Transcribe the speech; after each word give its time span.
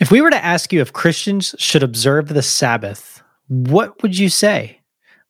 If 0.00 0.12
we 0.12 0.20
were 0.20 0.30
to 0.30 0.44
ask 0.44 0.72
you 0.72 0.80
if 0.80 0.92
Christians 0.92 1.56
should 1.58 1.82
observe 1.82 2.28
the 2.28 2.42
Sabbath, 2.42 3.20
what 3.48 4.00
would 4.00 4.16
you 4.16 4.28
say? 4.28 4.80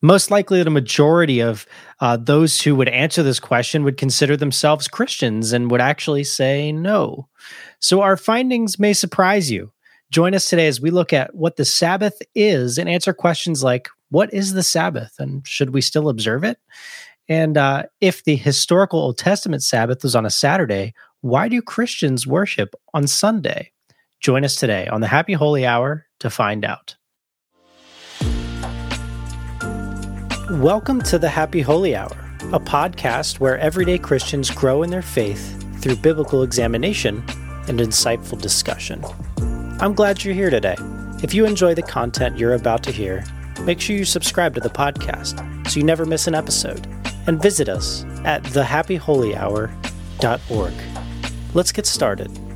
Most 0.03 0.31
likely, 0.31 0.63
the 0.63 0.69
majority 0.69 1.41
of 1.41 1.67
uh, 2.01 2.19
those 2.19 2.61
who 2.61 2.77
would 2.77 2.91
answer 2.91 3.23
this 3.23 3.41
question 3.41 3.83
would 3.83 3.97
consider 3.97 4.37
themselves 4.37 4.87
Christians 4.87 5.55
and 5.55 5.71
would 5.71 5.81
actually 5.81 6.23
say 6.23 6.71
no. 6.71 7.29
So, 7.81 8.03
our 8.03 8.19
findings 8.19 8.79
may 8.79 8.93
surprise 8.93 9.51
you. 9.51 9.73
Join 10.11 10.35
us 10.35 10.51
today 10.51 10.69
as 10.69 10.83
we 10.83 10.91
look 10.91 11.15
at 11.15 11.35
what 11.35 11.57
the 11.57 11.65
Sabbath 11.65 12.21
is 12.35 12.77
and 12.77 12.91
answer 12.91 13.15
questions 13.15 13.65
like 13.65 13.89
What 14.11 14.33
is 14.35 14.53
the 14.53 14.63
Sabbath 14.63 15.15
and 15.19 15.47
should 15.47 15.71
we 15.71 15.81
still 15.81 16.11
observe 16.11 16.45
it? 16.45 16.59
And 17.27 17.57
uh, 17.57 17.85
if 18.03 18.25
the 18.25 18.37
historical 18.37 19.01
Old 19.01 19.17
Testament 19.17 19.63
Sabbath 19.63 20.03
was 20.03 20.15
on 20.15 20.27
a 20.27 20.31
Saturday, 20.31 20.93
why 21.23 21.49
do 21.49 21.63
Christians 21.63 22.27
worship 22.27 22.75
on 22.93 23.07
Sunday? 23.07 23.73
Join 24.21 24.45
us 24.45 24.57
today 24.57 24.89
on 24.89 25.01
the 25.01 25.07
Happy 25.07 25.35
Holy 25.35 25.65
Hour 25.65 26.07
to 26.19 26.29
find 26.29 26.65
out. 26.65 26.97
Welcome 30.51 31.01
to 31.03 31.21
the 31.21 31.29
Happy 31.29 31.61
Holy 31.61 31.95
Hour, 31.95 32.17
a 32.53 32.59
podcast 32.59 33.39
where 33.39 33.57
everyday 33.59 33.97
Christians 33.97 34.51
grow 34.51 34.83
in 34.83 34.91
their 34.91 35.03
faith 35.03 35.65
through 35.81 35.95
biblical 35.97 36.43
examination 36.43 37.19
and 37.69 37.79
insightful 37.79 38.43
discussion. 38.43 39.05
I'm 39.81 39.95
glad 39.95 40.25
you're 40.25 40.35
here 40.35 40.51
today. 40.51 40.75
If 41.23 41.33
you 41.33 41.47
enjoy 41.47 41.75
the 41.75 41.83
content 41.83 42.39
you're 42.39 42.55
about 42.55 42.83
to 42.85 42.91
hear, 42.91 43.25
make 43.63 43.81
sure 43.81 43.95
you 43.95 44.05
subscribe 44.05 44.53
to 44.57 44.61
the 44.61 44.69
podcast 44.69 45.69
so 45.69 45.79
you 45.79 45.87
never 45.87 46.05
miss 46.05 46.27
an 46.27 46.35
episode 46.35 46.89
and 47.29 47.41
visit 47.41 47.69
us 47.69 48.03
at 48.25 48.43
thehappyholyhour.org. 48.43 50.75
Let's 51.55 51.71
get 51.71 51.87
started. 51.87 52.48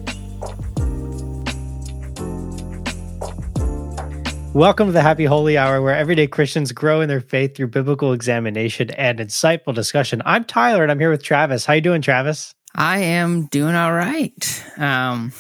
Welcome 4.54 4.88
to 4.88 4.92
the 4.92 5.00
Happy 5.00 5.24
Holy 5.24 5.56
Hour, 5.56 5.80
where 5.80 5.96
everyday 5.96 6.26
Christians 6.26 6.72
grow 6.72 7.00
in 7.00 7.08
their 7.08 7.22
faith 7.22 7.56
through 7.56 7.68
biblical 7.68 8.12
examination 8.12 8.90
and 8.90 9.18
insightful 9.18 9.74
discussion. 9.74 10.20
I'm 10.26 10.44
Tyler, 10.44 10.82
and 10.82 10.92
I'm 10.92 11.00
here 11.00 11.10
with 11.10 11.22
Travis. 11.22 11.64
How 11.64 11.72
you 11.72 11.80
doing, 11.80 12.02
Travis? 12.02 12.54
I 12.74 12.98
am 12.98 13.46
doing 13.46 13.74
all 13.74 13.94
right. 13.94 14.64
Um, 14.76 15.32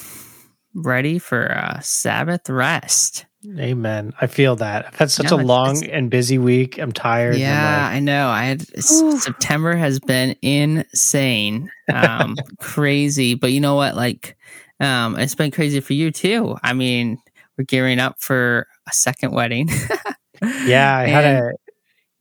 ready 0.74 1.18
for 1.18 1.44
a 1.44 1.80
Sabbath 1.82 2.48
rest. 2.48 3.26
Amen. 3.58 4.14
I 4.18 4.28
feel 4.28 4.56
that. 4.56 4.86
I've 4.86 4.96
had 4.96 5.10
such 5.10 5.30
no, 5.30 5.40
a 5.40 5.42
long 5.42 5.84
and 5.84 6.10
busy 6.10 6.38
week. 6.38 6.78
I'm 6.78 6.92
tired. 6.92 7.36
Yeah, 7.36 7.82
like, 7.84 7.96
I 7.96 8.00
know. 8.00 8.28
I 8.28 8.44
had 8.44 8.62
September 8.82 9.76
has 9.76 10.00
been 10.00 10.36
insane, 10.40 11.70
um, 11.92 12.36
crazy. 12.60 13.34
But 13.34 13.52
you 13.52 13.60
know 13.60 13.74
what? 13.74 13.94
Like, 13.94 14.38
um, 14.80 15.18
it's 15.18 15.34
been 15.34 15.50
crazy 15.50 15.80
for 15.80 15.92
you 15.92 16.10
too. 16.10 16.56
I 16.62 16.72
mean, 16.72 17.18
we're 17.58 17.64
gearing 17.64 17.98
up 17.98 18.22
for 18.22 18.66
a 18.88 18.92
second 18.92 19.32
wedding. 19.32 19.68
yeah, 20.64 20.96
I 20.96 21.06
had 21.06 21.24
a 21.24 21.52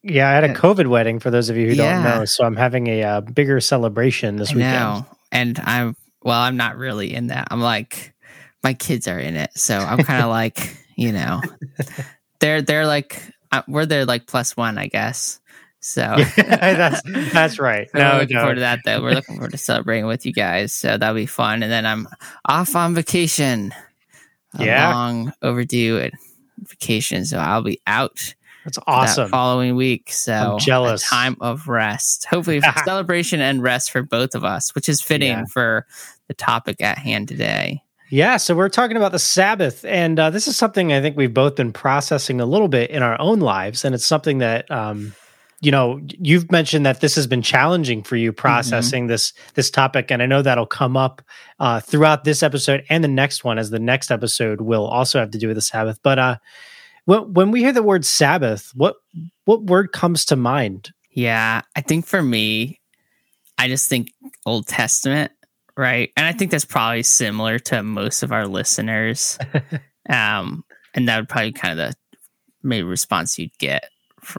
yeah, 0.04 0.30
I 0.30 0.34
had 0.34 0.44
a 0.44 0.54
COVID 0.54 0.88
wedding 0.88 1.20
for 1.20 1.30
those 1.30 1.50
of 1.50 1.58
you 1.58 1.67
who 1.67 1.73
yeah. 1.73 1.94
don't 1.94 2.04
know. 2.04 2.26
So 2.26 2.44
I'm 2.44 2.56
having 2.56 2.88
a 2.88 3.04
uh, 3.04 3.22
bigger 3.22 3.59
celebration 3.59 4.38
this 4.38 4.52
I 4.52 4.56
weekend. 4.56 4.73
Know. 4.73 5.06
And 5.32 5.59
I'm 5.59 5.95
well, 6.23 6.39
I'm 6.39 6.58
not 6.58 6.78
really 6.78 7.14
in 7.14 7.28
that. 7.28 7.48
I'm 7.52 7.62
like 7.62 8.14
my 8.64 8.73
kids 8.73 9.08
are 9.08 9.20
in 9.20 9.36
it, 9.36 9.52
so 9.56 9.78
I'm 9.78 10.00
kind 10.00 10.23
of 10.23 10.30
like 10.30 10.76
you 10.95 11.12
know, 11.12 11.42
they're 12.39 12.62
they're 12.62 12.88
like 12.88 13.22
uh, 13.52 13.62
we're 13.67 13.86
there 13.86 14.06
like 14.06 14.28
plus 14.28 14.58
one, 14.58 14.78
I 14.78 14.88
guess. 14.88 15.39
So 15.82 16.02
yeah, 16.38 16.73
that's 16.73 17.02
that's 17.34 17.59
right. 17.59 17.89
no, 17.94 18.14
we're 18.14 18.20
looking 18.20 18.36
no. 18.36 18.42
forward 18.42 18.56
to 18.56 18.62
that 18.62 18.80
though. 18.86 19.02
We're 19.02 19.14
looking 19.14 19.36
forward 19.36 19.52
to 19.52 19.58
celebrating 19.58 20.06
with 20.06 20.26
you 20.26 20.34
guys. 20.34 20.73
So 20.73 20.98
that'll 20.98 21.16
be 21.16 21.26
fun. 21.26 21.64
And 21.64 21.72
then 21.72 21.86
I'm 21.86 22.08
off 22.45 22.76
on 22.76 22.94
vacation. 22.94 23.73
Yeah. 24.59 24.94
long 24.94 25.34
overdue 25.42 25.95
vacation, 26.59 27.25
so 27.25 27.38
I'll 27.38 27.61
be 27.61 27.80
out. 27.88 28.33
That's 28.66 28.77
awesome. 28.85 29.23
That 29.25 29.30
following 29.31 29.75
week, 29.75 30.11
so 30.11 30.33
I'm 30.33 30.59
jealous. 30.59 31.03
time 31.03 31.35
of 31.41 31.67
rest, 31.67 32.26
hopefully 32.26 32.61
celebration 32.86 33.42
and 33.42 33.64
rest 33.64 33.92
for 33.92 34.03
both 34.03 34.36
of 34.36 34.43
us, 34.43 34.76
which 34.76 34.87
is 34.87 35.02
fitting 35.02 35.30
yeah. 35.30 35.45
for 35.45 35.87
the 36.27 36.33
topic 36.33 36.81
at 36.81 36.98
hand 36.98 37.27
today. 37.27 37.81
Yeah, 38.09 38.37
so 38.37 38.55
we're 38.55 38.70
talking 38.70 38.98
about 38.98 39.14
the 39.14 39.20
Sabbath, 39.20 39.86
and 39.86 40.20
uh, 40.20 40.30
this 40.30 40.48
is 40.48 40.58
something 40.58 40.92
I 40.92 41.02
think 41.02 41.15
we've 41.15 41.33
both 41.33 41.55
been 41.55 41.71
processing 41.71 42.42
a 42.42 42.45
little 42.45 42.67
bit 42.67 42.92
in 42.92 43.02
our 43.02 43.20
own 43.21 43.39
lives, 43.39 43.86
and 43.86 43.95
it's 43.95 44.05
something 44.05 44.39
that 44.39 44.70
um, 44.70 45.14
you 45.61 45.72
know 45.72 46.02
you've 46.20 46.52
mentioned 46.52 46.86
that 46.86 46.99
this 46.99 47.16
has 47.16 47.27
been 47.27 47.42
challenging 47.42 48.04
for 48.04 48.16
you 48.16 48.32
mm-hmm. 48.32 48.42
processing 48.42 49.04
mm-hmm. 49.04 49.11
this 49.11 49.33
this 49.54 49.72
topic 49.72 50.11
and 50.11 50.22
i 50.22 50.26
know 50.26 50.42
that'll 50.42 50.66
come 50.66 50.98
up 50.98 51.22
uh, 51.60 51.80
throughout 51.80 52.23
this 52.23 52.44
episode 52.44 52.83
and 52.89 53.04
the 53.04 53.08
next 53.08 53.44
one 53.44 53.58
as 53.58 53.70
the 53.70 53.80
next 53.80 54.11
episode 54.11 54.61
will 54.61 54.86
also 54.86 55.20
have 55.20 55.32
to 55.32 55.38
do 55.38 55.48
with 55.48 55.55
the 55.55 55.61
sabbath 55.61 56.00
but 56.04 56.20
uh 56.20 56.36
when, 57.05 57.33
when 57.33 57.52
we 57.52 57.61
hear 57.61 57.71
the 57.71 57.83
word 57.83 58.04
sabbath 58.04 58.71
what 58.76 58.95
what 59.45 59.64
word 59.64 59.92
comes 59.92 60.26
to 60.26 60.36
mind 60.36 60.92
yeah 61.11 61.61
i 61.76 61.82
think 61.82 62.05
for 62.05 62.21
me 62.21 62.80
i 63.58 63.67
just 63.67 63.88
think 63.88 64.11
old 64.45 64.67
testament 64.67 65.32
right 65.77 66.11
and 66.17 66.26
i 66.26 66.32
think 66.32 66.52
that's 66.52 66.66
probably 66.66 67.04
similar 67.04 67.60
to 67.60 67.82
most 67.83 68.23
of 68.23 68.32
our 68.32 68.48
listeners 68.48 69.38
um 70.10 70.64
and 70.94 71.08
that 71.08 71.17
would 71.17 71.30
probably 71.30 71.54
kind 71.54 71.80
of 71.80 71.89
the 71.89 71.95
maybe 72.64 72.83
response 72.83 73.39
you'd 73.39 73.58
get 73.58 73.89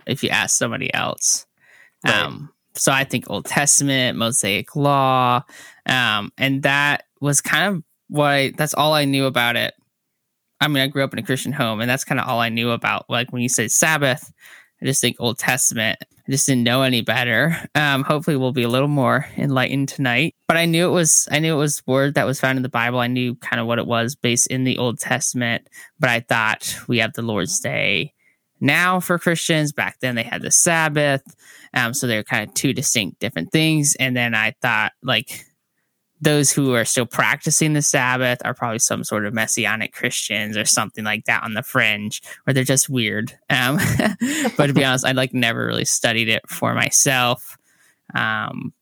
if 0.07 0.23
you 0.23 0.31
ask 0.31 0.57
somebody 0.57 0.93
else. 0.93 1.47
Right. 2.05 2.15
Um, 2.15 2.53
so 2.75 2.93
I 2.93 3.05
think 3.05 3.29
Old 3.29 3.45
Testament, 3.45 4.19
Mosaic 4.19 4.75
Law, 4.75 5.45
um, 5.87 6.33
and 6.39 6.63
that 6.63 7.05
was 7.21 7.41
kind 7.41 7.77
of 7.77 7.83
what 8.09 8.27
I, 8.27 8.53
that's 8.57 8.75
all 8.75 8.95
I 8.95 9.05
knew 9.05 9.27
about 9.27 9.57
it. 9.57 9.75
I 10.61 10.69
mean, 10.69 10.83
I 10.83 10.87
grew 10.87 11.03
up 11.03 11.13
in 11.13 11.19
a 11.19 11.25
Christian 11.25 11.53
home, 11.53 11.81
and 11.81 11.91
that's 11.91 12.05
kind 12.05 12.21
of 12.21 12.29
all 12.29 12.41
I 12.41 12.49
knew 12.49 12.71
about. 12.71 13.07
Like 13.11 13.33
when 13.33 13.43
you 13.43 13.49
say 13.49 13.69
Sabbath, 13.69 14.33
I 14.81 14.85
just 14.85 15.01
think 15.01 15.17
Old 15.19 15.39
Testament. 15.39 15.99
I 16.03 16.31
just 16.31 16.47
didn't 16.47 16.63
know 16.63 16.83
any 16.83 17.01
better. 17.01 17.57
Um, 17.75 18.05
hopefully, 18.05 18.37
we'll 18.37 18.53
be 18.53 18.63
a 18.63 18.69
little 18.69 18.89
more 18.89 19.27
enlightened 19.37 19.89
tonight. 19.89 20.35
But 20.47 20.57
I 20.57 20.67
knew 20.67 20.87
it 20.87 20.93
was 20.93 21.29
I 21.33 21.41
knew 21.41 21.55
it 21.55 21.59
was 21.59 21.83
word 21.87 22.15
that 22.15 22.27
was 22.27 22.41
found 22.41 22.59
in 22.59 22.63
the 22.63 22.69
Bible. 22.69 23.01
I 23.01 23.09
knew 23.09 23.35
kind 23.37 23.61
of 23.61 23.67
what 23.67 23.81
it 23.81 23.87
was 23.87 24.15
based 24.15 24.47
in 24.47 24.65
the 24.65 24.79
Old 24.79 25.01
Testament. 25.01 25.69
But 25.99 26.11
I 26.11 26.21
thought 26.21 26.79
we 26.87 26.99
have 26.99 27.13
the 27.13 27.23
Lord's 27.23 27.59
Day 27.59 28.15
now 28.63 29.01
for 29.01 29.19
Christians. 29.19 29.73
Back 29.73 29.99
then 30.01 30.15
they 30.15 30.23
had 30.23 30.43
the 30.43 30.51
Sabbath. 30.51 31.23
Um, 31.75 31.93
so 31.93 32.07
they're 32.07 32.23
kind 32.23 32.49
of 32.49 32.55
two 32.55 32.73
distinct 32.73 33.19
different 33.19 33.53
things. 33.53 33.97
And 33.99 34.17
then 34.17 34.35
I 34.35 34.55
thought 34.63 34.93
like 35.03 35.45
those 36.23 36.53
who 36.53 36.73
are 36.75 36.85
still 36.85 37.05
practicing 37.05 37.73
the 37.73 37.83
Sabbath 37.83 38.39
are 38.45 38.55
probably 38.55 38.79
some 38.79 39.03
sort 39.03 39.27
of 39.27 39.35
messianic 39.35 39.93
Christians 39.93 40.57
or 40.57 40.65
something 40.65 41.05
like 41.05 41.25
that 41.25 41.43
on 41.43 41.55
the 41.55 41.65
fringe, 41.65 42.23
or 42.47 42.53
they're 42.53 42.63
just 42.63 42.89
weird. 42.89 43.37
Um, 43.51 43.79
but 44.57 44.69
to 44.69 44.73
be 44.73 44.85
honest, 44.85 45.05
I 45.05 45.13
like 45.13 45.35
never 45.35 45.67
really 45.67 45.85
studied 45.85 46.29
it 46.29 46.49
for 46.49 46.75
myself. 46.75 47.59
Um, 48.15 48.73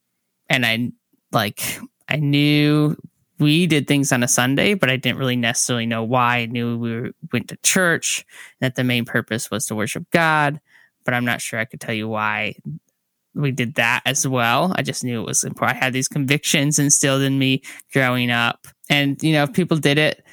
and 0.51 0.67
I 0.67 0.93
like 1.33 1.63
I 2.09 2.17
knew 2.17 2.97
we 3.41 3.67
did 3.67 3.89
things 3.89 4.13
on 4.13 4.23
a 4.23 4.29
Sunday, 4.29 4.75
but 4.75 4.91
I 4.91 4.97
didn't 4.97 5.19
really 5.19 5.37
necessarily 5.37 5.87
know 5.87 6.05
why. 6.05 6.39
I 6.39 6.47
knew 6.47 6.79
we 6.79 6.95
were, 6.95 7.11
went 7.33 7.49
to 7.49 7.57
church, 7.63 8.25
that 8.61 8.77
the 8.77 8.85
main 8.85 9.05
purpose 9.05 9.51
was 9.51 9.67
to 9.67 9.75
worship 9.75 10.11
God, 10.11 10.61
but 11.05 11.15
I'm 11.15 11.25
not 11.25 11.41
sure 11.41 11.59
I 11.59 11.65
could 11.65 11.81
tell 11.81 11.95
you 11.95 12.09
why 12.09 12.57
we 13.35 13.53
did 13.53 13.77
that 13.77 14.03
as 14.05 14.27
well. 14.27 14.73
I 14.77 14.83
just 14.83 15.05
knew 15.05 15.21
it 15.21 15.27
was 15.27 15.45
important. 15.45 15.79
I 15.79 15.85
had 15.85 15.93
these 15.93 16.09
convictions 16.09 16.79
instilled 16.79 17.23
in 17.23 17.39
me 17.39 17.63
growing 17.93 18.31
up. 18.31 18.67
And, 18.89 19.23
you 19.23 19.33
know, 19.33 19.45
if 19.45 19.53
people 19.53 19.77
did 19.77 19.99
it 19.99 20.25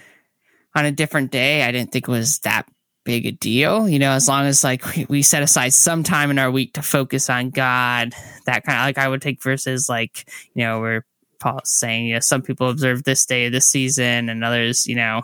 on 0.76 0.86
a 0.86 0.92
different 0.92 1.32
day, 1.32 1.64
I 1.64 1.72
didn't 1.72 1.92
think 1.92 2.08
it 2.08 2.12
was 2.12 2.40
that 2.40 2.68
big 3.06 3.26
a 3.26 3.32
deal. 3.32 3.88
You 3.88 4.00
know, 4.00 4.12
as 4.12 4.28
long 4.28 4.46
as 4.46 4.64
like 4.64 4.84
we, 5.10 5.22
set 5.22 5.44
aside 5.44 5.74
some 5.74 6.04
time 6.04 6.32
in 6.32 6.40
our 6.40 6.52
week 6.52 6.74
to 6.74 6.82
focus 6.82 7.30
on 7.30 7.52
God, 7.52 8.14
that 8.46 8.64
kind 8.64 8.80
of 8.80 8.86
like 8.86 8.98
I 8.98 9.08
would 9.08 9.22
take 9.22 9.42
verses 9.42 9.88
like, 9.88 10.28
you 10.54 10.64
know, 10.64 10.82
Paul's 10.82 11.04
saying, 11.64 12.08
you 12.08 12.14
know, 12.16 12.20
some 12.20 12.42
people 12.42 12.70
observe 12.70 13.04
this 13.04 13.26
day 13.26 13.46
of 13.46 13.52
this 13.52 13.68
season 13.68 14.30
and 14.30 14.44
others, 14.44 14.88
you 14.88 14.96
know. 14.96 15.24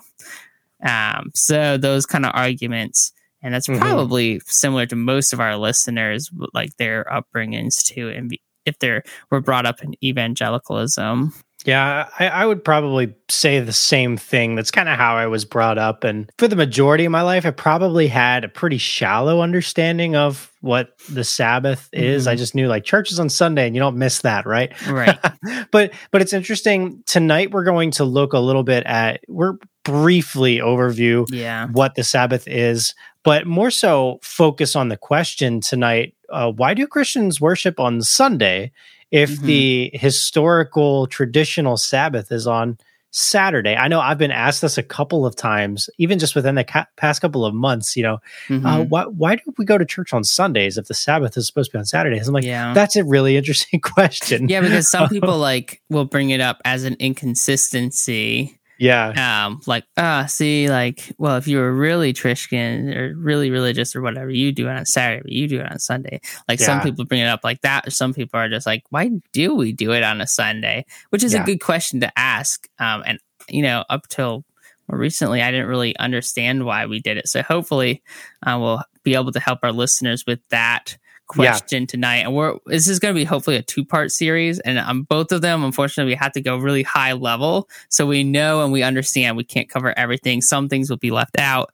Um, 0.83 1.31
so 1.33 1.77
those 1.77 2.05
kind 2.05 2.25
of 2.25 2.31
arguments, 2.33 3.13
and 3.41 3.53
that's 3.53 3.67
mm-hmm. 3.67 3.81
probably 3.81 4.41
similar 4.45 4.85
to 4.87 4.95
most 4.95 5.33
of 5.33 5.39
our 5.39 5.57
listeners, 5.57 6.29
like 6.53 6.75
their 6.77 7.05
upbringings 7.05 7.83
too, 7.83 8.09
and 8.09 8.35
if 8.65 8.79
they're 8.79 9.03
were 9.29 9.41
brought 9.41 9.65
up 9.65 9.83
in 9.83 9.95
evangelicalism. 10.03 11.33
Yeah, 11.65 12.09
I, 12.19 12.27
I, 12.27 12.45
would 12.45 12.63
probably 12.63 13.13
say 13.29 13.59
the 13.59 13.71
same 13.71 14.17
thing. 14.17 14.55
That's 14.55 14.71
kind 14.71 14.89
of 14.89 14.97
how 14.97 15.15
I 15.15 15.27
was 15.27 15.45
brought 15.45 15.77
up. 15.77 16.03
And 16.03 16.29
for 16.37 16.47
the 16.47 16.55
majority 16.55 17.05
of 17.05 17.11
my 17.11 17.21
life, 17.21 17.45
I 17.45 17.51
probably 17.51 18.07
had 18.07 18.43
a 18.43 18.49
pretty 18.49 18.77
shallow 18.77 19.41
understanding 19.41 20.15
of 20.15 20.51
what 20.59 20.97
the 21.09 21.23
Sabbath 21.23 21.89
is. 21.93 22.23
Mm-hmm. 22.23 22.31
I 22.31 22.35
just 22.35 22.55
knew 22.55 22.67
like 22.67 22.83
church 22.83 23.11
is 23.11 23.19
on 23.19 23.29
Sunday 23.29 23.65
and 23.65 23.75
you 23.75 23.79
don't 23.79 23.97
miss 23.97 24.21
that, 24.21 24.45
right? 24.45 24.73
Right. 24.87 25.17
but 25.71 25.93
but 26.11 26.21
it's 26.21 26.33
interesting. 26.33 27.03
Tonight 27.05 27.51
we're 27.51 27.63
going 27.63 27.91
to 27.91 28.03
look 28.03 28.33
a 28.33 28.39
little 28.39 28.63
bit 28.63 28.85
at 28.85 29.21
we're 29.27 29.57
briefly 29.83 30.57
overview 30.57 31.25
yeah. 31.29 31.67
what 31.67 31.95
the 31.95 32.03
Sabbath 32.03 32.47
is, 32.47 32.93
but 33.23 33.47
more 33.47 33.71
so 33.71 34.19
focus 34.21 34.75
on 34.75 34.89
the 34.89 34.97
question 34.97 35.61
tonight. 35.61 36.15
Uh, 36.29 36.51
why 36.51 36.73
do 36.73 36.87
Christians 36.87 37.39
worship 37.39 37.79
on 37.79 38.01
Sunday? 38.01 38.71
If 39.13 39.29
mm-hmm. 39.29 39.45
the 39.45 39.91
historical 39.93 41.05
traditional 41.05 41.77
Sabbath 41.77 42.31
is 42.31 42.47
on 42.47 42.79
Saturday? 43.11 43.75
I 43.75 43.87
know 43.87 43.99
I've 43.99 44.17
been 44.17 44.31
asked 44.31 44.63
this 44.63 44.79
a 44.79 44.83
couple 44.83 45.23
of 45.23 45.35
times, 45.35 45.87
even 45.99 46.17
just 46.17 46.33
within 46.33 46.55
the 46.55 46.63
ca- 46.63 46.87
past 46.97 47.21
couple 47.21 47.45
of 47.45 47.53
months. 47.53 47.95
You 47.95 48.03
know, 48.03 48.17
mm-hmm. 48.47 48.65
uh, 48.65 48.81
why 48.81 49.05
why 49.05 49.35
do 49.35 49.43
we 49.55 49.65
go 49.65 49.77
to 49.77 49.85
church 49.85 50.13
on 50.13 50.23
Sundays 50.23 50.79
if 50.79 50.87
the 50.87 50.95
Sabbath 50.95 51.37
is 51.37 51.45
supposed 51.45 51.69
to 51.71 51.77
be 51.77 51.79
on 51.79 51.85
Saturdays? 51.85 52.27
I'm 52.27 52.33
like, 52.33 52.43
yeah. 52.43 52.73
that's 52.73 52.95
a 52.95 53.03
really 53.03 53.37
interesting 53.37 53.79
question. 53.81 54.49
Yeah, 54.49 54.61
because 54.61 54.89
some 54.89 55.07
people 55.11 55.37
like 55.37 55.81
will 55.89 56.05
bring 56.05 56.31
it 56.31 56.41
up 56.41 56.59
as 56.65 56.83
an 56.83 56.95
inconsistency 56.99 58.59
yeah. 58.83 59.45
Um, 59.45 59.61
like, 59.65 59.85
ah, 59.97 60.23
uh, 60.23 60.27
see, 60.27 60.69
like, 60.69 61.13
well, 61.17 61.37
if 61.37 61.47
you 61.47 61.57
were 61.57 61.73
really 61.73 62.13
Christian 62.13 62.93
or 62.93 63.13
really 63.15 63.49
religious 63.49 63.95
or 63.95 64.01
whatever, 64.01 64.29
you 64.29 64.51
do 64.51 64.67
it 64.67 64.75
on 64.75 64.85
Saturday, 64.85 65.21
but 65.21 65.31
you 65.31 65.47
do 65.47 65.61
it 65.61 65.71
on 65.71 65.79
Sunday. 65.79 66.19
Like 66.49 66.59
yeah. 66.59 66.65
some 66.65 66.81
people 66.81 67.05
bring 67.05 67.21
it 67.21 67.27
up 67.27 67.41
like 67.45 67.61
that, 67.61 67.87
or 67.87 67.91
some 67.91 68.13
people 68.13 68.39
are 68.39 68.49
just 68.49 68.65
like, 68.65 68.83
why 68.89 69.09
do 69.31 69.55
we 69.55 69.71
do 69.71 69.93
it 69.93 70.03
on 70.03 70.19
a 70.19 70.27
Sunday? 70.27 70.85
Which 71.11 71.23
is 71.23 71.33
yeah. 71.33 71.43
a 71.43 71.45
good 71.45 71.59
question 71.59 72.01
to 72.01 72.19
ask. 72.19 72.67
Um, 72.77 73.03
and 73.05 73.19
you 73.47 73.61
know, 73.61 73.85
up 73.89 74.07
till 74.09 74.43
more 74.89 74.97
recently, 74.97 75.41
I 75.41 75.51
didn't 75.51 75.67
really 75.67 75.95
understand 75.97 76.65
why 76.65 76.85
we 76.85 76.99
did 76.99 77.17
it. 77.17 77.29
So 77.29 77.41
hopefully, 77.41 78.03
uh, 78.45 78.57
we'll 78.59 78.83
be 79.03 79.15
able 79.15 79.31
to 79.31 79.39
help 79.39 79.59
our 79.63 79.71
listeners 79.71 80.25
with 80.27 80.39
that 80.49 80.97
question 81.33 81.83
yeah. 81.83 81.87
tonight. 81.87 82.17
And 82.17 82.35
we're 82.35 82.57
this 82.65 82.87
is 82.87 82.99
going 82.99 83.13
to 83.13 83.19
be 83.19 83.25
hopefully 83.25 83.57
a 83.57 83.61
two 83.61 83.85
part 83.85 84.11
series, 84.11 84.59
and 84.59 84.77
on 84.79 84.89
um, 84.89 85.03
both 85.03 85.31
of 85.31 85.41
them, 85.41 85.63
unfortunately, 85.63 86.11
we 86.11 86.17
have 86.17 86.31
to 86.33 86.41
go 86.41 86.57
really 86.57 86.83
high 86.83 87.13
level, 87.13 87.69
so 87.89 88.05
we 88.05 88.23
know 88.23 88.63
and 88.63 88.71
we 88.71 88.83
understand 88.83 89.37
we 89.37 89.43
can't 89.43 89.69
cover 89.69 89.97
everything. 89.97 90.41
Some 90.41 90.69
things 90.69 90.89
will 90.89 90.97
be 90.97 91.11
left 91.11 91.37
out. 91.39 91.71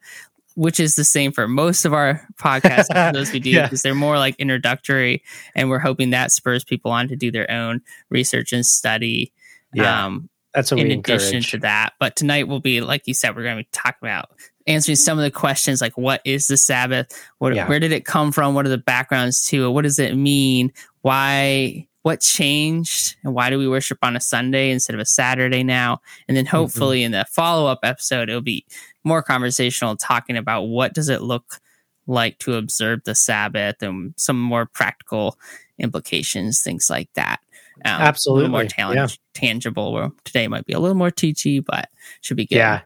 Which 0.55 0.79
is 0.79 0.95
the 0.95 1.05
same 1.05 1.31
for 1.31 1.47
most 1.47 1.85
of 1.85 1.93
our 1.93 2.27
podcasts, 2.37 3.13
those 3.13 3.31
we 3.31 3.39
do, 3.39 3.51
because 3.61 3.79
yeah. 3.79 3.89
they're 3.89 3.95
more 3.95 4.17
like 4.17 4.35
introductory, 4.39 5.23
and 5.55 5.69
we're 5.69 5.79
hoping 5.79 6.09
that 6.09 6.31
spurs 6.31 6.65
people 6.65 6.91
on 6.91 7.07
to 7.07 7.15
do 7.15 7.31
their 7.31 7.49
own 7.49 7.81
research 8.09 8.51
and 8.51 8.65
study. 8.65 9.31
Yeah. 9.73 10.05
Um, 10.05 10.29
that's 10.53 10.71
in 10.71 10.79
addition 10.79 11.37
encourage. 11.37 11.51
to 11.51 11.57
that. 11.59 11.93
But 11.99 12.15
tonight 12.15 12.47
will 12.47 12.59
be, 12.59 12.81
like 12.81 13.07
you 13.07 13.13
said, 13.13 13.35
we're 13.35 13.43
going 13.43 13.57
to 13.57 13.63
be 13.63 13.69
talking 13.71 13.99
about 14.01 14.31
answering 14.69 14.95
some 14.95 15.17
of 15.17 15.23
the 15.23 15.31
questions 15.31 15.81
like 15.81 15.97
what 15.97 16.21
is 16.23 16.47
the 16.47 16.55
Sabbath? 16.55 17.11
What, 17.39 17.55
yeah. 17.55 17.67
Where 17.67 17.79
did 17.79 17.91
it 17.91 18.05
come 18.05 18.31
from? 18.31 18.53
What 18.53 18.65
are 18.65 18.69
the 18.69 18.77
backgrounds 18.77 19.41
to 19.47 19.65
it? 19.65 19.69
What 19.71 19.81
does 19.81 19.99
it 19.99 20.15
mean? 20.15 20.71
Why? 21.01 21.87
What 22.03 22.21
changed? 22.21 23.17
And 23.23 23.33
why 23.33 23.49
do 23.49 23.57
we 23.57 23.67
worship 23.67 23.97
on 24.03 24.15
a 24.15 24.21
Sunday 24.21 24.71
instead 24.71 24.93
of 24.93 25.01
a 25.01 25.05
Saturday 25.05 25.63
now? 25.63 25.99
And 26.27 26.37
then 26.37 26.45
mm-hmm. 26.45 26.55
hopefully 26.55 26.99
mm-hmm. 26.99 27.07
in 27.07 27.11
the 27.11 27.25
follow 27.25 27.69
up 27.69 27.79
episode, 27.83 28.29
it'll 28.29 28.41
be 28.41 28.65
more 29.03 29.21
conversational, 29.21 29.97
talking 29.97 30.37
about 30.37 30.63
what 30.63 30.93
does 30.93 31.09
it 31.09 31.21
look 31.21 31.59
like 32.07 32.39
to 32.39 32.55
observe 32.55 33.03
the 33.03 33.15
Sabbath 33.15 33.81
and 33.81 34.13
some 34.17 34.39
more 34.39 34.65
practical 34.65 35.37
implications, 35.77 36.61
things 36.61 36.89
like 36.89 37.09
that. 37.15 37.39
Um, 37.85 38.01
Absolutely, 38.01 38.49
more 38.49 38.65
talent, 38.65 38.97
yeah. 38.97 39.07
tangible. 39.33 39.93
Where 39.93 40.09
today 40.25 40.47
might 40.47 40.65
be 40.65 40.73
a 40.73 40.79
little 40.79 40.97
more 40.97 41.11
teachy, 41.11 41.63
but 41.63 41.89
should 42.21 42.37
be 42.37 42.45
good. 42.45 42.55
Yeah, 42.55 42.81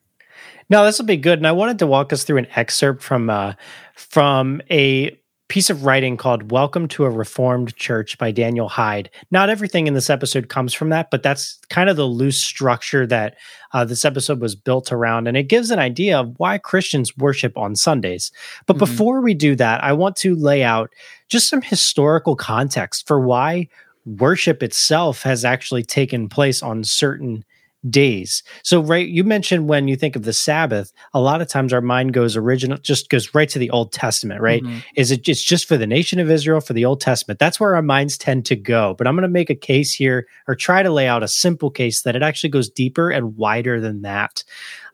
no, 0.69 0.85
this 0.85 0.99
will 0.99 1.05
be 1.05 1.17
good. 1.17 1.39
And 1.39 1.47
I 1.47 1.51
wanted 1.51 1.79
to 1.79 1.87
walk 1.87 2.13
us 2.13 2.23
through 2.23 2.37
an 2.37 2.47
excerpt 2.55 3.01
from 3.01 3.29
uh, 3.29 3.53
from 3.95 4.61
a 4.69 5.17
piece 5.53 5.69
of 5.69 5.85
writing 5.85 6.17
called 6.17 6.51
Welcome 6.51 6.87
to 6.87 7.03
a 7.03 7.11
Reformed 7.11 7.75
Church 7.75 8.17
by 8.17 8.31
Daniel 8.31 8.69
Hyde. 8.69 9.09
Not 9.29 9.49
everything 9.49 9.85
in 9.85 9.93
this 9.93 10.09
episode 10.09 10.49
comes 10.49 10.73
from 10.73 10.89
that, 10.89 11.11
but 11.11 11.21
that's 11.21 11.59
kind 11.69 11.89
of 11.89 11.95
the 11.95 12.07
loose 12.07 12.41
structure 12.41 13.05
that 13.05 13.35
uh, 13.71 13.85
this 13.85 14.03
episode 14.03 14.41
was 14.41 14.55
built 14.55 14.91
around. 14.91 15.27
And 15.27 15.37
it 15.37 15.49
gives 15.49 15.69
an 15.69 15.77
idea 15.77 16.19
of 16.19 16.33
why 16.37 16.57
Christians 16.57 17.15
worship 17.17 17.55
on 17.55 17.75
Sundays. 17.75 18.31
But 18.65 18.77
mm-hmm. 18.77 18.79
before 18.79 19.21
we 19.21 19.35
do 19.35 19.55
that, 19.57 19.83
I 19.83 19.93
want 19.93 20.15
to 20.17 20.35
lay 20.35 20.63
out 20.63 20.91
just 21.29 21.49
some 21.49 21.61
historical 21.61 22.35
context 22.35 23.05
for 23.05 23.19
why 23.19 23.67
worship 24.05 24.63
itself 24.63 25.21
has 25.21 25.45
actually 25.45 25.83
taken 25.83 26.29
place 26.29 26.63
on 26.63 26.83
certain 26.83 27.45
days. 27.89 28.43
So 28.63 28.81
right 28.81 29.07
you 29.07 29.23
mentioned 29.23 29.67
when 29.67 29.87
you 29.87 29.95
think 29.95 30.15
of 30.15 30.23
the 30.23 30.33
Sabbath, 30.33 30.93
a 31.13 31.19
lot 31.19 31.41
of 31.41 31.47
times 31.47 31.73
our 31.73 31.81
mind 31.81 32.13
goes 32.13 32.37
original 32.37 32.77
just 32.77 33.09
goes 33.09 33.33
right 33.35 33.49
to 33.49 33.59
the 33.59 33.69
Old 33.69 33.91
Testament, 33.91 34.41
right? 34.41 34.63
Mm-hmm. 34.63 34.79
Is 34.95 35.11
it 35.11 35.27
it's 35.27 35.43
just 35.43 35.67
for 35.67 35.77
the 35.77 35.87
nation 35.87 36.19
of 36.19 36.29
Israel 36.29 36.61
for 36.61 36.73
the 36.73 36.85
Old 36.85 37.01
Testament? 37.01 37.39
That's 37.39 37.59
where 37.59 37.75
our 37.75 37.81
minds 37.81 38.17
tend 38.17 38.45
to 38.45 38.55
go. 38.55 38.95
But 38.97 39.07
I'm 39.07 39.15
going 39.15 39.23
to 39.23 39.27
make 39.27 39.49
a 39.49 39.55
case 39.55 39.93
here 39.93 40.27
or 40.47 40.55
try 40.55 40.83
to 40.83 40.91
lay 40.91 41.07
out 41.07 41.23
a 41.23 41.27
simple 41.27 41.69
case 41.69 42.01
that 42.03 42.15
it 42.15 42.23
actually 42.23 42.49
goes 42.49 42.69
deeper 42.69 43.09
and 43.09 43.35
wider 43.37 43.79
than 43.79 44.01
that. 44.03 44.43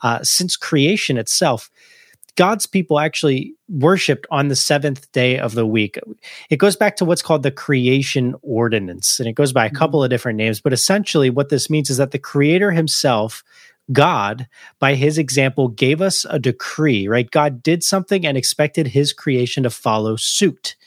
Uh, 0.01 0.19
since 0.23 0.55
creation 0.55 1.17
itself, 1.17 1.69
God's 2.39 2.65
people 2.65 3.01
actually 3.01 3.53
worshiped 3.67 4.25
on 4.31 4.47
the 4.47 4.55
seventh 4.55 5.11
day 5.11 5.37
of 5.37 5.55
the 5.55 5.65
week. 5.65 5.99
It 6.49 6.55
goes 6.55 6.77
back 6.77 6.95
to 6.95 7.03
what's 7.03 7.21
called 7.21 7.43
the 7.43 7.51
creation 7.51 8.33
ordinance, 8.43 9.19
and 9.19 9.27
it 9.27 9.33
goes 9.33 9.51
by 9.51 9.65
a 9.65 9.67
mm-hmm. 9.67 9.75
couple 9.75 10.01
of 10.01 10.09
different 10.09 10.37
names. 10.37 10.61
But 10.61 10.71
essentially, 10.71 11.29
what 11.29 11.49
this 11.49 11.69
means 11.69 11.89
is 11.89 11.97
that 11.97 12.11
the 12.11 12.17
Creator 12.17 12.71
Himself, 12.71 13.43
God, 13.91 14.47
by 14.79 14.95
His 14.95 15.17
example, 15.17 15.67
gave 15.67 16.01
us 16.01 16.25
a 16.29 16.39
decree, 16.39 17.09
right? 17.09 17.29
God 17.29 17.61
did 17.61 17.83
something 17.83 18.25
and 18.25 18.37
expected 18.37 18.87
His 18.87 19.11
creation 19.11 19.63
to 19.63 19.69
follow 19.69 20.15
suit 20.15 20.77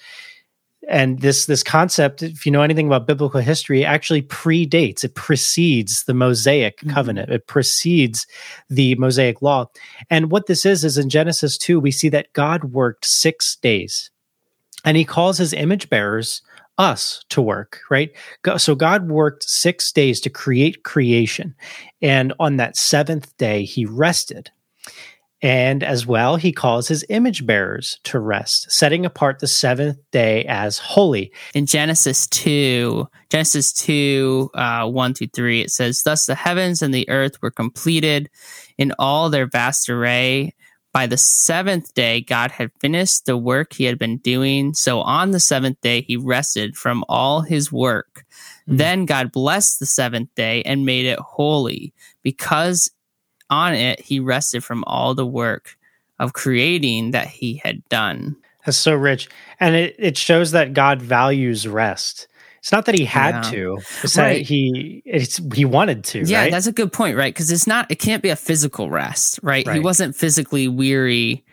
and 0.89 1.21
this 1.21 1.47
this 1.47 1.63
concept 1.63 2.23
if 2.23 2.45
you 2.45 2.53
know 2.53 2.63
anything 2.63 2.87
about 2.87 3.07
biblical 3.07 3.41
history 3.41 3.85
actually 3.85 4.23
predates 4.23 5.05
it 5.05 5.15
precedes 5.15 6.05
the 6.05 6.15
mosaic 6.15 6.79
mm-hmm. 6.79 6.91
covenant. 6.91 7.31
It 7.31 7.47
precedes 7.47 8.27
the 8.69 8.95
mosaic 8.97 9.43
law. 9.43 9.67
And 10.11 10.31
what 10.31 10.47
this 10.47 10.67
is 10.67 10.85
is 10.85 10.99
in 10.99 11.09
genesis 11.09 11.57
2 11.59 11.79
we 11.79 11.91
see 11.91 12.09
that 12.11 12.33
god 12.33 12.65
worked 12.65 13.05
6 13.05 13.57
days. 13.57 14.11
And 14.85 14.97
he 14.97 15.05
calls 15.05 15.39
his 15.39 15.53
image 15.53 15.89
bearers 15.89 16.43
us 16.79 17.25
to 17.29 17.41
work 17.41 17.81
right? 17.91 18.11
So 18.57 18.75
god 18.75 19.09
worked 19.09 19.45
6 19.45 19.93
days 19.93 20.21
to 20.23 20.31
create 20.31 20.83
creation. 20.83 21.55
And 22.01 22.33
on 22.41 22.57
that 22.57 22.77
seventh 22.77 23.37
day 23.37 23.65
he 23.65 23.85
rested 23.85 24.51
and 25.43 25.83
as 25.83 26.07
well, 26.07 26.37
he 26.37 26.53
calls 26.53 26.87
his 26.87 27.05
image 27.09 27.45
bearers 27.45 27.99
to 28.05 28.21
rest, 28.21 28.71
setting 28.71 29.05
apart 29.05 29.41
the 29.41 29.49
seventh 29.49 29.99
day 30.13 30.45
as 30.45 30.79
holy. 30.79 31.33
In 31.53 31.67
Genesis 31.67 32.29
2, 32.29 33.09
Genesis 33.29 33.73
2, 33.73 34.51
uh, 34.55 34.89
1 34.89 35.15
to 35.15 35.29
3, 35.29 35.63
it 35.63 35.71
says, 35.71 36.05
Thus 36.05 36.27
the 36.27 36.37
heavens 36.37 36.81
and 36.81 36.95
the 36.95 37.09
earth 37.09 37.43
were 37.43 37.51
completed 37.51 38.31
in 38.79 38.93
all 39.01 39.31
their 39.31 39.47
vast 39.47 39.91
array. 39.91 40.55
By 40.93 41.07
the 41.07 41.17
seventh 41.17 41.93
day, 41.95 42.21
God 42.21 42.53
had 42.53 42.71
finished 42.79 43.25
the 43.25 43.37
work 43.37 43.73
he 43.73 43.85
had 43.85 43.99
been 43.99 44.19
doing. 44.19 44.75
So 44.75 45.01
on 45.01 45.33
the 45.33 45.41
seventh 45.41 45.81
day, 45.81 46.03
he 46.03 46.17
rested 46.17 46.77
from 46.77 47.03
all 47.09 47.41
his 47.41 47.73
work. 47.73 48.25
Mm-hmm. 48.69 48.77
Then 48.77 49.07
God 49.07 49.33
blessed 49.33 49.81
the 49.81 49.87
seventh 49.87 50.29
day 50.37 50.63
and 50.63 50.87
made 50.87 51.07
it 51.07 51.19
holy 51.19 51.95
because 52.23 52.91
on 53.53 53.75
it, 53.75 54.01
he 54.01 54.19
rested 54.19 54.65
from 54.65 54.83
all 54.87 55.15
the 55.15 55.27
work 55.27 55.77
of 56.19 56.33
creating 56.33 57.11
that 57.11 57.27
he 57.27 57.61
had 57.63 57.87
done. 57.91 58.37
That's 58.65 58.79
so 58.79 58.95
rich. 58.95 59.29
And 59.61 59.77
it, 59.77 59.95
it 59.99 60.17
shows 60.17 60.53
that 60.53 60.73
God 60.73 61.03
values 61.03 61.69
rest. 61.69 62.29
It's 62.61 62.73
not 62.73 62.87
that 62.87 62.95
he 62.95 63.05
had 63.05 63.45
yeah. 63.45 63.51
to. 63.51 63.79
It's 64.05 64.17
right. 64.17 64.39
that 64.39 64.43
he 64.43 65.03
it's 65.05 65.41
he 65.53 65.65
wanted 65.65 66.05
to. 66.05 66.23
Yeah, 66.23 66.43
right? 66.43 66.53
that's 66.53 66.69
a 66.69 66.73
good 66.73 66.93
point, 66.93 67.17
right? 67.17 67.35
Because 67.35 67.51
it's 67.51 67.67
not 67.67 67.91
it 67.91 67.97
can't 67.97 68.23
be 68.23 68.29
a 68.29 68.37
physical 68.37 68.89
rest, 68.89 69.41
right? 69.43 69.67
right? 69.67 69.75
He 69.75 69.81
wasn't 69.81 70.15
physically 70.15 70.69
weary. 70.69 71.45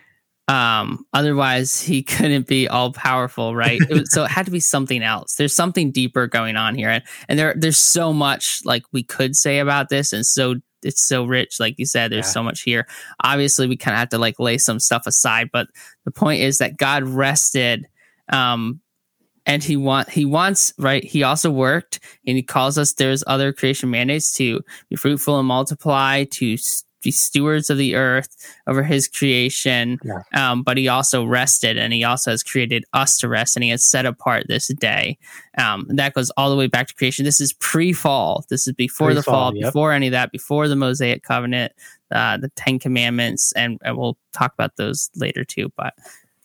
Um, 0.48 1.06
otherwise 1.12 1.82
he 1.82 2.03
couldn't 2.03 2.46
be 2.46 2.68
all 2.68 2.94
powerful, 2.94 3.56
right? 3.56 3.82
it 3.82 3.89
was, 3.89 4.12
so 4.12 4.24
it 4.24 4.29
had 4.29 4.46
to 4.46 4.51
be 4.51 4.60
something 4.60 5.01
else. 5.01 5.34
There's 5.34 5.56
something 5.56 5.91
deeper 5.91 6.27
going 6.27 6.56
on 6.56 6.75
here. 6.75 6.89
And, 6.89 7.03
and 7.27 7.39
there 7.39 7.56
there's 7.58 7.79
so 7.79 8.13
much 8.13 8.62
like 8.63 8.84
we 8.91 9.01
could 9.01 9.36
say 9.36 9.58
about 9.58 9.89
this 9.89 10.13
and 10.13 10.24
so 10.24 10.56
it's 10.83 11.07
so 11.07 11.25
rich 11.25 11.59
like 11.59 11.75
you 11.77 11.86
said 11.86 12.12
there's 12.12 12.25
yeah. 12.25 12.31
so 12.31 12.43
much 12.43 12.62
here 12.62 12.88
obviously 13.24 13.67
we 13.67 13.77
kind 13.77 13.93
of 13.93 14.00
have 14.00 14.09
to 14.09 14.17
like 14.17 14.39
lay 14.39 14.57
some 14.57 14.79
stuff 14.79 15.05
aside 15.05 15.50
but 15.51 15.67
the 16.05 16.12
point 16.12 16.41
is 16.41 16.57
that 16.57 16.77
god 16.77 17.03
rested 17.03 17.88
um 18.31 18.79
and 19.45 19.63
he 19.63 19.75
want 19.75 20.09
he 20.09 20.25
wants 20.25 20.74
right 20.77 21.03
he 21.03 21.24
also 21.24 21.50
worked 21.50 22.00
and 22.25 22.38
he 22.38 22.43
calls 22.43 22.77
us 22.77 22.93
there's 22.93 23.24
other 23.27 23.51
creation 23.51 23.89
mandates 23.89 24.33
to 24.33 24.62
be 24.89 24.95
fruitful 24.95 25.39
and 25.39 25.48
multiply 25.48 26.24
to 26.25 26.57
be 27.01 27.12
stewards 27.12 27.70
of 27.70 27.77
the 27.77 27.96
earth 27.96 28.36
over 28.68 28.84
his 28.84 29.08
creation. 29.08 30.00
Yeah. 30.03 30.22
Um, 30.34 30.63
but 30.63 30.77
he 30.77 30.88
also 30.88 31.25
rested 31.25 31.77
and 31.77 31.94
he 31.94 32.03
also 32.03 32.32
has 32.32 32.44
created 32.44 32.86
us 32.94 33.18
to 33.20 33.27
rest 33.27 33.56
and 33.56 33.63
he 33.63 33.70
has 33.70 33.89
set 33.89 34.06
apart 34.06 34.46
this 34.48 34.68
day. 34.68 35.18
Um, 35.58 35.86
that 35.89 36.13
goes 36.13 36.29
all 36.32 36.50
the 36.50 36.56
way 36.56 36.68
back 36.68 36.88
to 36.88 36.96
creation. 36.96 37.25
This 37.25 37.41
is 37.41 37.53
pre 37.53 37.94
fall. 37.94 38.46
This 38.50 38.68
is 38.68 38.74
before 38.74 39.08
pre-fall, 39.08 39.15
the 39.15 39.24
fall, 39.24 39.56
yep. 39.56 39.65
before 39.65 39.91
any 39.91 40.08
of 40.08 40.12
that, 40.12 40.32
before 40.32 40.68
the 40.68 40.75
Mosaic 40.75 41.24
covenant, 41.24 41.74
uh, 42.12 42.38
the 42.38 42.50
10 42.56 42.79
commandments. 42.79 43.51
And, 43.53 43.79
and 43.84 43.98
we'll 43.98 44.18
talk 44.34 44.53
about 44.53 44.75
those 44.77 45.10
later 45.15 45.44
too. 45.44 45.72
But 45.75 45.94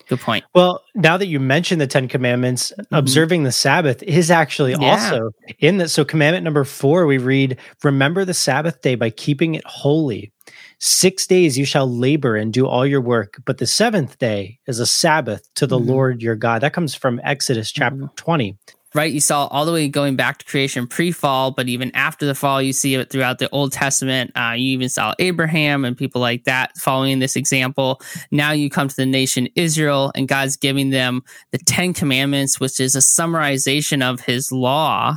Good 0.09 0.21
point. 0.21 0.45
Well, 0.55 0.83
now 0.95 1.17
that 1.17 1.27
you 1.27 1.41
mention 1.41 1.79
the 1.79 1.87
Ten 1.87 2.09
Commandments, 2.09 2.73
mm-hmm. 2.79 2.95
observing 2.95 3.45
the 3.45 3.53
Sabbath 3.53 4.03
is 4.03 4.31
actually 4.31 4.73
yeah. 4.73 4.91
also 4.91 5.31
in 5.59 5.79
that. 5.79 5.91
So, 5.91 6.05
commandment 6.05 6.45
number 6.45 6.65
four, 6.65 7.07
we 7.07 7.19
read, 7.19 7.59
Remember 7.83 8.25
the 8.25 8.35
Sabbath 8.35 8.81
day 8.83 8.95
by 8.95 9.11
keeping 9.11 9.55
it 9.55 9.65
holy. 9.65 10.33
Six 10.79 11.27
days 11.27 11.57
you 11.57 11.65
shall 11.65 11.89
labor 11.91 12.37
and 12.37 12.53
do 12.53 12.67
all 12.67 12.85
your 12.85 13.01
work, 13.01 13.41
but 13.47 13.59
the 13.59 13.67
seventh 13.67 14.19
day 14.19 14.59
is 14.67 14.81
a 14.81 14.87
Sabbath 14.87 15.49
to 15.55 15.67
the 15.67 15.79
mm-hmm. 15.79 15.89
Lord 15.89 16.23
your 16.23 16.37
God. 16.37 16.61
That 16.61 16.75
comes 16.75 16.95
from 16.95 17.21
Exodus 17.25 17.73
chapter 17.73 17.97
mm-hmm. 17.97 18.15
20. 18.17 18.59
Right? 18.95 19.13
You 19.13 19.21
saw 19.21 19.47
all 19.47 19.67
the 19.67 19.73
way 19.73 19.89
going 19.89 20.17
back 20.17 20.39
to 20.39 20.45
creation 20.45 20.87
pre-fall, 20.87 21.51
but 21.51 21.69
even 21.69 21.91
after 21.95 22.27
the 22.27 22.35
fall, 22.35 22.63
you 22.63 22.73
see 22.73 22.95
it 22.95 23.11
throughout 23.11 23.39
the 23.39 23.51
Old 23.51 23.73
Testament. 23.73 24.31
Uh, 24.37 24.55
you 24.57 24.73
even 24.73 24.89
saw 24.89 25.15
Abraham 25.19 25.85
and 25.85 25.97
people 25.97 26.21
like 26.21 26.45
that 26.45 26.77
following 26.79 27.19
this 27.19 27.37
example. 27.37 28.01
Now 28.31 28.53
you 28.53 28.71
come 28.71 28.89
to 28.89 28.97
the 28.97 29.07
nation 29.07 29.49
Israel, 29.57 30.13
and 30.15 30.29
God's 30.29 30.57
giving 30.57 30.91
them 30.91 31.23
the 31.51 31.59
Ten 31.59 31.93
Commandments, 31.93 32.61
which 32.61 32.79
is 32.79 32.95
a 32.95 33.01
summarization 33.01 34.03
of 34.03 34.21
His 34.21 34.53
law. 34.53 35.17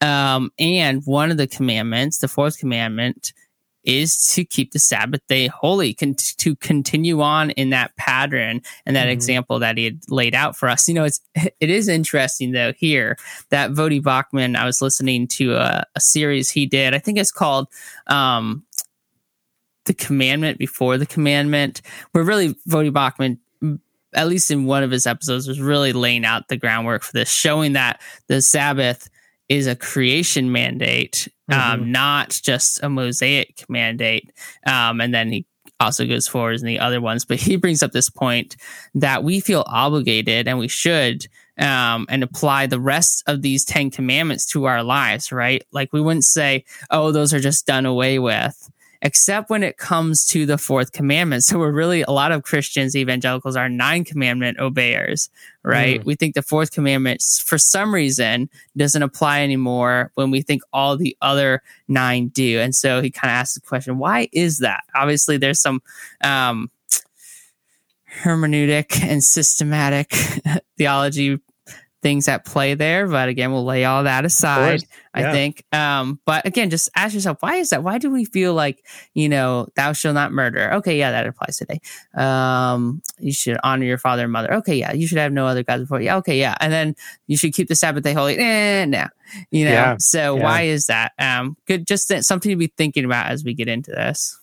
Um, 0.00 0.50
and 0.58 1.02
one 1.04 1.30
of 1.30 1.36
the 1.36 1.46
commandments, 1.46 2.18
the 2.18 2.28
fourth 2.28 2.58
commandment, 2.58 3.32
is 3.84 4.32
to 4.34 4.44
keep 4.44 4.72
the 4.72 4.78
Sabbath 4.78 5.20
day 5.28 5.48
holy, 5.48 5.94
con- 5.94 6.14
to 6.14 6.56
continue 6.56 7.20
on 7.20 7.50
in 7.50 7.70
that 7.70 7.94
pattern 7.96 8.62
and 8.86 8.96
that 8.96 9.02
mm-hmm. 9.02 9.10
example 9.10 9.58
that 9.58 9.76
he 9.76 9.84
had 9.84 10.00
laid 10.08 10.34
out 10.34 10.56
for 10.56 10.68
us. 10.68 10.88
You 10.88 10.94
know, 10.94 11.04
it's 11.04 11.20
it 11.60 11.70
is 11.70 11.88
interesting 11.88 12.52
though 12.52 12.72
here 12.72 13.16
that 13.50 13.72
Voddie 13.72 14.02
Baucham. 14.02 14.56
I 14.56 14.66
was 14.66 14.82
listening 14.82 15.28
to 15.28 15.54
a, 15.54 15.84
a 15.94 16.00
series 16.00 16.50
he 16.50 16.66
did. 16.66 16.94
I 16.94 16.98
think 16.98 17.18
it's 17.18 17.32
called 17.32 17.68
um, 18.06 18.64
"The 19.86 19.94
Commandment 19.94 20.58
Before 20.58 20.98
the 20.98 21.06
Commandment," 21.06 21.82
where 22.12 22.24
really 22.24 22.54
Voddie 22.68 22.92
Baucham 22.92 23.38
at 24.14 24.28
least 24.28 24.50
in 24.50 24.66
one 24.66 24.82
of 24.82 24.90
his 24.90 25.06
episodes, 25.06 25.48
was 25.48 25.60
really 25.60 25.92
laying 25.92 26.24
out 26.24 26.48
the 26.48 26.56
groundwork 26.56 27.02
for 27.02 27.12
this, 27.12 27.30
showing 27.30 27.72
that 27.72 28.00
the 28.28 28.42
Sabbath 28.42 29.08
is 29.56 29.66
a 29.66 29.76
creation 29.76 30.50
mandate 30.50 31.28
um, 31.52 31.58
mm-hmm. 31.80 31.92
not 31.92 32.40
just 32.42 32.82
a 32.82 32.88
mosaic 32.88 33.64
mandate. 33.68 34.32
Um, 34.66 35.00
and 35.00 35.14
then 35.14 35.30
he 35.30 35.46
also 35.80 36.06
goes 36.06 36.28
forward 36.28 36.60
in 36.60 36.66
the 36.66 36.78
other 36.78 37.00
ones, 37.00 37.24
but 37.24 37.38
he 37.40 37.56
brings 37.56 37.82
up 37.82 37.92
this 37.92 38.10
point 38.10 38.56
that 38.94 39.24
we 39.24 39.40
feel 39.40 39.64
obligated 39.66 40.48
and 40.48 40.58
we 40.58 40.68
should 40.68 41.26
um, 41.58 42.06
and 42.08 42.22
apply 42.22 42.66
the 42.66 42.80
rest 42.80 43.22
of 43.26 43.42
these 43.42 43.64
10 43.64 43.90
commandments 43.90 44.46
to 44.46 44.64
our 44.64 44.82
lives, 44.82 45.30
right? 45.32 45.62
Like 45.72 45.92
we 45.92 46.00
wouldn't 46.00 46.24
say, 46.24 46.64
oh, 46.90 47.12
those 47.12 47.34
are 47.34 47.40
just 47.40 47.66
done 47.66 47.84
away 47.84 48.18
with 48.18 48.70
except 49.02 49.50
when 49.50 49.64
it 49.64 49.76
comes 49.76 50.24
to 50.24 50.46
the 50.46 50.56
fourth 50.56 50.92
commandment. 50.92 51.42
So 51.42 51.58
we're 51.58 51.72
really, 51.72 52.02
a 52.02 52.12
lot 52.12 52.30
of 52.30 52.44
Christians, 52.44 52.94
evangelicals 52.94 53.56
are 53.56 53.68
nine 53.68 54.04
commandment 54.04 54.58
obeyers, 54.60 55.28
right? 55.64 56.00
Mm. 56.00 56.04
We 56.04 56.14
think 56.14 56.36
the 56.36 56.42
fourth 56.42 56.70
commandment, 56.70 57.20
for 57.44 57.58
some 57.58 57.92
reason, 57.92 58.48
doesn't 58.76 59.02
apply 59.02 59.42
anymore 59.42 60.12
when 60.14 60.30
we 60.30 60.40
think 60.40 60.62
all 60.72 60.96
the 60.96 61.16
other 61.20 61.62
nine 61.88 62.28
do. 62.28 62.60
And 62.60 62.74
so 62.74 63.02
he 63.02 63.10
kind 63.10 63.30
of 63.30 63.34
asks 63.34 63.54
the 63.54 63.60
question, 63.60 63.98
why 63.98 64.28
is 64.32 64.58
that? 64.58 64.84
Obviously, 64.94 65.36
there's 65.36 65.60
some, 65.60 65.82
um, 66.22 66.70
hermeneutic 68.22 69.02
and 69.02 69.24
systematic 69.24 70.12
theology 70.78 71.40
things 72.02 72.28
at 72.28 72.44
play 72.44 72.74
there. 72.74 73.06
But 73.06 73.28
again, 73.28 73.52
we'll 73.52 73.64
lay 73.64 73.84
all 73.84 74.04
that 74.04 74.24
aside. 74.24 74.82
Yeah. 74.82 74.88
I 75.14 75.32
think. 75.32 75.64
Um, 75.72 76.20
but 76.24 76.46
again, 76.46 76.70
just 76.70 76.88
ask 76.96 77.14
yourself, 77.14 77.38
why 77.40 77.56
is 77.56 77.70
that? 77.70 77.82
Why 77.82 77.98
do 77.98 78.10
we 78.10 78.24
feel 78.24 78.54
like, 78.54 78.84
you 79.14 79.28
know, 79.28 79.68
thou 79.76 79.92
shalt 79.92 80.14
not 80.14 80.32
murder? 80.32 80.72
Okay, 80.74 80.98
yeah, 80.98 81.10
that 81.10 81.26
applies 81.26 81.58
today. 81.58 81.80
Um, 82.14 83.02
you 83.18 83.32
should 83.32 83.58
honor 83.62 83.84
your 83.84 83.98
father 83.98 84.22
and 84.24 84.32
mother. 84.32 84.54
Okay, 84.54 84.74
yeah, 84.74 84.92
you 84.92 85.06
should 85.06 85.18
have 85.18 85.32
no 85.32 85.46
other 85.46 85.62
gods 85.62 85.82
before 85.82 86.00
you. 86.00 86.10
Okay, 86.10 86.38
yeah. 86.38 86.56
And 86.60 86.72
then 86.72 86.94
you 87.26 87.36
should 87.36 87.52
keep 87.52 87.68
the 87.68 87.74
Sabbath 87.74 88.04
day 88.04 88.14
holy. 88.14 88.38
Eh, 88.38 88.84
no. 88.86 89.06
You 89.50 89.66
know, 89.66 89.72
yeah. 89.72 89.96
so 89.98 90.36
yeah. 90.36 90.42
why 90.42 90.62
is 90.62 90.86
that? 90.86 91.12
Um, 91.18 91.56
good, 91.66 91.86
just 91.86 92.12
something 92.24 92.50
to 92.50 92.56
be 92.56 92.72
thinking 92.76 93.04
about 93.04 93.30
as 93.30 93.44
we 93.44 93.54
get 93.54 93.68
into 93.68 93.90
this. 93.90 94.38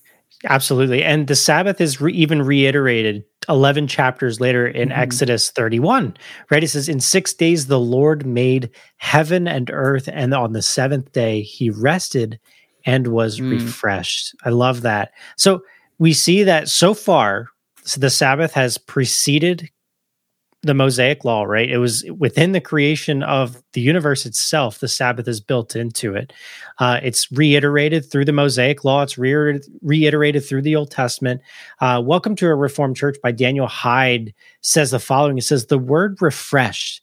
Absolutely. 0.45 1.03
And 1.03 1.27
the 1.27 1.35
Sabbath 1.35 1.81
is 1.81 1.99
re- 1.99 2.13
even 2.13 2.41
reiterated 2.41 3.25
11 3.49 3.87
chapters 3.87 4.39
later 4.39 4.67
in 4.67 4.89
mm-hmm. 4.89 4.99
Exodus 4.99 5.49
31, 5.49 6.15
right? 6.49 6.63
It 6.63 6.69
says, 6.69 6.87
In 6.87 6.99
six 6.99 7.33
days 7.33 7.67
the 7.67 7.79
Lord 7.79 8.25
made 8.25 8.69
heaven 8.97 9.47
and 9.47 9.69
earth, 9.73 10.07
and 10.11 10.33
on 10.33 10.53
the 10.53 10.61
seventh 10.61 11.11
day 11.11 11.41
he 11.41 11.69
rested 11.69 12.39
and 12.85 13.07
was 13.07 13.39
mm. 13.39 13.51
refreshed. 13.51 14.35
I 14.45 14.49
love 14.49 14.81
that. 14.81 15.11
So 15.35 15.61
we 15.97 16.13
see 16.13 16.43
that 16.43 16.69
so 16.69 16.93
far, 16.93 17.47
so 17.83 17.99
the 17.99 18.09
Sabbath 18.09 18.53
has 18.53 18.77
preceded 18.77 19.69
the 20.61 20.73
Mosaic 20.73 21.23
law, 21.23 21.43
right? 21.43 21.69
It 21.69 21.77
was 21.77 22.03
within 22.17 22.51
the 22.51 22.59
creation 22.59 23.23
of 23.23 23.61
the 23.73 23.81
universe 23.81 24.25
itself. 24.25 24.79
The 24.79 24.89
Sabbath 24.89 25.27
is 25.27 25.39
built 25.39 25.75
into 25.75 26.15
it. 26.15 26.33
Uh, 26.79 26.99
it's 27.01 27.31
reiterated 27.31 28.09
through 28.11 28.25
the 28.25 28.33
Mosaic 28.33 28.83
law. 28.83 29.01
It's 29.01 29.17
re- 29.17 29.61
reiterated 29.81 30.45
through 30.45 30.63
the 30.63 30.75
Old 30.75 30.91
Testament. 30.91 31.41
Uh, 31.79 32.01
Welcome 32.05 32.35
to 32.37 32.47
a 32.47 32.55
Reformed 32.55 32.97
Church 32.97 33.17
by 33.23 33.31
Daniel 33.31 33.67
Hyde 33.67 34.33
says 34.61 34.91
the 34.91 34.99
following. 34.99 35.37
It 35.37 35.43
says 35.43 35.67
the 35.67 35.77
word 35.77 36.21
refreshed 36.21 37.01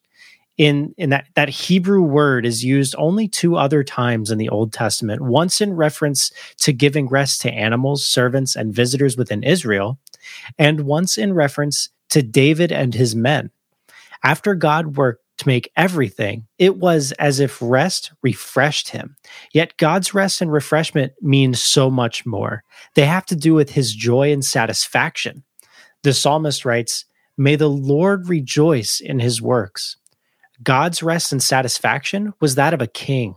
in 0.58 0.94
in 0.96 1.10
that 1.10 1.26
that 1.34 1.48
Hebrew 1.48 2.02
word 2.02 2.46
is 2.46 2.64
used 2.64 2.94
only 2.98 3.28
two 3.28 3.56
other 3.56 3.84
times 3.84 4.30
in 4.30 4.38
the 4.38 4.48
Old 4.48 4.72
Testament. 4.72 5.20
Once 5.22 5.60
in 5.60 5.74
reference 5.74 6.30
to 6.58 6.72
giving 6.72 7.08
rest 7.08 7.40
to 7.42 7.52
animals, 7.52 8.06
servants, 8.06 8.56
and 8.56 8.74
visitors 8.74 9.16
within 9.16 9.42
Israel, 9.42 9.98
and 10.58 10.82
once 10.82 11.18
in 11.18 11.34
reference 11.34 11.90
to 12.10 12.22
David 12.22 12.72
and 12.72 12.94
his 12.94 13.14
men. 13.14 13.50
After 14.22 14.54
God 14.54 14.96
worked 14.96 15.22
to 15.38 15.46
make 15.46 15.70
everything, 15.76 16.46
it 16.58 16.78
was 16.78 17.12
as 17.12 17.40
if 17.40 17.60
rest 17.60 18.12
refreshed 18.22 18.88
him. 18.88 19.16
Yet 19.52 19.76
God's 19.76 20.14
rest 20.14 20.40
and 20.40 20.50
refreshment 20.50 21.12
means 21.20 21.62
so 21.62 21.90
much 21.90 22.24
more. 22.24 22.64
They 22.94 23.06
have 23.06 23.26
to 23.26 23.36
do 23.36 23.54
with 23.54 23.70
his 23.70 23.94
joy 23.94 24.32
and 24.32 24.44
satisfaction. 24.44 25.44
The 26.02 26.14
psalmist 26.14 26.64
writes, 26.64 27.04
May 27.36 27.56
the 27.56 27.68
Lord 27.68 28.28
rejoice 28.28 29.00
in 29.00 29.18
his 29.18 29.42
works. 29.42 29.96
God's 30.62 31.02
rest 31.02 31.32
and 31.32 31.42
satisfaction 31.42 32.32
was 32.40 32.54
that 32.54 32.72
of 32.72 32.80
a 32.80 32.86
king 32.86 33.34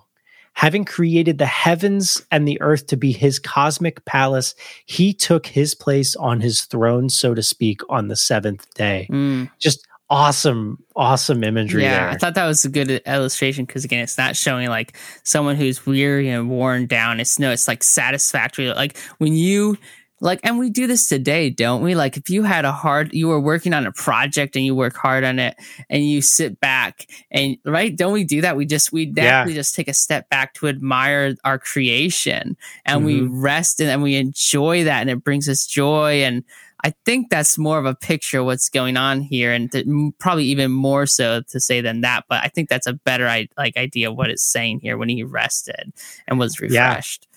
having 0.59 0.83
created 0.83 1.37
the 1.37 1.45
heavens 1.45 2.21
and 2.31 2.45
the 2.45 2.59
earth 2.59 2.87
to 2.87 2.97
be 2.97 3.13
his 3.13 3.39
cosmic 3.39 4.03
palace, 4.03 4.55
he 4.85 5.13
took 5.13 5.47
his 5.47 5.73
place 5.73 6.17
on 6.17 6.41
his 6.41 6.63
throne, 6.63 7.07
so 7.07 7.33
to 7.33 7.41
speak, 7.41 7.79
on 7.87 8.09
the 8.09 8.15
seventh 8.17 8.67
day. 8.73 9.07
Mm. 9.09 9.49
Just 9.57 9.87
awesome, 10.09 10.83
awesome 10.97 11.45
imagery 11.45 11.83
yeah, 11.83 11.99
there. 12.01 12.09
I 12.09 12.17
thought 12.17 12.35
that 12.35 12.45
was 12.45 12.65
a 12.65 12.69
good 12.69 12.89
illustration 12.89 13.63
because 13.63 13.85
again, 13.85 14.03
it's 14.03 14.17
not 14.17 14.35
showing 14.35 14.67
like 14.67 14.97
someone 15.23 15.55
who's 15.55 15.85
weary 15.85 16.27
and 16.27 16.49
worn 16.49 16.87
down. 16.87 17.21
It's 17.21 17.39
no, 17.39 17.51
it's 17.51 17.69
like 17.69 17.81
satisfactory. 17.81 18.67
Like 18.73 18.97
when 19.17 19.35
you 19.35 19.77
like 20.21 20.39
and 20.43 20.59
we 20.59 20.69
do 20.69 20.87
this 20.87 21.07
today 21.07 21.49
don't 21.49 21.81
we 21.81 21.95
like 21.95 22.17
if 22.17 22.29
you 22.29 22.43
had 22.43 22.65
a 22.65 22.71
hard 22.71 23.13
you 23.13 23.27
were 23.27 23.39
working 23.39 23.73
on 23.73 23.85
a 23.85 23.91
project 23.91 24.55
and 24.55 24.65
you 24.65 24.75
work 24.75 24.95
hard 24.95 25.23
on 25.23 25.39
it 25.39 25.55
and 25.89 26.05
you 26.05 26.21
sit 26.21 26.59
back 26.59 27.07
and 27.31 27.57
right 27.65 27.95
don't 27.95 28.13
we 28.13 28.23
do 28.23 28.41
that 28.41 28.57
we 28.57 28.65
just 28.65 28.91
we 28.91 29.05
definitely 29.05 29.53
yeah. 29.53 29.59
just 29.59 29.75
take 29.75 29.87
a 29.87 29.93
step 29.93 30.29
back 30.29 30.53
to 30.53 30.67
admire 30.67 31.35
our 31.43 31.57
creation 31.57 32.57
and 32.85 32.99
mm-hmm. 32.99 33.05
we 33.05 33.21
rest 33.21 33.81
and 33.81 34.03
we 34.03 34.15
enjoy 34.15 34.83
that 34.83 35.01
and 35.01 35.09
it 35.09 35.23
brings 35.23 35.47
us 35.47 35.65
joy 35.65 36.23
and 36.23 36.43
I 36.83 36.93
think 37.05 37.29
that's 37.29 37.57
more 37.57 37.77
of 37.77 37.85
a 37.85 37.95
picture 37.95 38.39
of 38.39 38.45
what's 38.45 38.69
going 38.69 38.95
on 38.95 39.21
here, 39.21 39.51
and 39.51 39.69
th- 39.71 39.85
probably 40.17 40.45
even 40.45 40.71
more 40.71 41.05
so 41.05 41.41
to 41.49 41.59
say 41.59 41.81
than 41.81 42.01
that. 42.01 42.23
But 42.29 42.43
I 42.43 42.47
think 42.47 42.69
that's 42.69 42.87
a 42.87 42.93
better 42.93 43.25
like 43.57 43.75
idea 43.75 44.09
of 44.09 44.15
what 44.15 44.29
it's 44.29 44.43
saying 44.43 44.79
here 44.79 44.97
when 44.97 45.09
he 45.09 45.23
rested 45.23 45.91
and 46.27 46.39
was 46.39 46.61
refreshed. 46.61 47.27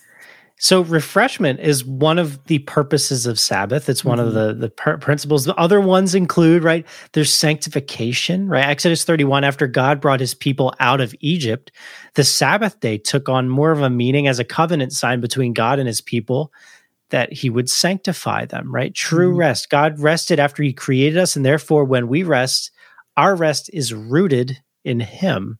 So 0.63 0.83
refreshment 0.83 1.59
is 1.59 1.85
one 1.85 2.21
of 2.21 2.45
the 2.45 2.61
purposes 2.61 3.27
of 3.27 3.41
Sabbath. 3.41 3.89
It's 3.89 4.05
one 4.05 4.19
mm-hmm. 4.19 4.29
of 4.29 4.35
the 4.35 4.55
the 4.55 4.71
per- 4.71 4.97
principles. 4.97 5.45
The 5.45 5.57
other 5.57 5.81
ones 5.81 6.15
include 6.15 6.63
right. 6.63 6.87
There's 7.15 7.33
sanctification. 7.33 8.47
Right. 8.47 8.65
Exodus 8.65 9.03
31. 9.03 9.43
After 9.43 9.67
God 9.67 10.01
brought 10.01 10.21
His 10.21 10.35
people 10.35 10.73
out 10.79 11.01
of 11.01 11.17
Egypt, 11.19 11.73
the 12.15 12.23
Sabbath 12.23 12.79
day 12.79 12.97
took 12.97 13.29
on 13.29 13.49
more 13.49 13.73
of 13.73 13.83
a 13.83 13.91
meaning 13.91 14.29
as 14.29 14.39
a 14.39 14.45
covenant 14.45 14.93
sign 14.93 15.21
between 15.21 15.53
God 15.53 15.81
and 15.81 15.89
His 15.89 16.01
people 16.01 16.53
that 17.11 17.33
He 17.33 17.51
would 17.51 17.69
sanctify 17.69 18.45
them. 18.45 18.73
Right. 18.73 18.95
True 18.95 19.31
mm-hmm. 19.31 19.41
rest. 19.41 19.69
God 19.69 19.99
rested 19.99 20.39
after 20.39 20.63
He 20.63 20.73
created 20.73 21.19
us, 21.19 21.35
and 21.35 21.45
therefore, 21.45 21.85
when 21.85 22.07
we 22.07 22.23
rest, 22.23 22.71
our 23.17 23.35
rest 23.35 23.69
is 23.73 23.93
rooted 23.93 24.63
in 24.85 25.01
Him. 25.01 25.59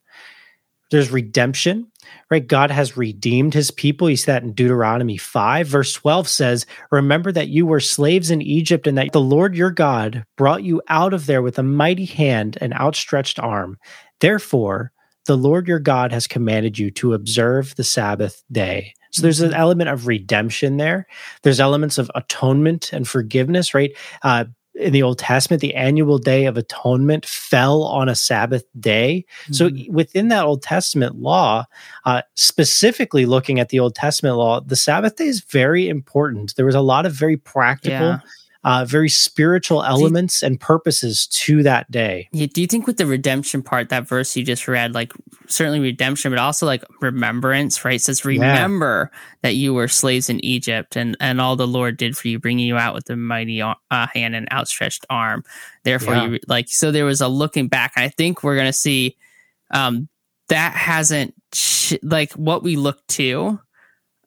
There's 0.93 1.11
redemption 1.11 1.91
right? 2.29 2.47
God 2.47 2.71
has 2.71 2.97
redeemed 2.97 3.53
his 3.53 3.71
people. 3.71 4.07
He 4.07 4.15
said 4.15 4.33
that 4.33 4.43
in 4.43 4.53
Deuteronomy 4.53 5.17
5. 5.17 5.67
Verse 5.67 5.93
12 5.93 6.27
says, 6.27 6.65
Remember 6.91 7.31
that 7.31 7.49
you 7.49 7.65
were 7.65 7.79
slaves 7.79 8.31
in 8.31 8.41
Egypt 8.41 8.87
and 8.87 8.97
that 8.97 9.11
the 9.11 9.21
Lord 9.21 9.55
your 9.55 9.71
God 9.71 10.25
brought 10.37 10.63
you 10.63 10.81
out 10.87 11.13
of 11.13 11.25
there 11.25 11.41
with 11.41 11.59
a 11.59 11.63
mighty 11.63 12.05
hand 12.05 12.57
and 12.61 12.73
outstretched 12.73 13.39
arm. 13.39 13.77
Therefore, 14.19 14.91
the 15.25 15.37
Lord 15.37 15.67
your 15.67 15.79
God 15.79 16.11
has 16.11 16.27
commanded 16.27 16.77
you 16.77 16.91
to 16.91 17.13
observe 17.13 17.75
the 17.75 17.83
Sabbath 17.83 18.43
day. 18.51 18.93
So 19.11 19.21
there's 19.21 19.41
an 19.41 19.51
mm-hmm. 19.51 19.59
element 19.59 19.89
of 19.89 20.07
redemption 20.07 20.77
there. 20.77 21.05
There's 21.43 21.59
elements 21.59 21.99
of 21.99 22.09
atonement 22.15 22.91
and 22.93 23.07
forgiveness, 23.07 23.73
right? 23.73 23.91
Uh, 24.23 24.45
in 24.75 24.93
the 24.93 25.03
Old 25.03 25.19
Testament, 25.19 25.61
the 25.61 25.75
annual 25.75 26.17
day 26.17 26.45
of 26.45 26.57
atonement 26.57 27.25
fell 27.25 27.83
on 27.83 28.09
a 28.09 28.15
Sabbath 28.15 28.65
day. 28.79 29.25
Mm-hmm. 29.43 29.53
So 29.53 29.69
within 29.91 30.29
that 30.29 30.45
Old 30.45 30.61
Testament 30.63 31.15
law, 31.15 31.65
uh, 32.05 32.23
specifically 32.35 33.25
looking 33.25 33.59
at 33.59 33.69
the 33.69 33.79
Old 33.79 33.95
Testament 33.95 34.37
law, 34.37 34.59
the 34.61 34.75
Sabbath 34.75 35.15
day 35.15 35.25
is 35.25 35.41
very 35.41 35.87
important. 35.87 36.55
There 36.55 36.65
was 36.65 36.75
a 36.75 36.81
lot 36.81 37.05
of 37.05 37.13
very 37.13 37.37
practical. 37.37 37.99
Yeah. 37.99 38.19
Uh, 38.63 38.85
very 38.85 39.09
spiritual 39.09 39.83
elements 39.83 40.41
you, 40.41 40.47
and 40.47 40.59
purposes 40.59 41.27
to 41.27 41.63
that 41.63 41.89
day. 41.91 42.29
Yeah, 42.31 42.47
do 42.53 42.61
you 42.61 42.67
think 42.67 42.87
with 42.87 42.97
the 42.97 43.05
redemption 43.05 43.61
part, 43.61 43.89
that 43.89 44.07
verse 44.07 44.35
you 44.35 44.43
just 44.43 44.67
read, 44.67 44.93
like 44.93 45.13
certainly 45.47 45.79
redemption, 45.79 46.31
but 46.31 46.39
also 46.39 46.65
like 46.65 46.83
remembrance, 47.01 47.83
right? 47.83 47.95
It 47.95 48.01
says, 48.01 48.23
remember 48.23 49.11
yeah. 49.11 49.19
that 49.41 49.55
you 49.55 49.73
were 49.73 49.87
slaves 49.87 50.29
in 50.29 50.43
Egypt 50.45 50.95
and, 50.95 51.17
and 51.19 51.41
all 51.41 51.55
the 51.55 51.67
Lord 51.67 51.97
did 51.97 52.15
for 52.15 52.27
you, 52.27 52.39
bringing 52.39 52.67
you 52.67 52.77
out 52.77 52.93
with 52.93 53.09
a 53.09 53.15
mighty 53.15 53.61
uh, 53.61 53.73
hand 53.89 54.35
and 54.35 54.51
outstretched 54.51 55.05
arm. 55.09 55.43
Therefore, 55.83 56.15
yeah. 56.15 56.25
you 56.27 56.39
like, 56.47 56.69
so 56.69 56.91
there 56.91 57.05
was 57.05 57.21
a 57.21 57.27
looking 57.27 57.67
back. 57.67 57.93
I 57.97 58.09
think 58.09 58.43
we're 58.43 58.55
going 58.55 58.67
to 58.67 58.73
see 58.73 59.17
um, 59.71 60.07
that 60.49 60.73
hasn't, 60.73 61.33
like 62.01 62.31
what 62.33 62.63
we 62.63 62.77
look 62.77 63.05
to 63.07 63.59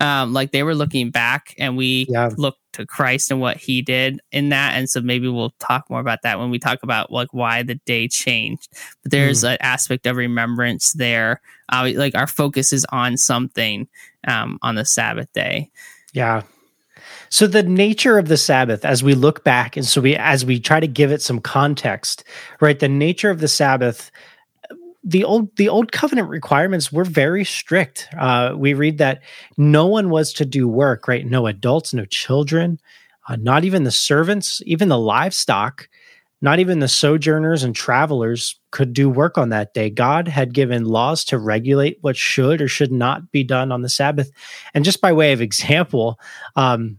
um, 0.00 0.32
like 0.32 0.52
they 0.52 0.62
were 0.62 0.74
looking 0.74 1.10
back 1.10 1.54
and 1.58 1.76
we 1.76 2.06
yeah. 2.08 2.30
looked 2.36 2.60
to 2.74 2.86
Christ 2.86 3.30
and 3.30 3.40
what 3.40 3.56
he 3.56 3.80
did 3.80 4.20
in 4.30 4.50
that. 4.50 4.74
And 4.74 4.88
so 4.88 5.00
maybe 5.00 5.28
we'll 5.28 5.54
talk 5.58 5.88
more 5.88 6.00
about 6.00 6.22
that 6.22 6.38
when 6.38 6.50
we 6.50 6.58
talk 6.58 6.82
about 6.82 7.10
like 7.10 7.32
why 7.32 7.62
the 7.62 7.76
day 7.86 8.06
changed. 8.06 8.68
But 9.02 9.12
there's 9.12 9.42
mm. 9.42 9.52
an 9.52 9.58
aspect 9.60 10.06
of 10.06 10.16
remembrance 10.16 10.92
there. 10.92 11.40
Uh, 11.70 11.90
like 11.94 12.14
our 12.14 12.26
focus 12.26 12.72
is 12.72 12.84
on 12.92 13.16
something 13.16 13.88
um, 14.26 14.58
on 14.62 14.74
the 14.74 14.84
Sabbath 14.84 15.32
day. 15.32 15.70
Yeah. 16.12 16.42
So 17.28 17.46
the 17.46 17.62
nature 17.62 18.18
of 18.18 18.28
the 18.28 18.36
Sabbath, 18.36 18.84
as 18.84 19.02
we 19.02 19.14
look 19.14 19.44
back, 19.44 19.76
and 19.76 19.86
so 19.86 20.00
we 20.00 20.16
as 20.16 20.44
we 20.44 20.60
try 20.60 20.80
to 20.80 20.86
give 20.86 21.12
it 21.12 21.22
some 21.22 21.40
context, 21.40 22.24
right? 22.60 22.78
The 22.78 22.88
nature 22.88 23.30
of 23.30 23.40
the 23.40 23.48
Sabbath 23.48 24.10
the 25.06 25.22
old 25.22 25.54
the 25.56 25.68
old 25.68 25.92
covenant 25.92 26.28
requirements 26.28 26.90
were 26.90 27.04
very 27.04 27.44
strict. 27.44 28.08
Uh, 28.18 28.54
we 28.56 28.74
read 28.74 28.98
that 28.98 29.22
no 29.56 29.86
one 29.86 30.10
was 30.10 30.32
to 30.34 30.44
do 30.44 30.66
work, 30.66 31.06
right? 31.06 31.24
No 31.24 31.46
adults, 31.46 31.94
no 31.94 32.04
children, 32.06 32.80
uh, 33.28 33.36
not 33.36 33.64
even 33.64 33.84
the 33.84 33.92
servants, 33.92 34.60
even 34.66 34.88
the 34.88 34.98
livestock, 34.98 35.88
not 36.42 36.58
even 36.58 36.80
the 36.80 36.88
sojourners 36.88 37.62
and 37.62 37.74
travelers 37.74 38.58
could 38.72 38.92
do 38.92 39.08
work 39.08 39.38
on 39.38 39.50
that 39.50 39.74
day. 39.74 39.90
God 39.90 40.26
had 40.26 40.52
given 40.52 40.84
laws 40.84 41.24
to 41.26 41.38
regulate 41.38 41.98
what 42.00 42.16
should 42.16 42.60
or 42.60 42.66
should 42.66 42.90
not 42.90 43.30
be 43.30 43.44
done 43.44 43.70
on 43.70 43.82
the 43.82 43.88
Sabbath. 43.88 44.32
And 44.74 44.84
just 44.84 45.00
by 45.00 45.12
way 45.12 45.32
of 45.32 45.40
example, 45.40 46.18
um, 46.56 46.98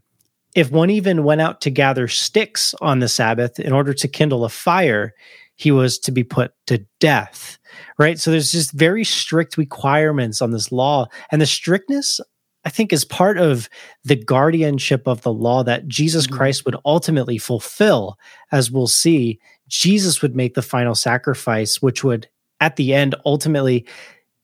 if 0.56 0.72
one 0.72 0.90
even 0.90 1.26
went 1.26 1.42
out 1.42 1.60
to 1.62 1.70
gather 1.70 2.08
sticks 2.08 2.74
on 2.82 3.00
the 3.00 3.10
Sabbath 3.10 3.60
in 3.60 3.74
order 3.74 3.94
to 3.94 4.08
kindle 4.08 4.46
a 4.46 4.50
fire, 4.50 5.14
he 5.58 5.72
was 5.72 6.00
to 6.00 6.12
be 6.12 6.24
put 6.24 6.52
to 6.66 6.86
death 7.00 7.60
right 8.00 8.20
so 8.20 8.32
there's 8.32 8.52
just 8.52 8.72
very 8.72 9.04
strict 9.04 9.58
requirements 9.58 10.42
on 10.42 10.52
this 10.52 10.72
law 10.72 11.06
and 11.32 11.42
the 11.42 11.46
strictness 11.46 12.22
i 12.64 12.70
think 12.70 12.94
is 12.94 13.04
part 13.04 13.38
of 13.38 13.70
the 14.04 14.16
guardianship 14.16 15.08
of 15.08 15.22
the 15.22 15.34
law 15.34 15.64
that 15.64 15.88
jesus 15.88 16.26
mm-hmm. 16.26 16.38
christ 16.38 16.66
would 16.66 16.78
ultimately 16.86 17.38
fulfill 17.38 18.18
as 18.52 18.72
we'll 18.72 18.88
see 18.88 19.40
jesus 19.68 20.22
would 20.22 20.36
make 20.36 20.54
the 20.54 20.62
final 20.62 20.96
sacrifice 20.96 21.82
which 21.82 22.04
would 22.04 22.28
at 22.60 22.78
the 22.78 22.94
end 22.94 23.16
ultimately 23.26 23.86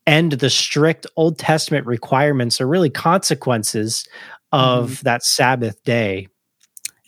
end 0.06 0.32
the 0.32 0.50
strict 0.50 1.06
old 1.16 1.38
testament 1.38 1.86
requirements 1.86 2.60
or 2.60 2.66
really 2.66 2.90
consequences 2.90 4.06
of 4.52 4.90
mm-hmm. 4.90 5.04
that 5.04 5.24
sabbath 5.24 5.82
day 5.84 6.28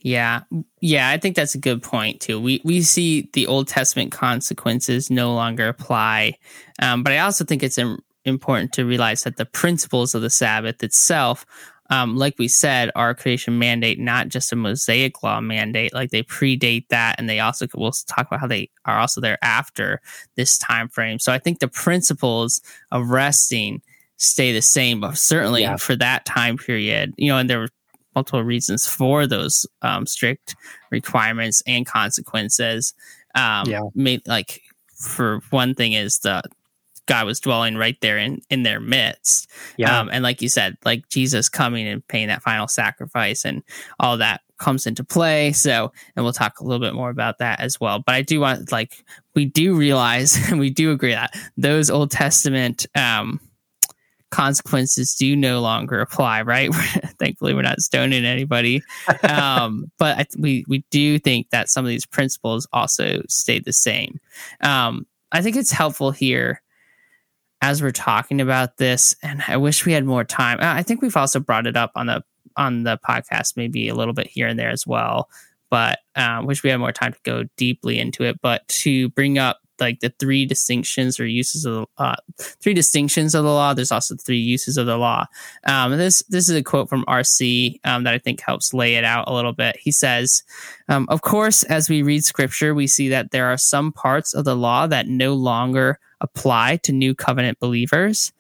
yeah. 0.07 0.43
Yeah, 0.81 1.11
I 1.11 1.19
think 1.19 1.35
that's 1.35 1.57
a 1.57 1.59
good 1.59 1.83
point 1.83 2.21
too. 2.21 2.41
We 2.41 2.61
we 2.63 2.83
see 2.83 3.29
the 3.33 3.49
Old 3.49 3.67
Testament 3.67 4.13
consequences 4.13 5.11
no 5.11 5.35
longer 5.35 5.67
apply. 5.67 6.39
Um, 6.81 7.03
but 7.03 7.13
I 7.13 7.19
also 7.19 7.45
think 7.45 7.65
it's 7.65 7.77
Im- 7.77 7.99
important 8.25 8.73
to 8.75 8.85
realize 8.85 9.25
that 9.25 9.37
the 9.37 9.45
principles 9.45 10.15
of 10.15 10.23
the 10.23 10.31
Sabbath 10.31 10.85
itself 10.85 11.45
um, 11.91 12.17
like 12.17 12.37
we 12.39 12.49
said, 12.49 12.91
are 12.97 13.15
creation 13.15 13.61
mandate, 13.61 13.99
not 13.99 14.29
just 14.29 14.53
a 14.53 14.57
Mosaic 14.57 15.23
law 15.23 15.41
mandate. 15.41 15.95
Like 15.95 16.11
they 16.11 16.23
predate 16.25 16.89
that, 16.89 17.17
and 17.19 17.29
they 17.29 17.39
also 17.39 17.67
we'll 17.75 17.93
talk 18.09 18.27
about 18.27 18.41
how 18.41 18.47
they 18.47 18.71
are 18.85 18.99
also 18.99 19.21
there 19.21 19.39
after 19.43 20.01
this 20.37 20.59
time 20.59 20.89
frame. 20.89 21.19
So 21.19 21.33
I 21.33 21.39
think 21.39 21.59
the 21.59 21.69
principles 21.69 22.61
of 22.91 23.11
resting 23.11 23.83
stay 24.17 24.53
the 24.53 24.63
same, 24.63 25.01
but 25.01 25.17
certainly 25.17 25.63
yeah. 25.63 25.77
for 25.77 25.95
that 25.95 26.25
time 26.25 26.59
period, 26.59 27.13
you 27.17 27.31
know, 27.31 27.39
and 27.39 27.49
there 27.49 27.61
were 27.61 27.71
multiple 28.17 28.43
reasons 28.43 28.89
for 28.89 29.27
those 29.27 29.67
um, 29.83 30.07
strict 30.07 30.57
requirements 30.91 31.63
and 31.67 31.87
consequences. 31.87 32.95
Um, 33.35 33.69
yeah. 33.69 33.83
Made, 33.95 34.27
like 34.27 34.63
for 34.97 35.41
one 35.51 35.75
thing 35.75 35.93
is 35.93 36.19
the 36.21 36.43
God 37.07 37.27
was 37.27 37.39
dwelling 37.39 37.77
right 37.77 37.97
there 38.01 38.19
in 38.19 38.41
in 38.51 38.65
their 38.65 38.81
midst. 38.81 39.49
Yeah. 39.77 40.01
Um, 40.01 40.09
and 40.11 40.25
like 40.25 40.43
you 40.43 40.49
said, 40.49 40.77
like 40.85 41.09
Jesus 41.09 41.49
coming 41.49 41.87
and 41.87 42.07
paying 42.09 42.29
that 42.29 42.43
final 42.43 42.67
sacrifice 42.67 43.45
and 43.45 43.63
all 44.01 44.17
that 44.17 44.41
comes 44.59 44.87
into 44.87 45.05
play. 45.05 45.53
So, 45.53 45.93
and 46.17 46.25
we'll 46.25 46.33
talk 46.33 46.61
a 46.61 46.65
little 46.65 46.85
bit 46.85 46.95
more 46.95 47.11
about 47.11 47.39
that 47.39 47.61
as 47.61 47.81
well. 47.81 48.01
But 48.01 48.15
I 48.15 48.23
do 48.23 48.41
want, 48.41 48.73
like, 48.73 49.05
we 49.35 49.45
do 49.45 49.77
realize 49.77 50.51
and 50.51 50.59
we 50.61 50.71
do 50.71 50.93
agree 50.93 51.13
that 51.13 51.35
those 51.57 51.91
Old 51.91 52.11
Testament 52.11 52.87
um, 52.95 53.39
consequences 54.31 55.15
do 55.15 55.37
no 55.37 55.61
longer 55.61 56.01
apply, 56.01 56.43
right? 56.43 56.75
Thankfully, 57.19 57.55
we're 57.55 57.63
not 57.63 57.81
stoning 57.81 58.25
anybody. 58.25 58.83
Um, 59.23 59.91
but 59.99 60.19
I, 60.19 60.27
we, 60.39 60.65
we 60.69 60.85
do 60.91 61.19
think 61.19 61.51
that 61.51 61.69
some 61.69 61.85
of 61.85 61.89
these 61.89 62.07
principles 62.07 62.67
also 62.73 63.23
stay 63.29 63.59
the 63.59 63.73
same. 63.73 64.21
Um, 64.61 65.07
I 65.33 65.43
think 65.43 65.57
it's 65.57 65.71
helpful 65.71 66.11
here 66.11 66.63
as 67.63 67.83
we're 67.83 67.91
talking 67.91 68.41
about 68.41 68.77
this, 68.77 69.17
and 69.23 69.43
I 69.49 69.57
wish 69.57 69.87
we 69.87 69.93
had 69.93 70.05
more 70.05 70.25
time. 70.25 70.59
I 70.61 70.83
think 70.83 71.03
we've 71.03 71.17
also 71.17 71.41
brought 71.41 71.67
it 71.67 71.77
up 71.77 71.93
on 71.95 72.07
the 72.07 72.23
on 72.57 72.85
the 72.85 72.99
podcast, 73.07 73.57
maybe 73.57 73.89
a 73.89 73.95
little 73.95 74.15
bit 74.15 74.27
here 74.27 74.47
and 74.47 74.59
there 74.59 74.71
as 74.71 74.87
well. 74.87 75.29
But 75.71 75.99
uh, 76.15 76.43
wish 76.45 76.63
we 76.63 76.71
had 76.71 76.79
more 76.79 76.93
time 76.93 77.13
to 77.13 77.19
go 77.23 77.45
deeply 77.57 77.99
into 77.99 78.25
it. 78.25 78.41
But 78.41 78.67
to 78.69 79.09
bring 79.11 79.39
up 79.39 79.59
like 79.81 80.01
the 80.01 80.13
three 80.19 80.47
distinctions 80.47 81.19
or 81.21 81.27
uses 81.27 81.65
of 81.65 81.75
the 81.75 82.03
uh, 82.03 82.17
three 82.39 82.75
distinctions 82.75 83.35
of 83.35 83.45
the 83.45 83.51
law. 83.51 83.75
There's 83.75 83.93
also 83.93 84.17
three 84.17 84.39
uses 84.39 84.77
of 84.77 84.87
the 84.87 84.97
law. 84.97 85.27
Um, 85.65 85.97
this 85.97 86.23
this 86.29 86.49
is 86.49 86.57
a 86.57 86.63
quote 86.63 86.89
from 86.89 87.05
RC 87.05 87.81
um, 87.85 88.05
that 88.05 88.15
I 88.15 88.19
think 88.19 88.41
helps 88.41 88.75
lay 88.75 88.95
it 88.95 89.05
out 89.05 89.29
a 89.29 89.35
little 89.35 89.53
bit. 89.53 89.77
He 89.79 89.93
says, 89.93 90.43
um, 90.89 91.07
"Of 91.09 91.23
course, 91.23 91.63
as 91.65 91.89
we 91.89 92.03
read 92.03 92.25
Scripture, 92.25 92.75
we 92.75 92.87
see 92.87 93.09
that 93.11 93.31
there 93.31 93.47
are 93.47 93.59
some 93.59 93.93
parts 93.93 94.35
of 94.35 94.45
the 94.45 94.57
law 94.57 94.87
that 94.87 95.09
no 95.09 95.35
longer." 95.35 95.99
apply 96.23 96.79
to 96.79 96.93
new 96.93 97.15
covenant 97.15 97.61
believers 97.61 98.33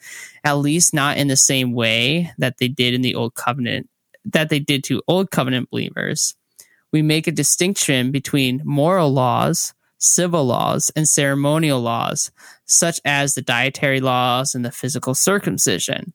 at 0.45 0.55
least 0.55 0.95
not 0.95 1.19
in 1.19 1.29
the 1.29 1.37
same 1.37 1.75
way 1.75 2.33
that 2.39 2.57
they 2.57 2.69
did 2.69 2.95
in 2.95 3.03
the 3.03 3.15
old 3.15 3.35
covenant 3.35 3.87
that 4.25 4.49
they 4.49 4.59
did 4.59 4.83
to 4.83 5.03
old 5.07 5.31
covenant 5.31 5.69
believers 5.69 6.35
we 6.93 7.03
make 7.03 7.27
a 7.27 7.33
distinction 7.33 8.11
between 8.11 8.63
moral 8.65 9.13
laws 9.13 9.75
civil 9.99 10.45
laws, 10.45 10.91
and 10.95 11.09
ceremonial 11.09 11.81
laws, 11.81 12.31
such 12.65 13.01
as 13.05 13.35
the 13.35 13.43
dietary 13.43 14.01
laws 14.01 14.55
and 14.55 14.65
the 14.65 14.73
physical 14.73 15.15
circumcision. 15.15 16.13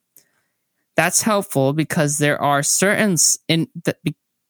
That's 0.96 1.22
helpful 1.22 1.72
because 1.72 2.18
there 2.18 2.40
are 2.40 2.62
certain 2.62 3.16
in 3.48 3.68
the, 3.84 3.96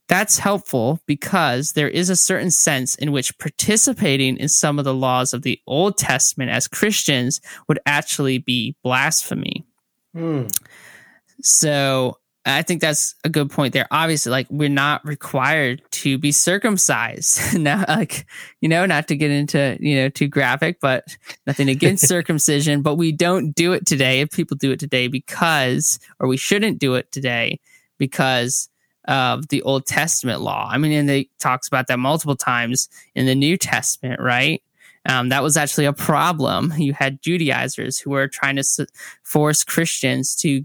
that's 0.09 0.39
helpful 0.39 1.01
because 1.07 1.73
there 1.73 1.89
is 1.89 2.11
a 2.11 2.17
certain 2.17 2.51
sense 2.51 2.95
in 2.97 3.13
which 3.13 3.39
participating 3.39 4.37
in 4.37 4.49
some 4.49 4.79
of 4.79 4.85
the 4.85 4.93
laws 4.93 5.33
of 5.33 5.43
the 5.43 5.59
Old 5.67 5.97
Testament 5.97 6.51
as 6.51 6.69
Christians 6.69 7.41
would 7.69 7.79
actually 7.87 8.39
be 8.39 8.77
blasphemy. 8.83 9.65
Mm. 10.15 10.55
So 11.41 12.19
I 12.45 12.63
think 12.63 12.81
that's 12.81 13.15
a 13.23 13.29
good 13.29 13.51
point 13.51 13.73
there. 13.73 13.87
Obviously, 13.91 14.31
like 14.31 14.49
we're 14.51 14.69
not 14.69 15.05
required 15.05 15.83
to 15.93 16.19
be 16.19 16.33
circumcised. 16.33 17.59
now, 17.59 17.85
like, 17.87 18.27
you 18.61 18.69
know, 18.69 18.85
not 18.85 19.09
to 19.09 19.17
get 19.17 19.31
into, 19.31 19.77
you 19.81 19.97
know, 19.97 20.09
too 20.09 20.27
graphic, 20.27 20.81
but 20.81 21.17
nothing 21.47 21.69
against 21.69 22.09
circumcision, 22.09 22.83
but 22.83 22.97
we 22.97 23.13
don't 23.13 23.53
do 23.53 23.73
it 23.73 23.87
today. 23.87 24.21
If 24.21 24.33
people 24.33 24.57
do 24.57 24.73
it 24.73 24.81
today 24.81 25.07
because, 25.07 26.01
or 26.19 26.27
we 26.27 26.37
shouldn't 26.37 26.81
do 26.81 26.95
it 26.95 27.13
today 27.13 27.61
because 27.99 28.69
of 29.07 29.49
the 29.49 29.63
Old 29.63 29.87
Testament 29.87 30.41
law. 30.41 30.69
I 30.71 30.79
mean, 30.79 30.93
and 30.93 31.09
they 31.09 31.29
talks 31.39 31.69
about 31.69 31.87
that 31.89 31.99
multiple 31.99 32.37
times 32.37 32.89
in 33.15 33.27
the 33.27 33.35
New 33.35 33.57
Testament, 33.57 34.21
right? 34.21 34.63
Um, 35.09 35.31
that 35.31 35.43
was 35.43 35.57
actually 35.57 35.87
a 35.87 35.93
problem. 35.93 36.73
You 36.77 36.93
had 36.93 37.23
Judaizers 37.23 37.99
who 37.99 38.11
were 38.11 38.29
trying 38.29 38.57
to 38.57 38.87
force 39.25 39.65
Christians 39.65 40.37
to 40.37 40.65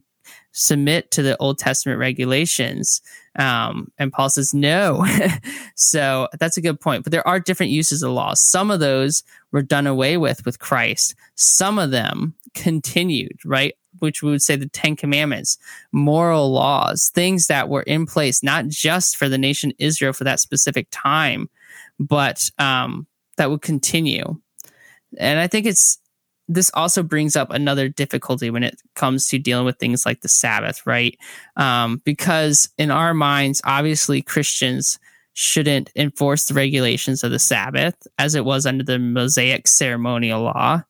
submit 0.52 1.12
to 1.12 1.22
the 1.22 1.38
Old 1.38 1.60
Testament 1.60 2.00
regulations. 2.00 3.02
Um, 3.38 3.92
and 3.98 4.12
Paul 4.12 4.30
says 4.30 4.54
no. 4.54 5.06
so 5.76 6.28
that's 6.40 6.58
a 6.58 6.62
good 6.62 6.80
point. 6.80 7.04
But 7.04 7.12
there 7.12 7.28
are 7.28 7.40
different 7.40 7.72
uses 7.72 8.04
of 8.04 8.12
law. 8.12 8.34
Some 8.34 8.72
of 8.72 8.80
those 8.80 9.24
were 9.52 9.62
done 9.62 9.88
away 9.88 10.18
with 10.18 10.46
with 10.46 10.60
Christ. 10.60 11.16
Some 11.36 11.78
of 11.78 11.92
them 11.92 12.34
continued, 12.54 13.40
right? 13.46 13.76
Which 14.00 14.22
we 14.22 14.32
would 14.32 14.42
say 14.42 14.56
the 14.56 14.68
Ten 14.68 14.96
Commandments, 14.96 15.58
moral 15.92 16.52
laws, 16.52 17.10
things 17.14 17.48
that 17.48 17.70
were 17.70 17.84
in 17.84 18.06
place, 18.06 18.44
not 18.44 18.68
just 18.68 19.18
for 19.18 19.30
the 19.30 19.38
nation 19.38 19.74
Israel 19.78 20.14
for 20.14 20.24
that 20.24 20.40
specific 20.40 20.88
time, 20.92 21.50
but 22.00 22.50
um, 22.58 23.08
that 23.38 23.50
would 23.50 23.62
continue. 23.62 24.40
And 25.18 25.40
I 25.40 25.48
think 25.48 25.66
it's 25.66 26.00
this 26.48 26.72
also 26.74 27.04
brings 27.04 27.36
up 27.36 27.52
another 27.52 27.90
difficulty 27.90 28.50
when 28.50 28.64
it 28.64 28.82
comes 28.96 29.28
to 29.28 29.40
dealing 29.40 29.66
with 29.66 29.78
things 29.78 30.06
like 30.06 30.22
the 30.22 30.30
Sabbath, 30.30 30.86
right? 30.86 31.18
Um, 31.56 32.02
because 32.06 32.70
in 32.78 32.90
our 32.92 33.14
minds, 33.14 33.62
obviously 33.66 34.22
Christians 34.22 35.00
shouldn't 35.34 35.92
enforce 35.96 36.46
the 36.46 36.54
regulations 36.54 37.24
of 37.24 37.32
the 37.32 37.40
Sabbath 37.40 37.96
as 38.18 38.34
it 38.34 38.46
was 38.46 38.66
under 38.66 38.84
the 38.84 38.98
Mosaic 38.98 39.68
ceremonial 39.68 40.42
law. 40.42 40.84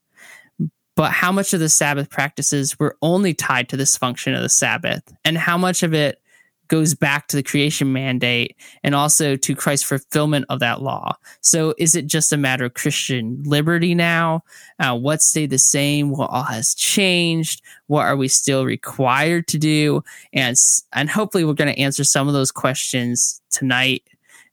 But 0.96 1.12
how 1.12 1.32
much 1.32 1.54
of 1.54 1.60
the 1.60 1.70
Sabbath 1.70 2.10
practices 2.10 2.80
were 2.80 2.98
only 3.02 3.34
tied 3.34 3.70
to 3.70 3.78
this 3.78 3.98
function 3.98 4.34
of 4.34 4.42
the 4.42 4.50
Sabbath, 4.50 5.04
and 5.24 5.38
how 5.38 5.58
much 5.58 5.84
of 5.84 5.94
it 5.94 6.22
goes 6.68 6.94
back 6.94 7.28
to 7.28 7.38
the 7.38 7.44
creation 7.44 7.94
mandate 7.94 8.56
and 8.84 8.96
also 8.96 9.36
to 9.36 9.56
Christ's 9.56 9.88
fulfillment 9.88 10.46
of 10.50 10.60
that 10.60 10.82
law. 10.82 11.16
So 11.42 11.74
is 11.78 11.96
it 11.96 12.08
just 12.08 12.34
a 12.34 12.38
matter 12.38 12.66
of 12.66 12.74
Christian 12.74 13.42
liberty 13.44 13.96
now? 13.96 14.44
Uh, 14.80 14.98
what 14.98 15.22
stayed 15.22 15.50
the 15.50 15.58
same? 15.58 16.12
What 16.12 16.30
all 16.30 16.44
has 16.44 16.74
changed? 16.76 17.62
What 17.88 18.06
are 18.06 18.18
we 18.18 18.28
still 18.28 18.66
required 18.66 19.48
to 19.48 19.58
do? 19.58 20.04
And, 20.34 20.56
and 20.94 21.10
hopefully 21.10 21.46
we're 21.46 21.54
going 21.54 21.74
to 21.74 21.80
answer 21.80 22.04
some 22.04 22.28
of 22.28 22.34
those 22.34 22.52
questions 22.52 23.42
tonight. 23.50 24.04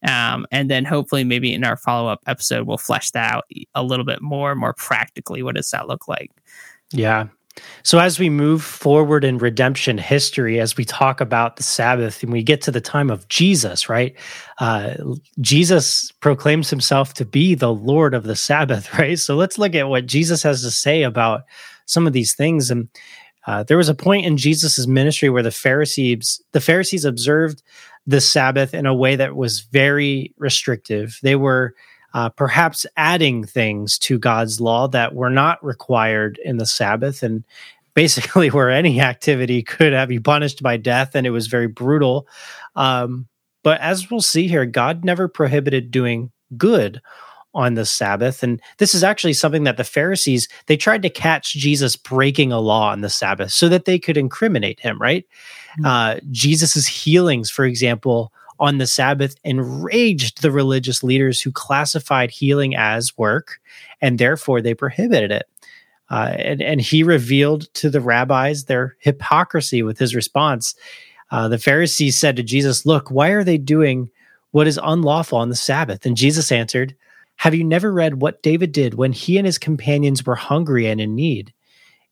Um, 0.06 0.46
and 0.50 0.70
then 0.70 0.84
hopefully 0.84 1.24
maybe 1.24 1.54
in 1.54 1.64
our 1.64 1.76
follow 1.76 2.10
up 2.10 2.20
episode, 2.26 2.66
we'll 2.66 2.76
flesh 2.76 3.10
that 3.12 3.32
out 3.32 3.44
a 3.74 3.82
little 3.82 4.04
bit 4.04 4.20
more, 4.20 4.54
more 4.54 4.74
practically. 4.74 5.42
What 5.42 5.54
does 5.54 5.70
that 5.70 5.88
look 5.88 6.08
like? 6.08 6.30
Yeah. 6.92 7.28
So, 7.82 7.98
as 7.98 8.18
we 8.18 8.30
move 8.30 8.62
forward 8.62 9.24
in 9.24 9.38
redemption 9.38 9.98
history, 9.98 10.58
as 10.58 10.76
we 10.76 10.84
talk 10.84 11.20
about 11.20 11.56
the 11.56 11.62
Sabbath 11.62 12.22
and 12.22 12.32
we 12.32 12.42
get 12.42 12.62
to 12.62 12.70
the 12.70 12.80
time 12.80 13.10
of 13.10 13.28
Jesus, 13.28 13.88
right? 13.88 14.16
Uh, 14.58 14.94
Jesus 15.40 16.10
proclaims 16.20 16.70
himself 16.70 17.14
to 17.14 17.24
be 17.24 17.54
the 17.54 17.72
Lord 17.72 18.14
of 18.14 18.24
the 18.24 18.36
Sabbath, 18.36 18.92
right? 18.98 19.18
So, 19.18 19.36
let's 19.36 19.58
look 19.58 19.74
at 19.74 19.88
what 19.88 20.06
Jesus 20.06 20.42
has 20.42 20.62
to 20.62 20.70
say 20.70 21.02
about 21.02 21.42
some 21.86 22.06
of 22.06 22.12
these 22.12 22.34
things. 22.34 22.70
And 22.70 22.88
uh, 23.46 23.62
there 23.62 23.76
was 23.76 23.88
a 23.88 23.94
point 23.94 24.26
in 24.26 24.36
Jesus's 24.36 24.88
ministry 24.88 25.28
where 25.28 25.42
the 25.42 25.50
Pharisees, 25.50 26.42
the 26.52 26.60
Pharisees 26.60 27.04
observed 27.04 27.62
the 28.06 28.20
Sabbath 28.20 28.74
in 28.74 28.86
a 28.86 28.94
way 28.94 29.16
that 29.16 29.36
was 29.36 29.60
very 29.60 30.34
restrictive. 30.38 31.18
They 31.22 31.36
were 31.36 31.74
uh, 32.14 32.30
perhaps 32.30 32.86
adding 32.96 33.44
things 33.44 33.98
to 33.98 34.18
God's 34.18 34.60
law 34.60 34.88
that 34.88 35.14
were 35.14 35.30
not 35.30 35.62
required 35.64 36.38
in 36.44 36.56
the 36.56 36.66
Sabbath, 36.66 37.22
and 37.22 37.44
basically 37.94 38.48
where 38.50 38.70
any 38.70 39.00
activity 39.00 39.62
could 39.62 39.92
have 39.92 40.08
be 40.08 40.20
punished 40.20 40.62
by 40.62 40.76
death, 40.76 41.14
and 41.14 41.26
it 41.26 41.30
was 41.30 41.48
very 41.48 41.66
brutal. 41.66 42.26
Um, 42.76 43.26
but 43.62 43.80
as 43.80 44.10
we'll 44.10 44.20
see 44.20 44.46
here, 44.46 44.64
God 44.64 45.04
never 45.04 45.26
prohibited 45.26 45.90
doing 45.90 46.30
good 46.56 47.00
on 47.54 47.74
the 47.74 47.86
Sabbath. 47.86 48.42
And 48.42 48.60
this 48.78 48.94
is 48.94 49.04
actually 49.04 49.32
something 49.32 49.64
that 49.64 49.76
the 49.76 49.84
Pharisees, 49.84 50.48
they 50.66 50.76
tried 50.76 51.02
to 51.02 51.10
catch 51.10 51.54
Jesus 51.54 51.94
breaking 51.96 52.52
a 52.52 52.60
law 52.60 52.90
on 52.90 53.00
the 53.00 53.08
Sabbath 53.08 53.52
so 53.52 53.68
that 53.68 53.84
they 53.84 53.98
could 53.98 54.16
incriminate 54.16 54.80
him, 54.80 55.00
right? 55.00 55.24
Mm-hmm. 55.78 55.86
Uh, 55.86 56.16
Jesus's 56.30 56.86
healings, 56.86 57.50
for 57.50 57.64
example, 57.64 58.32
on 58.58 58.78
the 58.78 58.86
Sabbath 58.86 59.36
enraged 59.44 60.42
the 60.42 60.50
religious 60.50 61.02
leaders 61.02 61.40
who 61.40 61.52
classified 61.52 62.30
healing 62.30 62.74
as 62.76 63.16
work, 63.16 63.60
and 64.00 64.18
therefore 64.18 64.60
they 64.60 64.74
prohibited 64.74 65.32
it. 65.32 65.46
Uh, 66.10 66.34
and, 66.38 66.62
and 66.62 66.80
he 66.80 67.02
revealed 67.02 67.72
to 67.74 67.90
the 67.90 68.00
rabbis 68.00 68.64
their 68.64 68.96
hypocrisy 69.00 69.82
with 69.82 69.98
his 69.98 70.14
response. 70.14 70.74
Uh, 71.30 71.48
the 71.48 71.58
Pharisees 71.58 72.18
said 72.18 72.36
to 72.36 72.42
Jesus, 72.42 72.86
Look, 72.86 73.10
why 73.10 73.30
are 73.30 73.44
they 73.44 73.58
doing 73.58 74.10
what 74.50 74.66
is 74.66 74.78
unlawful 74.82 75.38
on 75.38 75.48
the 75.48 75.56
Sabbath? 75.56 76.04
And 76.06 76.16
Jesus 76.16 76.52
answered, 76.52 76.94
Have 77.36 77.54
you 77.54 77.64
never 77.64 77.92
read 77.92 78.20
what 78.20 78.42
David 78.42 78.70
did 78.72 78.94
when 78.94 79.12
he 79.12 79.38
and 79.38 79.46
his 79.46 79.58
companions 79.58 80.24
were 80.24 80.36
hungry 80.36 80.86
and 80.86 81.00
in 81.00 81.14
need? 81.14 81.52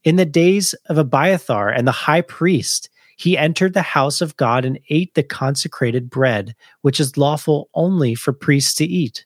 In 0.04 0.16
the 0.16 0.24
days 0.24 0.74
of 0.86 0.98
Abiathar 0.98 1.68
and 1.68 1.86
the 1.86 1.92
high 1.92 2.22
priest, 2.22 2.88
he 3.22 3.38
entered 3.38 3.72
the 3.72 3.82
house 3.82 4.20
of 4.20 4.36
God 4.36 4.64
and 4.64 4.80
ate 4.88 5.14
the 5.14 5.22
consecrated 5.22 6.10
bread, 6.10 6.56
which 6.80 6.98
is 6.98 7.16
lawful 7.16 7.70
only 7.72 8.16
for 8.16 8.32
priests 8.32 8.74
to 8.74 8.84
eat. 8.84 9.24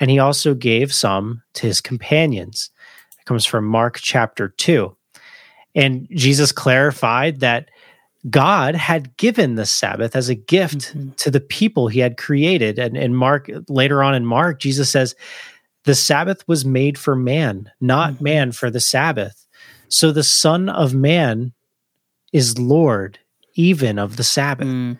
And 0.00 0.10
he 0.10 0.18
also 0.18 0.54
gave 0.54 0.94
some 0.94 1.42
to 1.52 1.66
his 1.66 1.82
companions. 1.82 2.70
It 3.20 3.26
comes 3.26 3.44
from 3.44 3.66
Mark 3.66 3.98
chapter 4.00 4.48
2. 4.48 4.96
And 5.74 6.08
Jesus 6.12 6.50
clarified 6.50 7.40
that 7.40 7.68
God 8.30 8.74
had 8.74 9.14
given 9.18 9.56
the 9.56 9.66
Sabbath 9.66 10.16
as 10.16 10.30
a 10.30 10.34
gift 10.34 10.96
mm-hmm. 10.96 11.10
to 11.16 11.30
the 11.30 11.40
people 11.40 11.88
he 11.88 12.00
had 12.00 12.16
created. 12.16 12.78
And 12.78 12.96
in 12.96 13.14
Mark, 13.14 13.50
later 13.68 14.02
on 14.02 14.14
in 14.14 14.24
Mark, 14.24 14.60
Jesus 14.60 14.88
says, 14.88 15.14
the 15.84 15.94
Sabbath 15.94 16.42
was 16.48 16.64
made 16.64 16.96
for 16.96 17.14
man, 17.14 17.70
not 17.82 18.14
mm-hmm. 18.14 18.24
man 18.24 18.52
for 18.52 18.70
the 18.70 18.80
Sabbath. 18.80 19.46
So 19.88 20.10
the 20.10 20.24
Son 20.24 20.70
of 20.70 20.94
Man 20.94 21.52
is 22.32 22.58
Lord 22.58 23.18
even 23.56 23.98
of 23.98 24.16
the 24.16 24.24
Sabbath. 24.24 24.68
Mm. 24.68 24.98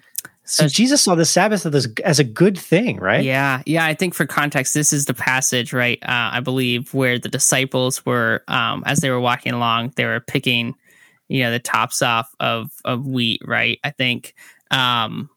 So 0.49 0.69
Jesus 0.69 1.03
saw 1.03 1.16
the 1.16 1.25
Sabbath 1.25 1.66
as, 1.66 1.88
as 2.05 2.21
a 2.21 2.25
good 2.25 2.57
thing, 2.57 2.99
right? 2.99 3.25
Yeah, 3.25 3.62
yeah. 3.66 3.85
I 3.85 3.95
think 3.95 4.14
for 4.14 4.27
context, 4.27 4.75
this 4.75 4.92
is 4.92 5.07
the 5.07 5.14
passage, 5.14 5.73
right? 5.73 5.99
Uh, 6.03 6.31
I 6.33 6.40
believe 6.40 6.95
where 6.95 7.19
the 7.19 7.29
disciples 7.29 8.07
were, 8.07 8.45
um, 8.47 8.85
as 8.87 9.01
they 9.01 9.11
were 9.11 9.21
walking 9.21 9.55
along, 9.55 9.92
they 9.97 10.05
were 10.05 10.21
picking, 10.21 10.75
you 11.27 11.42
know, 11.42 11.51
the 11.51 11.59
tops 11.59 12.01
off 12.01 12.33
of 12.38 12.71
of 12.85 13.07
wheat, 13.07 13.42
right? 13.45 13.81
I 13.83 13.90
think, 13.90 14.35
um, 14.71 15.31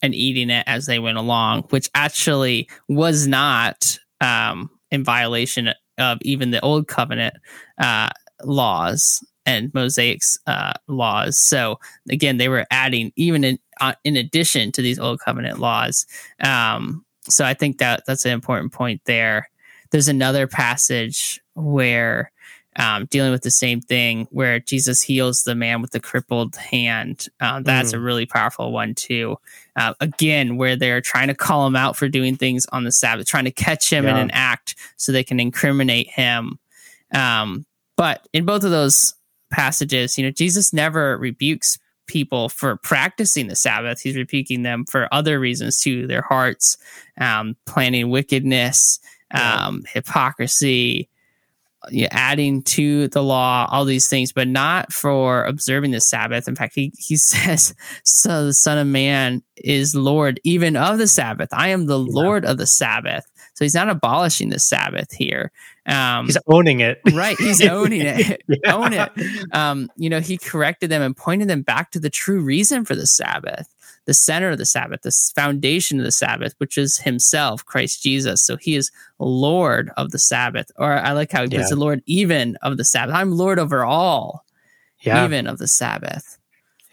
and 0.00 0.14
eating 0.14 0.50
it 0.50 0.62
as 0.68 0.86
they 0.86 1.00
went 1.00 1.18
along, 1.18 1.64
which 1.70 1.90
actually 1.92 2.68
was 2.88 3.26
not 3.26 3.98
um, 4.20 4.70
in 4.92 5.02
violation 5.02 5.70
of 5.98 6.18
even 6.22 6.52
the 6.52 6.60
old 6.60 6.86
covenant 6.86 7.34
uh, 7.78 8.10
laws 8.44 9.24
and 9.46 9.72
Mosaic's 9.72 10.38
uh, 10.46 10.74
laws. 10.88 11.38
So 11.38 11.78
again, 12.10 12.36
they 12.36 12.48
were 12.48 12.66
adding 12.70 13.12
even 13.16 13.44
in 13.44 13.58
uh, 13.80 13.94
in 14.04 14.16
addition 14.16 14.72
to 14.72 14.82
these 14.82 14.98
old 14.98 15.20
covenant 15.20 15.58
laws. 15.58 16.06
Um, 16.42 17.04
so 17.28 17.44
I 17.44 17.54
think 17.54 17.78
that 17.78 18.02
that's 18.06 18.24
an 18.24 18.32
important 18.32 18.72
point 18.72 19.00
there. 19.06 19.48
There's 19.90 20.08
another 20.08 20.46
passage 20.46 21.40
where 21.54 22.32
um, 22.78 23.06
dealing 23.06 23.32
with 23.32 23.42
the 23.42 23.50
same 23.50 23.80
thing, 23.80 24.28
where 24.30 24.60
Jesus 24.60 25.00
heals 25.00 25.42
the 25.42 25.54
man 25.54 25.80
with 25.80 25.92
the 25.92 26.00
crippled 26.00 26.56
hand. 26.56 27.26
Um, 27.40 27.62
that's 27.62 27.92
mm. 27.92 27.94
a 27.94 28.00
really 28.00 28.26
powerful 28.26 28.70
one 28.70 28.94
too. 28.94 29.38
Uh, 29.76 29.94
again, 30.00 30.56
where 30.56 30.76
they're 30.76 31.00
trying 31.00 31.28
to 31.28 31.34
call 31.34 31.66
him 31.66 31.76
out 31.76 31.96
for 31.96 32.08
doing 32.08 32.36
things 32.36 32.66
on 32.72 32.84
the 32.84 32.92
Sabbath, 32.92 33.26
trying 33.26 33.46
to 33.46 33.50
catch 33.50 33.90
him 33.90 34.04
yeah. 34.04 34.10
in 34.10 34.16
an 34.16 34.30
act 34.32 34.74
so 34.96 35.10
they 35.10 35.24
can 35.24 35.40
incriminate 35.40 36.10
him. 36.10 36.58
Um, 37.14 37.64
but 37.96 38.28
in 38.32 38.44
both 38.44 38.64
of 38.64 38.70
those 38.70 39.14
passages, 39.50 40.18
you 40.18 40.24
know, 40.24 40.30
Jesus 40.30 40.72
never 40.72 41.16
rebukes 41.18 41.78
people 42.06 42.48
for 42.48 42.76
practicing 42.76 43.48
the 43.48 43.56
Sabbath. 43.56 44.00
He's 44.00 44.16
rebuking 44.16 44.62
them 44.62 44.84
for 44.84 45.12
other 45.12 45.38
reasons 45.40 45.80
too, 45.80 46.06
their 46.06 46.22
hearts, 46.22 46.76
um, 47.20 47.56
planning 47.66 48.10
wickedness, 48.10 49.00
um, 49.32 49.82
yeah. 49.84 49.92
hypocrisy, 49.94 51.08
you 51.90 52.08
adding 52.10 52.62
to 52.62 53.08
the 53.08 53.22
law, 53.22 53.68
all 53.70 53.84
these 53.84 54.08
things, 54.08 54.32
but 54.32 54.48
not 54.48 54.92
for 54.92 55.44
observing 55.44 55.92
the 55.92 56.00
Sabbath. 56.00 56.48
In 56.48 56.56
fact, 56.56 56.74
he, 56.74 56.92
he 56.96 57.16
says, 57.16 57.74
So 58.04 58.46
the 58.46 58.54
Son 58.54 58.78
of 58.78 58.86
Man 58.86 59.42
is 59.56 59.94
Lord 59.94 60.40
even 60.44 60.76
of 60.76 60.98
the 60.98 61.08
Sabbath. 61.08 61.48
I 61.52 61.68
am 61.68 61.86
the 61.86 61.98
yeah. 61.98 62.10
Lord 62.10 62.44
of 62.44 62.58
the 62.58 62.66
Sabbath. 62.66 63.24
So 63.54 63.64
he's 63.64 63.74
not 63.74 63.88
abolishing 63.88 64.50
the 64.50 64.58
Sabbath 64.58 65.12
here. 65.12 65.50
Um, 65.86 66.26
he's 66.26 66.38
owning 66.46 66.80
it. 66.80 67.00
right. 67.12 67.38
He's 67.38 67.62
owning 67.66 68.02
it. 68.02 68.42
yeah. 68.48 68.74
Own 68.74 68.92
it. 68.92 69.10
Um, 69.54 69.90
you 69.96 70.10
know, 70.10 70.20
he 70.20 70.36
corrected 70.36 70.90
them 70.90 71.02
and 71.02 71.16
pointed 71.16 71.48
them 71.48 71.62
back 71.62 71.92
to 71.92 72.00
the 72.00 72.10
true 72.10 72.40
reason 72.40 72.84
for 72.84 72.94
the 72.94 73.06
Sabbath, 73.06 73.72
the 74.04 74.14
center 74.14 74.50
of 74.50 74.58
the 74.58 74.66
Sabbath, 74.66 75.02
the 75.02 75.16
foundation 75.34 75.98
of 75.98 76.04
the 76.04 76.12
Sabbath, 76.12 76.54
which 76.58 76.76
is 76.76 76.98
himself, 76.98 77.64
Christ 77.64 78.02
Jesus. 78.02 78.44
So 78.44 78.56
he 78.56 78.74
is 78.74 78.90
Lord 79.18 79.90
of 79.96 80.10
the 80.10 80.18
Sabbath. 80.18 80.70
Or 80.76 80.92
I 80.92 81.12
like 81.12 81.30
how 81.32 81.42
he 81.42 81.48
puts 81.48 81.70
the 81.70 81.76
Lord 81.76 82.02
even 82.06 82.56
of 82.62 82.76
the 82.76 82.84
Sabbath. 82.84 83.14
I'm 83.14 83.32
Lord 83.32 83.58
over 83.58 83.84
all, 83.84 84.44
yeah. 85.00 85.24
even 85.24 85.46
of 85.46 85.58
the 85.58 85.68
Sabbath. 85.68 86.38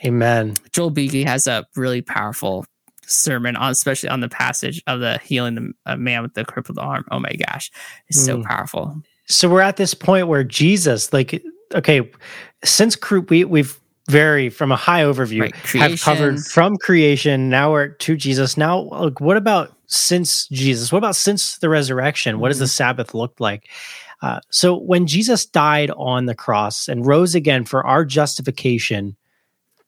Amen. 0.06 0.56
Joel 0.72 0.90
Beeke 0.90 1.26
has 1.26 1.48
a 1.48 1.66
really 1.76 2.02
powerful 2.02 2.66
sermon 3.14 3.56
on 3.56 3.72
especially 3.72 4.10
on 4.10 4.20
the 4.20 4.30
passage 4.30 4.82
of 4.88 5.00
the 5.00 5.18
healing 5.20 5.74
the 5.86 5.98
man 5.98 6.22
with 6.22 6.34
the 6.34 6.46
crippled 6.46 6.80
arm 6.80 7.06
oh 7.12 7.20
my 7.20 7.32
gosh 7.48 7.72
it's 8.08 8.22
mm. 8.22 8.26
so 8.26 8.44
powerful 8.44 8.96
so 9.28 9.50
we're 9.50 9.62
at 9.62 9.78
this 9.78 9.94
point 9.94 10.28
where 10.28 10.44
jesus 10.44 11.14
like 11.14 11.44
okay 11.74 12.10
since 12.64 12.98
we 13.30 13.44
we've 13.46 13.80
very 14.08 14.50
from 14.50 14.72
a 14.72 14.76
high 14.76 15.02
overview 15.02 15.42
right. 15.42 15.56
have 15.82 16.00
covered 16.02 16.40
from 16.40 16.76
creation 16.78 17.50
now 17.50 17.72
we're 17.72 17.88
to 17.88 18.18
jesus 18.18 18.58
now 18.58 18.80
like 18.80 19.22
what 19.22 19.38
about 19.38 19.78
since 19.88 20.48
jesus 20.48 20.92
what 20.92 20.98
about 20.98 21.16
since 21.16 21.58
the 21.60 21.70
resurrection 21.70 22.40
what 22.40 22.48
mm-hmm. 22.48 22.52
does 22.52 22.60
the 22.60 22.66
mm-hmm. 22.66 22.70
sabbath 22.70 23.14
look 23.14 23.40
like 23.40 23.70
uh, 24.22 24.40
so 24.50 24.78
when 24.78 25.08
jesus 25.08 25.46
died 25.46 25.90
on 25.92 26.26
the 26.26 26.36
cross 26.36 26.90
and 26.90 27.06
rose 27.06 27.34
again 27.34 27.64
for 27.64 27.86
our 27.86 28.04
justification 28.04 29.16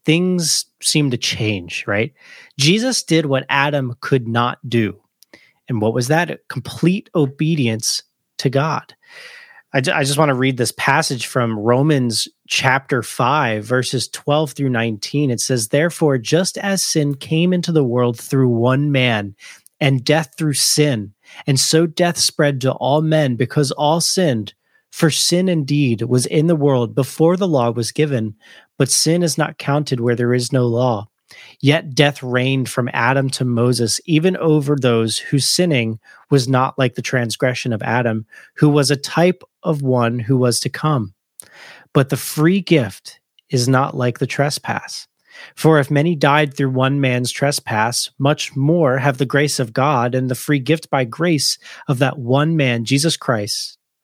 things 0.06 0.66
seem 0.82 1.12
to 1.12 1.18
change, 1.18 1.86
right? 1.88 2.14
Jesus 2.58 3.04
did 3.04 3.26
what 3.26 3.46
Adam 3.50 3.96
could 4.02 4.28
not 4.28 4.58
do. 4.68 5.00
And 5.68 5.82
what 5.82 5.94
was 5.94 6.08
that? 6.08 6.48
Complete 6.48 7.10
obedience 7.16 8.04
to 8.38 8.50
God. 8.50 8.96
I, 9.74 9.82
just 9.82 10.18
want 10.18 10.30
to 10.30 10.36
read 10.36 10.56
this 10.56 10.72
passage 10.78 11.26
from 11.26 11.60
Romans 11.60 12.30
chapter 12.48 13.04
5, 13.04 13.66
verses 13.66 14.08
12 14.08 14.54
through 14.54 14.70
19. 14.70 15.32
It 15.32 15.42
says, 15.42 15.68
Therefore, 15.68 16.18
just 16.18 16.58
as 16.60 16.86
sin 16.86 17.16
came 17.16 17.52
into 17.52 17.74
the 17.74 17.84
world 17.84 18.18
through 18.18 18.48
one 18.48 18.94
man, 18.94 19.36
and 19.80 20.04
death 20.04 20.34
through 20.38 20.54
sin. 20.54 21.14
And 21.48 21.60
so 21.60 21.86
death 21.86 22.18
spread 22.18 22.62
to 22.62 22.72
all 22.74 23.02
men 23.02 23.36
because 23.36 23.72
all 23.72 24.02
sinned. 24.02 24.54
For 24.96 25.10
sin 25.10 25.50
indeed 25.50 26.04
was 26.04 26.26
in 26.26 26.48
the 26.48 26.56
world 26.56 26.96
before 26.96 27.36
the 27.36 27.50
law 27.50 27.70
was 27.70 27.92
given, 27.92 28.34
but 28.78 28.90
sin 28.90 29.24
is 29.24 29.38
not 29.38 29.58
counted 29.58 30.00
where 30.00 30.16
there 30.16 30.34
is 30.34 30.54
no 30.54 30.66
law. 30.68 31.10
Yet 31.60 31.94
death 31.94 32.24
reigned 32.24 32.70
from 32.70 32.90
Adam 32.94 33.30
to 33.32 33.44
Moses, 33.44 34.00
even 34.06 34.38
over 34.38 34.78
those 34.78 35.18
whose 35.18 35.50
sinning 35.50 36.00
was 36.30 36.48
not 36.48 36.80
like 36.80 36.96
the 36.96 37.02
transgression 37.02 37.74
of 37.74 37.84
Adam, 37.84 38.26
who 38.56 38.70
was 38.70 38.90
a 38.90 38.96
type 38.96 39.44
of 39.64 39.82
one 39.82 40.18
who 40.18 40.38
was 40.38 40.62
to 40.62 40.70
come. 40.70 41.14
But 41.92 42.08
the 42.08 42.16
free 42.16 42.62
gift 42.62 43.20
is 43.50 43.68
not 43.68 43.98
like 43.98 44.20
the 44.20 44.28
trespass. 44.28 45.10
For 45.56 45.78
if 45.78 45.92
many 45.92 46.16
died 46.16 46.56
through 46.56 46.70
one 46.70 47.02
man's 47.02 47.34
trespass, 47.34 48.12
much 48.18 48.56
more 48.56 49.00
have 49.00 49.18
the 49.18 49.26
grace 49.26 49.60
of 49.60 49.74
God 49.74 50.16
and 50.16 50.32
the 50.32 50.36
free 50.36 50.60
gift 50.60 50.90
by 50.90 51.04
grace 51.04 51.58
of 51.90 52.00
that 52.00 52.18
one 52.18 52.56
man, 52.56 52.86
Jesus 52.86 53.18
Christ, 53.18 53.78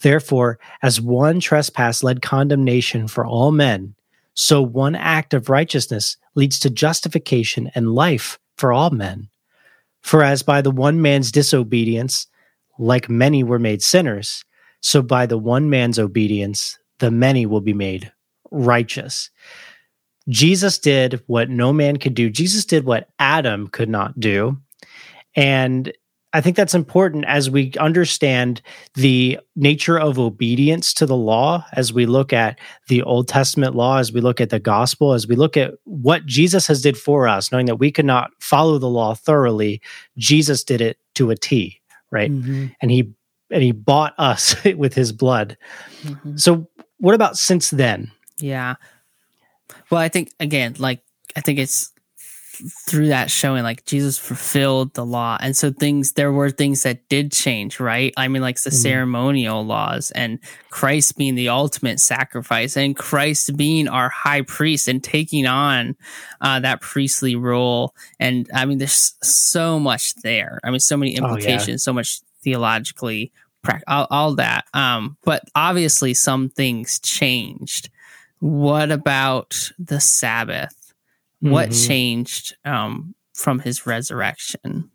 Therefore, 0.00 0.58
as 0.82 1.00
one 1.00 1.40
trespass 1.40 2.02
led 2.02 2.22
condemnation 2.22 3.08
for 3.08 3.24
all 3.24 3.52
men, 3.52 3.94
so 4.34 4.62
one 4.62 4.94
act 4.94 5.34
of 5.34 5.48
righteousness 5.48 6.16
leads 6.34 6.60
to 6.60 6.70
justification 6.70 7.70
and 7.74 7.94
life 7.94 8.38
for 8.56 8.72
all 8.72 8.90
men. 8.90 9.28
For 10.00 10.22
as 10.22 10.42
by 10.42 10.62
the 10.62 10.70
one 10.70 11.02
man's 11.02 11.32
disobedience, 11.32 12.26
like 12.78 13.10
many 13.10 13.42
were 13.42 13.58
made 13.58 13.82
sinners, 13.82 14.44
so 14.80 15.02
by 15.02 15.26
the 15.26 15.38
one 15.38 15.68
man's 15.68 15.98
obedience, 15.98 16.78
the 16.98 17.10
many 17.10 17.46
will 17.46 17.60
be 17.60 17.72
made 17.72 18.12
righteous. 18.50 19.30
Jesus 20.28 20.78
did 20.78 21.22
what 21.26 21.50
no 21.50 21.72
man 21.72 21.96
could 21.96 22.14
do. 22.14 22.30
Jesus 22.30 22.64
did 22.64 22.84
what 22.84 23.08
Adam 23.18 23.68
could 23.68 23.88
not 23.88 24.18
do. 24.20 24.58
And 25.34 25.92
I 26.32 26.42
think 26.42 26.56
that's 26.56 26.74
important 26.74 27.24
as 27.24 27.48
we 27.48 27.72
understand 27.80 28.60
the 28.94 29.38
nature 29.56 29.98
of 29.98 30.18
obedience 30.18 30.92
to 30.94 31.06
the 31.06 31.16
law, 31.16 31.64
as 31.72 31.92
we 31.92 32.04
look 32.04 32.34
at 32.34 32.58
the 32.88 33.02
Old 33.02 33.28
Testament 33.28 33.74
law, 33.74 33.96
as 33.96 34.12
we 34.12 34.20
look 34.20 34.40
at 34.40 34.50
the 34.50 34.60
gospel, 34.60 35.14
as 35.14 35.26
we 35.26 35.36
look 35.36 35.56
at 35.56 35.74
what 35.84 36.26
Jesus 36.26 36.66
has 36.66 36.82
did 36.82 36.98
for 36.98 37.26
us, 37.26 37.50
knowing 37.50 37.66
that 37.66 37.76
we 37.76 37.90
could 37.90 38.04
not 38.04 38.30
follow 38.40 38.76
the 38.78 38.88
law 38.88 39.14
thoroughly, 39.14 39.80
Jesus 40.18 40.64
did 40.64 40.82
it 40.82 40.98
to 41.14 41.30
a 41.30 41.36
T, 41.36 41.80
right? 42.10 42.30
Mm-hmm. 42.30 42.66
And 42.82 42.90
he 42.90 43.10
and 43.50 43.62
he 43.62 43.72
bought 43.72 44.12
us 44.18 44.54
with 44.76 44.92
his 44.92 45.12
blood. 45.12 45.56
Mm-hmm. 46.02 46.36
So 46.36 46.68
what 46.98 47.14
about 47.14 47.38
since 47.38 47.70
then? 47.70 48.10
Yeah. 48.38 48.74
Well, 49.90 50.00
I 50.00 50.08
think 50.08 50.32
again, 50.38 50.76
like 50.78 51.00
I 51.36 51.40
think 51.40 51.58
it's 51.58 51.90
through 52.86 53.08
that 53.08 53.30
showing 53.30 53.62
like 53.62 53.84
Jesus 53.84 54.18
fulfilled 54.18 54.94
the 54.94 55.04
law. 55.04 55.36
And 55.40 55.56
so 55.56 55.70
things 55.70 56.12
there 56.12 56.32
were 56.32 56.50
things 56.50 56.82
that 56.82 57.08
did 57.08 57.32
change, 57.32 57.80
right? 57.80 58.12
I 58.16 58.28
mean 58.28 58.42
like 58.42 58.60
the 58.60 58.70
mm-hmm. 58.70 58.76
ceremonial 58.76 59.64
laws 59.64 60.10
and 60.10 60.38
Christ 60.70 61.16
being 61.16 61.34
the 61.34 61.48
ultimate 61.48 62.00
sacrifice 62.00 62.76
and 62.76 62.96
Christ 62.96 63.56
being 63.56 63.88
our 63.88 64.08
high 64.08 64.42
priest 64.42 64.88
and 64.88 65.02
taking 65.02 65.46
on 65.46 65.96
uh, 66.40 66.60
that 66.60 66.80
priestly 66.80 67.36
role. 67.36 67.94
And 68.18 68.48
I 68.54 68.64
mean 68.64 68.78
there's 68.78 69.14
so 69.22 69.78
much 69.78 70.14
there. 70.16 70.60
I 70.64 70.70
mean 70.70 70.80
so 70.80 70.96
many 70.96 71.16
implications, 71.16 71.68
oh, 71.68 71.72
yeah. 71.72 71.76
so 71.76 71.92
much 71.92 72.20
theologically 72.42 73.32
all, 73.86 74.06
all 74.10 74.34
that. 74.36 74.64
Um 74.74 75.16
but 75.24 75.42
obviously 75.54 76.14
some 76.14 76.48
things 76.48 76.98
changed 77.00 77.90
what 78.40 78.92
about 78.92 79.72
the 79.78 80.00
Sabbath? 80.00 80.87
Mm-hmm. 81.42 81.52
What 81.52 81.72
changed 81.72 82.56
um, 82.64 83.14
from 83.34 83.60
his 83.60 83.86
resurrection? 83.86 84.90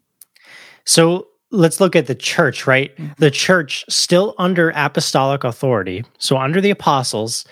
So 0.86 1.28
let's 1.52 1.80
look 1.80 1.96
at 1.96 2.08
the 2.08 2.16
church, 2.16 2.68
right? 2.68 2.96
Mm-hmm. 2.98 3.14
The 3.18 3.32
church, 3.32 3.86
still 3.88 4.36
under 4.38 4.72
apostolic 4.76 5.44
authority, 5.44 6.04
so 6.18 6.38
under 6.38 6.60
the 6.60 6.72
apostles, 6.72 7.46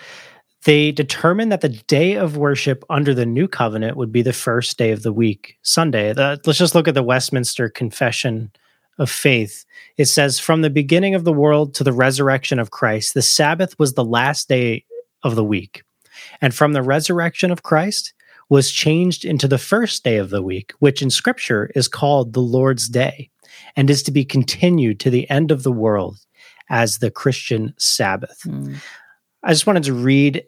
they 0.64 0.92
determined 0.92 1.50
that 1.50 1.60
the 1.60 1.70
day 1.70 2.14
of 2.14 2.36
worship 2.36 2.84
under 2.88 3.14
the 3.14 3.26
new 3.26 3.48
covenant 3.48 3.96
would 3.96 4.12
be 4.12 4.22
the 4.22 4.32
first 4.32 4.78
day 4.78 4.92
of 4.92 5.02
the 5.02 5.12
week, 5.12 5.56
Sunday. 5.62 6.12
The, 6.12 6.40
let's 6.44 6.58
just 6.58 6.74
look 6.74 6.86
at 6.86 6.94
the 6.94 7.02
Westminster 7.02 7.68
Confession 7.68 8.52
of 8.98 9.10
Faith. 9.10 9.64
It 9.96 10.04
says, 10.04 10.38
From 10.38 10.62
the 10.62 10.70
beginning 10.70 11.14
of 11.14 11.24
the 11.24 11.32
world 11.32 11.74
to 11.74 11.84
the 11.84 11.92
resurrection 11.92 12.58
of 12.58 12.70
Christ, 12.70 13.14
the 13.14 13.22
Sabbath 13.22 13.76
was 13.78 13.94
the 13.94 14.04
last 14.04 14.48
day 14.48 14.84
of 15.22 15.34
the 15.34 15.44
week. 15.44 15.82
And 16.40 16.54
from 16.54 16.72
the 16.72 16.82
resurrection 16.82 17.50
of 17.50 17.62
Christ 17.62 18.14
was 18.52 18.70
changed 18.70 19.24
into 19.24 19.48
the 19.48 19.56
first 19.56 20.04
day 20.04 20.18
of 20.18 20.28
the 20.28 20.42
week, 20.42 20.74
which 20.78 21.00
in 21.00 21.08
scripture 21.08 21.70
is 21.74 21.88
called 21.88 22.34
the 22.34 22.40
Lord's 22.40 22.86
Day 22.86 23.30
and 23.76 23.88
is 23.88 24.02
to 24.02 24.12
be 24.12 24.26
continued 24.26 25.00
to 25.00 25.08
the 25.08 25.28
end 25.30 25.50
of 25.50 25.62
the 25.62 25.72
world 25.72 26.18
as 26.68 26.98
the 26.98 27.10
Christian 27.10 27.72
Sabbath. 27.78 28.42
Mm. 28.44 28.76
I 29.42 29.52
just 29.54 29.66
wanted 29.66 29.84
to 29.84 29.94
read 29.94 30.44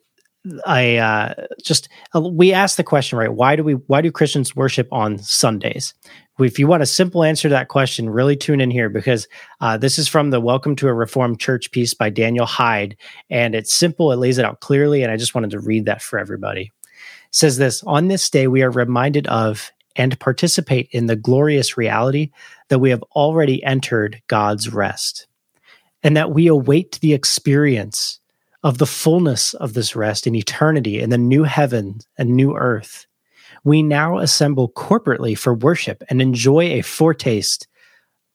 I 0.67 0.97
uh, 0.97 1.47
just 1.63 1.89
uh, 2.15 2.21
we 2.21 2.53
asked 2.53 2.77
the 2.77 2.85
question 2.85 3.17
right 3.17 3.33
why 3.33 3.57
do 3.57 3.65
we 3.65 3.73
why 3.73 4.03
do 4.03 4.13
Christians 4.13 4.55
worship 4.55 4.87
on 4.93 5.17
Sundays 5.17 5.95
if 6.39 6.59
you 6.59 6.67
want 6.67 6.83
a 6.83 6.87
simple 6.87 7.25
answer 7.25 7.49
to 7.49 7.55
that 7.55 7.69
question, 7.69 8.11
really 8.11 8.37
tune 8.37 8.61
in 8.61 8.71
here 8.71 8.91
because 8.91 9.29
uh, 9.63 9.79
this 9.79 9.99
is 9.99 10.09
from 10.09 10.29
the 10.29 10.41
Welcome 10.41 10.77
to 10.77 10.89
a 10.89 10.93
Reformed 10.93 11.41
Church 11.41 11.71
piece 11.71 11.95
by 11.95 12.11
Daniel 12.11 12.45
Hyde. 12.45 12.97
And 13.31 13.55
it's 13.55 13.73
simple, 13.73 14.13
it 14.13 14.17
lays 14.17 14.37
it 14.37 14.45
out 14.45 14.61
clearly. 14.61 15.03
And 15.03 15.13
I 15.13 15.17
just 15.17 15.35
wanted 15.35 15.53
to 15.53 15.61
read 15.61 15.87
that 15.87 16.03
for 16.03 16.19
everybody. 16.19 16.73
Says 17.35 17.59
this 17.59 17.83
On 17.83 18.09
this 18.09 18.31
day, 18.31 18.47
we 18.47 18.63
are 18.63 18.71
reminded 18.71 19.27
of 19.27 19.71
and 19.97 20.19
participate 20.19 20.89
in 20.91 21.07
the 21.07 21.17
glorious 21.17 21.77
reality 21.77 22.31
that 22.69 22.79
we 22.79 22.91
have 22.91 23.03
already 23.15 23.63
entered 23.63 24.23
God's 24.27 24.73
rest 24.73 25.27
and 26.03 26.17
that 26.17 26.31
we 26.31 26.47
await 26.47 26.99
the 27.01 27.13
experience 27.13 28.19
of 28.63 28.79
the 28.79 28.87
fullness 28.87 29.55
of 29.55 29.75
this 29.75 29.95
rest 29.95 30.27
in 30.27 30.35
eternity 30.35 31.01
in 31.01 31.11
the 31.11 31.19
new 31.19 31.45
heaven 31.45 32.01
and 32.17 32.31
new 32.31 32.57
earth 32.57 33.07
we 33.65 33.83
now 33.83 34.19
assemble 34.19 34.69
corporately 34.69 35.37
for 35.37 35.55
worship 35.55 36.03
and 36.09 36.21
enjoy 36.21 36.65
a 36.65 36.83
foretaste 36.83 37.67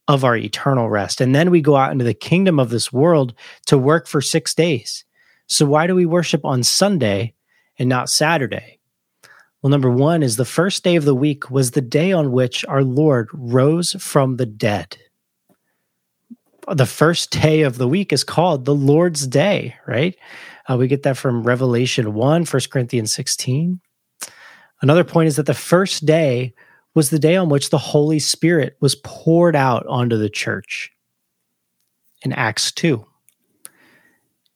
of 0.07 0.23
our 0.23 0.35
eternal 0.35 0.89
rest. 0.89 1.21
And 1.21 1.35
then 1.35 1.51
we 1.51 1.61
go 1.61 1.75
out 1.75 1.91
into 1.91 2.03
the 2.03 2.15
kingdom 2.15 2.59
of 2.59 2.71
this 2.71 2.91
world 2.91 3.35
to 3.67 3.77
work 3.77 4.07
for 4.07 4.21
six 4.21 4.55
days. 4.55 5.05
So, 5.45 5.65
why 5.65 5.87
do 5.87 5.95
we 5.95 6.07
worship 6.07 6.43
on 6.43 6.63
Sunday 6.63 7.33
and 7.77 7.87
not 7.87 8.09
Saturday? 8.09 8.78
Well, 9.61 9.69
number 9.69 9.91
one 9.91 10.23
is 10.23 10.37
the 10.37 10.45
first 10.45 10.83
day 10.83 10.95
of 10.95 11.03
the 11.03 11.15
week 11.15 11.51
was 11.51 11.71
the 11.71 11.81
day 11.81 12.13
on 12.13 12.31
which 12.31 12.63
our 12.65 12.83
Lord 12.83 13.27
rose 13.33 13.91
from 13.99 14.37
the 14.37 14.45
dead. 14.45 14.97
The 16.71 16.85
first 16.85 17.31
day 17.31 17.63
of 17.63 17.77
the 17.77 17.87
week 17.87 18.13
is 18.13 18.23
called 18.23 18.63
the 18.63 18.75
Lord's 18.75 19.27
Day, 19.27 19.75
right? 19.85 20.15
Uh, 20.69 20.77
we 20.77 20.87
get 20.87 21.03
that 21.03 21.17
from 21.17 21.43
Revelation 21.43 22.13
1, 22.13 22.45
1 22.45 22.61
Corinthians 22.71 23.11
16. 23.11 23.81
Another 24.81 25.03
point 25.03 25.27
is 25.27 25.35
that 25.35 25.45
the 25.45 25.53
first 25.53 26.05
day 26.05 26.53
was 26.93 27.09
the 27.09 27.19
day 27.19 27.35
on 27.35 27.49
which 27.49 27.69
the 27.69 27.77
Holy 27.77 28.19
Spirit 28.19 28.77
was 28.79 28.95
poured 28.95 29.55
out 29.55 29.85
onto 29.87 30.15
the 30.15 30.29
church 30.29 30.91
in 32.21 32.31
Acts 32.31 32.71
2. 32.71 33.05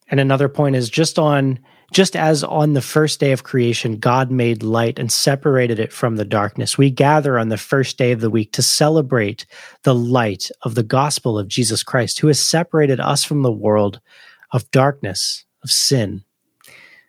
And 0.09 0.19
another 0.19 0.47
point 0.47 0.75
is 0.75 0.89
just 0.89 1.19
on 1.19 1.59
just 1.93 2.15
as 2.15 2.43
on 2.43 2.73
the 2.73 2.81
first 2.81 3.19
day 3.19 3.31
of 3.31 3.43
creation 3.43 3.97
God 3.97 4.31
made 4.31 4.63
light 4.63 4.99
and 4.99 5.11
separated 5.11 5.79
it 5.79 5.93
from 5.93 6.15
the 6.15 6.25
darkness, 6.25 6.77
we 6.77 6.89
gather 6.89 7.39
on 7.39 7.49
the 7.49 7.57
first 7.57 7.97
day 7.97 8.11
of 8.11 8.21
the 8.21 8.29
week 8.29 8.51
to 8.53 8.61
celebrate 8.61 9.45
the 9.83 9.95
light 9.95 10.49
of 10.63 10.75
the 10.75 10.83
gospel 10.83 11.37
of 11.37 11.47
Jesus 11.47 11.83
Christ 11.83 12.19
who 12.19 12.27
has 12.27 12.39
separated 12.39 12.99
us 12.99 13.23
from 13.23 13.41
the 13.41 13.51
world 13.51 14.01
of 14.51 14.69
darkness, 14.71 15.45
of 15.63 15.71
sin. 15.71 16.23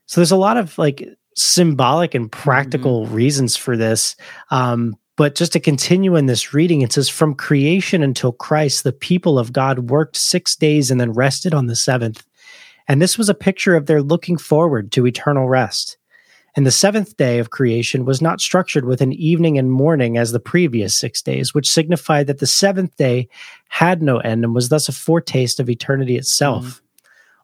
So 0.06 0.20
there's 0.20 0.30
a 0.30 0.36
lot 0.36 0.56
of 0.56 0.76
like 0.78 1.08
symbolic 1.36 2.14
and 2.14 2.30
practical 2.30 3.04
mm-hmm. 3.04 3.14
reasons 3.14 3.56
for 3.56 3.76
this. 3.76 4.16
Um, 4.50 4.96
but 5.16 5.36
just 5.36 5.52
to 5.52 5.60
continue 5.60 6.16
in 6.16 6.26
this 6.26 6.52
reading, 6.52 6.82
it 6.82 6.92
says, 6.92 7.08
From 7.08 7.34
creation 7.34 8.02
until 8.02 8.32
Christ, 8.32 8.82
the 8.82 8.92
people 8.92 9.38
of 9.38 9.52
God 9.52 9.90
worked 9.90 10.16
six 10.16 10.56
days 10.56 10.90
and 10.90 11.00
then 11.00 11.12
rested 11.12 11.54
on 11.54 11.66
the 11.66 11.76
seventh. 11.76 12.24
And 12.86 13.00
this 13.00 13.16
was 13.16 13.28
a 13.28 13.34
picture 13.34 13.74
of 13.76 13.86
their 13.86 14.02
looking 14.02 14.36
forward 14.36 14.92
to 14.92 15.06
eternal 15.06 15.48
rest. 15.48 15.96
And 16.56 16.64
the 16.64 16.70
seventh 16.70 17.16
day 17.16 17.38
of 17.40 17.50
creation 17.50 18.04
was 18.04 18.22
not 18.22 18.40
structured 18.40 18.84
with 18.84 19.00
an 19.00 19.12
evening 19.12 19.58
and 19.58 19.72
morning 19.72 20.16
as 20.16 20.30
the 20.30 20.40
previous 20.40 20.96
six 20.96 21.20
days, 21.20 21.52
which 21.52 21.70
signified 21.70 22.28
that 22.28 22.38
the 22.38 22.46
seventh 22.46 22.96
day 22.96 23.28
had 23.68 24.02
no 24.02 24.18
end 24.18 24.44
and 24.44 24.54
was 24.54 24.68
thus 24.68 24.88
a 24.88 24.92
foretaste 24.92 25.58
of 25.58 25.68
eternity 25.68 26.16
itself. 26.16 26.64
Mm. 26.64 26.80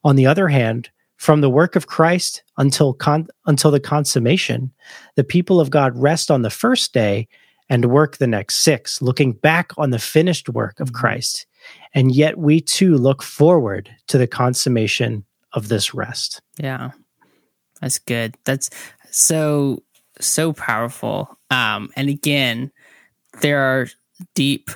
On 0.04 0.16
the 0.16 0.26
other 0.26 0.48
hand, 0.48 0.90
from 1.16 1.40
the 1.40 1.50
work 1.50 1.76
of 1.76 1.86
Christ 1.86 2.42
until 2.56 2.94
con- 2.94 3.28
until 3.46 3.70
the 3.70 3.80
consummation, 3.80 4.72
the 5.16 5.24
people 5.24 5.60
of 5.60 5.70
God 5.70 5.98
rest 5.98 6.30
on 6.30 6.42
the 6.42 6.50
first 6.50 6.94
day 6.94 7.28
and 7.68 7.84
work 7.90 8.16
the 8.16 8.26
next 8.26 8.64
six, 8.64 9.02
looking 9.02 9.32
back 9.32 9.72
on 9.76 9.90
the 9.90 9.98
finished 9.98 10.48
work 10.48 10.78
of 10.80 10.92
mm. 10.92 10.94
Christ. 10.94 11.46
And 11.94 12.14
yet 12.14 12.38
we 12.38 12.60
too 12.60 12.96
look 12.96 13.22
forward 13.22 13.90
to 14.06 14.18
the 14.18 14.26
consummation 14.26 15.24
of 15.52 15.68
this 15.68 15.94
rest. 15.94 16.40
Yeah. 16.58 16.90
That's 17.80 17.98
good. 17.98 18.36
That's 18.44 18.70
so 19.10 19.82
so 20.20 20.52
powerful. 20.52 21.38
Um, 21.50 21.90
and 21.96 22.08
again, 22.08 22.70
there 23.40 23.60
are 23.60 23.88
deep 24.34 24.70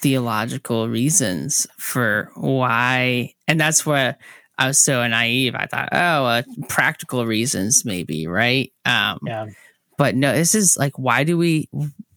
theological 0.00 0.88
reasons 0.88 1.66
for 1.78 2.30
why, 2.34 3.34
and 3.46 3.60
that's 3.60 3.84
what 3.84 4.18
I 4.58 4.68
was 4.68 4.82
so 4.82 5.06
naive. 5.06 5.54
I 5.54 5.66
thought, 5.66 5.90
oh, 5.92 6.24
uh, 6.24 6.42
practical 6.68 7.26
reasons, 7.26 7.84
maybe, 7.84 8.26
right? 8.26 8.72
Um, 8.84 9.18
yeah. 9.26 9.46
But 9.98 10.14
no, 10.14 10.32
this 10.32 10.54
is 10.54 10.76
like, 10.76 10.98
why 10.98 11.24
do 11.24 11.36
we, 11.36 11.68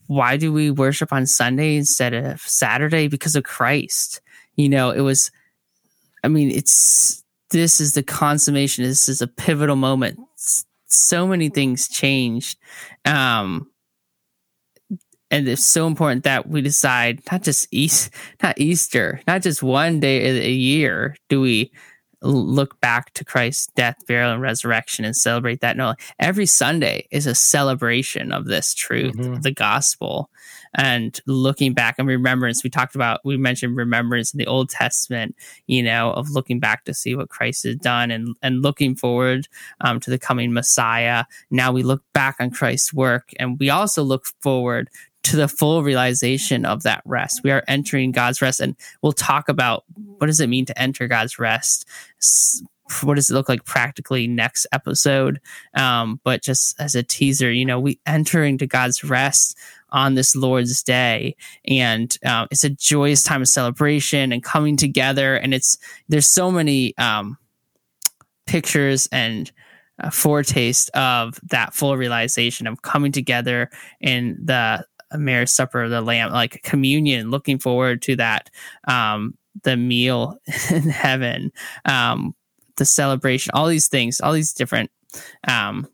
why 0.08 0.38
do 0.38 0.54
we 0.54 0.72
worship 0.72 1.12
on 1.12 1.26
Sunday 1.26 1.76
instead 1.76 2.14
of 2.14 2.40
Saturday? 2.42 3.08
Because 3.08 3.36
of 3.36 3.44
Christ. 3.44 4.22
You 4.56 4.70
know, 4.70 4.92
it 4.92 5.02
was. 5.02 5.32
I 6.24 6.30
mean, 6.30 6.50
it's 6.50 7.24
this 7.50 7.80
is 7.80 7.94
the 7.94 8.04
consummation. 8.04 8.84
This 8.84 9.10
is 9.10 9.22
a 9.22 9.28
pivotal 9.28 9.76
moment 9.76 10.20
so 10.88 11.28
many 11.28 11.50
things 11.50 11.88
changed. 11.88 12.58
Um, 13.06 13.70
and 15.30 15.48
it's 15.48 15.66
so 15.66 15.88
important 15.88 16.24
that 16.24 16.48
we 16.48 16.62
decide 16.62 17.22
not 17.32 17.44
just 17.44 17.68
East, 17.72 18.12
not 18.42 18.58
Easter, 18.58 19.22
not 19.28 19.42
just 19.42 19.62
one 19.62 20.00
day 20.00 20.40
a 20.40 20.52
year 20.52 21.16
do 21.28 21.42
we 21.42 21.72
look 22.22 22.80
back 22.80 23.14
to 23.14 23.26
Christ's 23.26 23.68
death, 23.76 23.98
burial, 24.08 24.32
and 24.32 24.42
resurrection 24.42 25.06
and 25.06 25.16
celebrate 25.16 25.62
that. 25.62 25.78
No, 25.78 25.94
every 26.18 26.48
Sunday 26.48 27.08
is 27.12 27.28
a 27.28 27.36
celebration 27.36 28.32
of 28.32 28.46
this 28.46 28.74
truth, 28.74 29.16
mm-hmm. 29.16 29.42
the 29.42 29.52
gospel 29.52 30.32
and 30.78 31.20
looking 31.26 31.74
back 31.74 31.96
and 31.98 32.08
remembrance. 32.08 32.64
We 32.64 32.70
talked 32.70 32.96
about, 32.96 33.20
we 33.26 33.36
mentioned 33.36 33.76
remembrance 33.76 34.34
in 34.34 34.38
the 34.38 34.48
Old 34.48 34.70
Testament, 34.70 35.36
you 35.66 35.84
know, 35.84 36.12
of 36.12 36.30
looking 36.30 36.60
back 36.60 36.86
to 36.86 36.94
see 36.94 37.16
what 37.16 37.30
Christ 37.30 37.64
has 37.64 37.76
done 37.76 38.12
and, 38.12 38.36
and 38.42 38.62
looking 38.62 38.96
forward 38.96 39.48
um, 39.82 40.00
to 40.02 40.10
the 40.10 40.20
coming 40.20 40.54
Messiah. 40.54 41.26
Now 41.50 41.72
we 41.72 41.84
look 41.84 42.04
back 42.14 42.38
on 42.40 42.52
Christ's 42.52 42.94
work 42.94 43.32
and 43.40 43.60
we 43.60 43.70
also 43.70 44.04
look 44.04 44.28
forward 44.42 44.90
to 45.24 45.36
the 45.36 45.48
full 45.50 45.84
realization 45.84 46.64
of 46.64 46.84
that 46.84 47.02
rest. 47.04 47.42
We 47.44 47.52
are 47.52 47.64
entering 47.68 48.14
God's 48.14 48.42
rest, 48.42 48.62
and 48.62 48.78
we'll 49.02 49.12
talk 49.12 49.50
about 49.50 49.84
what 49.96 50.28
does 50.28 50.40
it 50.40 50.48
mean 50.48 50.66
to 50.68 50.82
enter 50.82 51.08
God's 51.08 51.38
rest. 51.38 51.86
What 53.04 53.16
does 53.16 53.30
it 53.30 53.34
look 53.34 53.50
like 53.50 53.66
practically 53.66 54.28
next 54.28 54.68
episode? 54.72 55.42
Um, 55.74 56.22
but 56.24 56.42
just 56.42 56.80
as 56.80 56.96
a 56.96 57.04
teaser, 57.04 57.52
you 57.52 57.66
know, 57.66 57.78
we 57.78 58.00
enter 58.06 58.42
into 58.42 58.68
God's 58.68 59.04
rest 59.04 59.58
on 59.90 60.16
this 60.16 60.36
Lord's 60.36 60.84
Day, 60.84 61.36
and 61.66 62.18
uh, 62.26 62.48
it's 62.52 62.64
a 62.64 62.70
joyous 62.70 63.24
time 63.24 63.42
of 63.42 63.48
celebration 63.48 64.32
and 64.32 64.44
coming 64.44 64.78
together. 64.78 65.36
And 65.36 65.54
it's 65.54 65.78
there's 66.10 66.28
so 66.28 66.52
many 66.52 66.98
um, 66.98 67.38
pictures 68.46 69.08
and 69.12 69.52
a 70.00 70.12
foretaste 70.12 70.90
of 70.92 71.40
that 71.50 71.74
full 71.74 71.98
realization 71.98 72.68
of 72.68 72.82
coming 72.82 73.12
together 73.12 73.70
in 74.00 74.38
the 74.44 74.86
Marriage 75.16 75.50
Supper 75.50 75.84
of 75.84 75.90
the 75.90 76.02
Lamb, 76.02 76.32
like 76.32 76.62
communion. 76.64 77.32
Looking 77.32 77.60
forward 77.60 78.02
to 78.04 78.16
that, 78.18 78.50
um, 78.88 79.38
the 79.64 79.78
meal 79.78 80.40
in 80.70 80.84
heaven, 80.84 81.52
um, 81.86 82.36
the 82.78 82.86
celebration, 82.86 83.52
all 83.54 83.68
these 83.68 83.88
things, 83.88 84.22
all 84.22 84.34
these 84.34 84.54
different 84.54 84.92
um, 85.48 85.88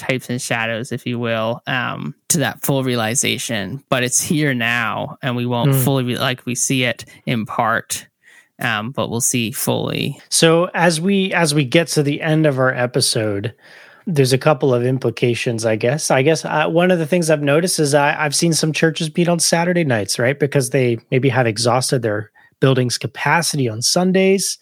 types 0.00 0.30
and 0.30 0.40
shadows, 0.40 0.90
if 0.90 1.06
you 1.06 1.18
will, 1.18 1.62
um, 1.66 2.14
to 2.28 2.38
that 2.38 2.62
full 2.62 2.82
realization. 2.82 3.84
But 3.88 4.02
it's 4.02 4.20
here 4.20 4.54
now, 4.54 5.18
and 5.22 5.36
we 5.36 5.46
won't 5.46 5.72
mm. 5.72 5.84
fully 5.84 6.16
like 6.16 6.44
we 6.46 6.54
see 6.54 6.84
it 6.84 7.04
in 7.26 7.46
part. 7.46 8.06
Um, 8.58 8.90
but 8.90 9.08
we'll 9.08 9.22
see 9.22 9.52
fully. 9.52 10.20
So 10.28 10.66
as 10.74 11.00
we 11.00 11.32
as 11.32 11.54
we 11.54 11.64
get 11.64 11.88
to 11.88 12.02
the 12.02 12.20
end 12.20 12.46
of 12.46 12.58
our 12.58 12.74
episode, 12.74 13.54
there's 14.06 14.32
a 14.32 14.38
couple 14.38 14.74
of 14.74 14.84
implications, 14.84 15.64
I 15.64 15.76
guess. 15.76 16.10
I 16.10 16.22
guess 16.22 16.44
uh, 16.44 16.68
one 16.68 16.90
of 16.90 16.98
the 16.98 17.06
things 17.06 17.30
I've 17.30 17.42
noticed 17.42 17.78
is 17.78 17.94
I, 17.94 18.22
I've 18.22 18.34
seen 18.34 18.52
some 18.52 18.72
churches 18.72 19.14
meet 19.14 19.28
on 19.28 19.38
Saturday 19.38 19.84
nights, 19.84 20.18
right? 20.18 20.38
Because 20.38 20.70
they 20.70 20.98
maybe 21.10 21.28
have 21.28 21.46
exhausted 21.46 22.02
their 22.02 22.30
building's 22.60 22.98
capacity 22.98 23.68
on 23.68 23.80
Sundays. 23.82 24.58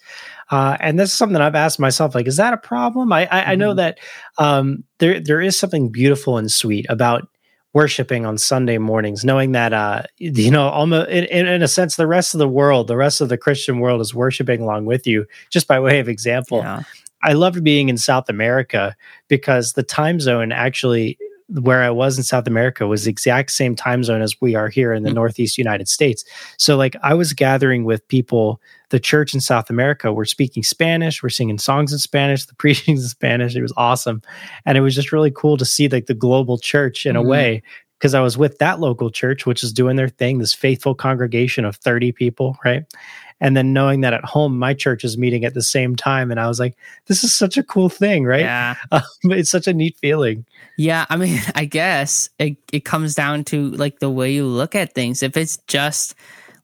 Uh, 0.49 0.77
and 0.79 0.99
this 0.99 1.11
is 1.11 1.17
something 1.17 1.39
I've 1.39 1.55
asked 1.55 1.79
myself, 1.79 2.15
like, 2.15 2.27
is 2.27 2.37
that 2.37 2.53
a 2.53 2.57
problem? 2.57 3.13
I, 3.13 3.21
I, 3.21 3.25
mm-hmm. 3.25 3.49
I 3.51 3.55
know 3.55 3.69
mm-hmm. 3.69 3.77
that 3.77 3.99
um, 4.37 4.83
there 4.97 5.19
there 5.19 5.41
is 5.41 5.57
something 5.57 5.89
beautiful 5.89 6.37
and 6.37 6.51
sweet 6.51 6.85
about 6.89 7.27
worshiping 7.73 8.25
on 8.25 8.37
Sunday 8.37 8.79
mornings, 8.79 9.23
knowing 9.23 9.51
that 9.51 9.73
uh, 9.73 10.03
you 10.17 10.49
know, 10.49 10.69
almost 10.69 11.09
in, 11.09 11.25
in, 11.25 11.61
a 11.61 11.67
sense, 11.67 11.95
the 11.95 12.07
rest 12.07 12.33
of 12.33 12.39
the 12.39 12.47
world, 12.47 12.87
the 12.87 12.97
rest 12.97 13.21
of 13.21 13.29
the 13.29 13.37
Christian 13.37 13.79
world, 13.79 14.01
is 14.01 14.13
worshiping 14.13 14.61
along 14.61 14.85
with 14.85 15.05
you. 15.05 15.25
Just 15.51 15.67
by 15.67 15.79
way 15.79 15.99
of 15.99 16.09
example, 16.09 16.59
yeah. 16.59 16.81
I 17.21 17.33
loved 17.33 17.63
being 17.63 17.89
in 17.89 17.97
South 17.97 18.29
America 18.29 18.95
because 19.27 19.73
the 19.73 19.83
time 19.83 20.19
zone 20.19 20.51
actually 20.51 21.17
where 21.49 21.81
I 21.81 21.89
was 21.89 22.17
in 22.17 22.23
South 22.23 22.47
America 22.47 22.85
was 22.87 23.05
the 23.05 23.09
exact 23.09 23.51
same 23.51 23.75
time 23.75 24.03
zone 24.03 24.21
as 24.21 24.39
we 24.39 24.55
are 24.55 24.69
here 24.69 24.93
in 24.93 25.03
the 25.03 25.09
mm-hmm. 25.09 25.15
Northeast 25.15 25.57
United 25.57 25.87
States. 25.87 26.23
So 26.57 26.77
like 26.77 26.95
I 27.01 27.13
was 27.13 27.33
gathering 27.33 27.85
with 27.85 28.07
people, 28.07 28.61
the 28.89 28.99
church 28.99 29.33
in 29.33 29.41
South 29.41 29.69
America, 29.69 30.13
we're 30.13 30.25
speaking 30.25 30.63
Spanish, 30.63 31.23
we're 31.23 31.29
singing 31.29 31.57
songs 31.57 31.91
in 31.91 31.99
Spanish, 31.99 32.45
the 32.45 32.55
preachings 32.57 33.03
in 33.03 33.09
Spanish. 33.09 33.55
It 33.55 33.61
was 33.61 33.73
awesome. 33.77 34.21
And 34.65 34.77
it 34.77 34.81
was 34.81 34.95
just 34.95 35.11
really 35.11 35.31
cool 35.31 35.57
to 35.57 35.65
see 35.65 35.87
like 35.87 36.05
the 36.05 36.13
global 36.13 36.57
church 36.57 37.05
in 37.05 37.15
mm-hmm. 37.15 37.25
a 37.25 37.29
way 37.29 37.63
because 37.97 38.13
I 38.13 38.21
was 38.21 38.37
with 38.37 38.59
that 38.59 38.79
local 38.79 39.09
church, 39.09 39.45
which 39.45 39.61
is 39.61 39.73
doing 39.73 39.97
their 39.97 40.07
thing, 40.07 40.37
this 40.37 40.53
faithful 40.53 40.95
congregation 40.95 41.65
of 41.65 41.75
30 41.77 42.13
people, 42.13 42.57
right? 42.63 42.85
And 43.41 43.55
then 43.55 43.73
knowing 43.73 44.01
that 44.01 44.13
at 44.13 44.25
home 44.25 44.57
my 44.57 44.73
church 44.73 45.03
is 45.03 45.17
meeting 45.17 45.45
at 45.45 45.53
the 45.53 45.61
same 45.61 45.95
time. 45.95 46.31
And 46.31 46.39
i 46.39 46.47
was 46.47 46.59
like 46.59 46.75
this 47.07 47.23
is 47.23 47.33
such 47.33 47.57
a 47.57 47.63
cool 47.63 47.89
thing 47.89 48.25
right? 48.25 48.41
Yeah. 48.41 48.75
Um, 48.91 49.03
it's 49.25 49.51
such 49.51 49.67
a 49.67 49.73
neat 49.73 49.97
feeling. 49.97 50.45
Yeah 50.77 51.05
i 51.09 51.17
mean 51.17 51.39
i 51.55 51.65
guess 51.65 52.29
it, 52.39 52.57
it 52.71 52.85
comes 52.85 53.15
down 53.15 53.43
to 53.45 53.71
like 53.71 53.99
the 53.99 54.09
way 54.09 54.31
you 54.31 54.45
look 54.45 54.75
at 54.75 54.93
things. 54.93 55.23
If 55.23 55.37
it's 55.37 55.57
just 55.67 56.15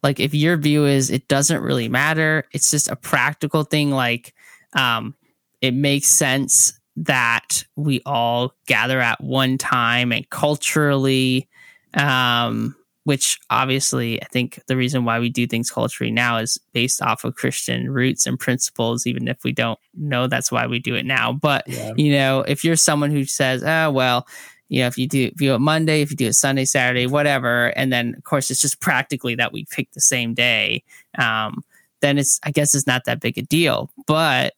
like 0.06 0.20
if 0.20 0.34
your 0.36 0.56
view 0.56 0.86
is 0.86 1.10
it 1.10 1.28
doesn't 1.28 1.62
really 1.62 1.90
matter 1.90 2.46
it's 2.52 2.70
just 2.70 2.90
a 2.90 2.96
practical 2.96 3.64
thing 3.64 3.90
like 3.90 4.34
um 4.74 5.16
it 5.62 5.74
makes 5.74 6.08
sense 6.08 6.80
that 6.96 7.66
we 7.76 8.02
all 8.06 8.54
gather 8.68 9.00
at 9.02 9.20
one 9.20 9.58
time 9.58 10.12
and 10.12 10.30
culturally 10.30 11.50
um 11.96 12.76
which 13.06 13.40
obviously 13.52 14.22
I 14.22 14.26
think 14.26 14.62
the 14.68 14.76
reason 14.76 15.06
why 15.06 15.20
we 15.20 15.30
do 15.30 15.48
things 15.48 15.72
culturally 15.72 16.12
now 16.12 16.38
is 16.38 16.60
based 16.74 17.02
off 17.02 17.24
of 17.24 17.36
Christian 17.36 17.92
roots 17.92 18.26
and 18.26 18.38
principles, 18.38 19.08
even 19.08 19.28
if 19.28 19.44
we 19.44 19.52
don't 19.52 19.80
know 19.94 20.28
that's 20.28 20.52
why 20.52 20.68
we 20.68 20.80
do 20.80 20.96
it 20.96 21.06
now. 21.06 21.32
But 21.32 21.68
yeah. 21.68 21.94
you 21.96 22.12
know, 22.12 22.42
if 22.42 22.64
you're 22.64 22.76
someone 22.76 23.12
who 23.12 23.24
says, 23.24 23.64
"Oh 23.64 23.92
well," 23.92 24.28
you 24.70 24.82
know, 24.82 24.88
if 24.88 24.98
you 24.98 25.08
do 25.08 25.26
if 25.26 25.40
you 25.40 25.50
do 25.50 25.56
it 25.56 25.60
Monday, 25.60 26.02
if 26.02 26.10
you 26.10 26.18
do 26.18 26.28
it 26.28 26.34
Sunday, 26.34 26.66
Saturday, 26.66 27.06
whatever, 27.06 27.68
and 27.78 27.94
then 27.94 28.16
of 28.18 28.24
course 28.24 28.50
it's 28.50 28.62
just 28.62 28.80
practically 28.82 29.36
that 29.36 29.54
we 29.54 29.66
pick 29.66 29.92
the 29.92 30.02
same 30.02 30.34
day, 30.34 30.84
um, 31.18 31.64
then 32.02 32.18
it's 32.18 32.40
I 32.44 32.50
guess 32.52 32.74
it's 32.74 32.88
not 32.88 33.06
that 33.06 33.22
big 33.22 33.38
a 33.38 33.44
deal. 33.44 33.92
But 34.08 34.56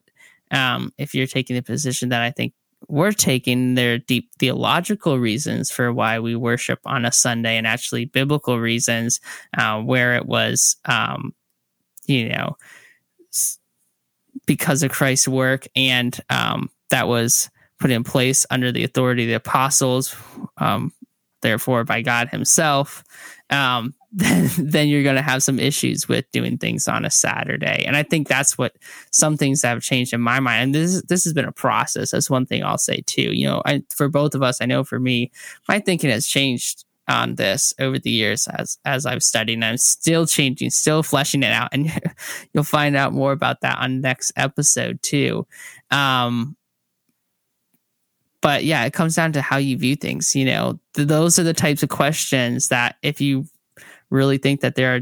um, 0.50 0.94
if 0.96 1.14
you're 1.14 1.26
taking 1.26 1.54
the 1.54 1.62
position 1.62 2.08
that 2.08 2.22
I 2.22 2.30
think 2.30 2.54
we're 2.86 3.12
taking 3.12 3.74
their 3.74 3.98
deep 3.98 4.30
theological 4.38 5.18
reasons 5.18 5.70
for 5.70 5.92
why 5.92 6.20
we 6.20 6.36
worship 6.36 6.78
on 6.86 7.04
a 7.04 7.12
Sunday 7.12 7.56
and 7.56 7.66
actually 7.66 8.04
biblical 8.04 8.60
reasons 8.60 9.20
uh, 9.56 9.80
where 9.80 10.14
it 10.14 10.26
was, 10.26 10.76
um, 10.84 11.34
you 12.06 12.28
know, 12.28 12.56
because 14.46 14.82
of 14.82 14.90
Christ's 14.92 15.28
work 15.28 15.66
and 15.74 16.18
um, 16.30 16.70
that 16.90 17.08
was 17.08 17.50
put 17.80 17.90
in 17.90 18.04
place 18.04 18.46
under 18.50 18.72
the 18.72 18.84
authority 18.84 19.24
of 19.24 19.28
the 19.28 19.34
apostles, 19.34 20.16
um, 20.56 20.92
therefore 21.42 21.84
by 21.84 22.02
God 22.02 22.28
Himself. 22.28 23.04
Um, 23.50 23.94
then 24.10 24.50
then 24.58 24.88
you're 24.88 25.02
going 25.02 25.16
to 25.16 25.22
have 25.22 25.42
some 25.42 25.58
issues 25.58 26.08
with 26.08 26.30
doing 26.32 26.58
things 26.58 26.88
on 26.88 27.04
a 27.04 27.10
Saturday. 27.10 27.84
And 27.86 27.96
I 27.96 28.02
think 28.02 28.28
that's 28.28 28.56
what 28.56 28.76
some 29.10 29.36
things 29.36 29.62
have 29.62 29.82
changed 29.82 30.12
in 30.12 30.20
my 30.20 30.40
mind. 30.40 30.62
And 30.62 30.74
this 30.74 31.02
this 31.02 31.24
has 31.24 31.32
been 31.32 31.44
a 31.44 31.52
process. 31.52 32.10
That's 32.10 32.30
one 32.30 32.46
thing 32.46 32.64
I'll 32.64 32.78
say 32.78 33.02
too. 33.06 33.32
You 33.34 33.48
know, 33.48 33.62
I, 33.64 33.82
for 33.94 34.08
both 34.08 34.34
of 34.34 34.42
us, 34.42 34.60
I 34.60 34.66
know 34.66 34.84
for 34.84 34.98
me, 34.98 35.30
my 35.68 35.80
thinking 35.80 36.10
has 36.10 36.26
changed 36.26 36.84
on 37.08 37.36
this 37.36 37.72
over 37.78 37.98
the 37.98 38.10
years 38.10 38.46
as 38.48 38.78
as 38.84 39.06
I've 39.06 39.22
studied 39.22 39.54
and 39.54 39.64
I'm 39.64 39.78
still 39.78 40.26
changing, 40.26 40.70
still 40.70 41.02
fleshing 41.02 41.42
it 41.42 41.52
out. 41.52 41.70
And 41.72 41.90
you'll 42.52 42.64
find 42.64 42.96
out 42.96 43.12
more 43.12 43.32
about 43.32 43.62
that 43.62 43.78
on 43.78 44.00
next 44.00 44.32
episode 44.36 45.02
too. 45.02 45.46
Um, 45.90 46.56
but 48.40 48.64
yeah, 48.64 48.84
it 48.84 48.92
comes 48.92 49.16
down 49.16 49.32
to 49.32 49.42
how 49.42 49.56
you 49.56 49.76
view 49.76 49.96
things. 49.96 50.36
You 50.36 50.44
know, 50.44 50.78
th- 50.94 51.08
those 51.08 51.38
are 51.38 51.42
the 51.42 51.54
types 51.54 51.82
of 51.82 51.88
questions 51.88 52.68
that 52.68 52.96
if 53.02 53.20
you 53.20 53.46
really 54.10 54.38
think 54.38 54.60
that 54.60 54.74
there 54.74 54.94
are 54.94 55.00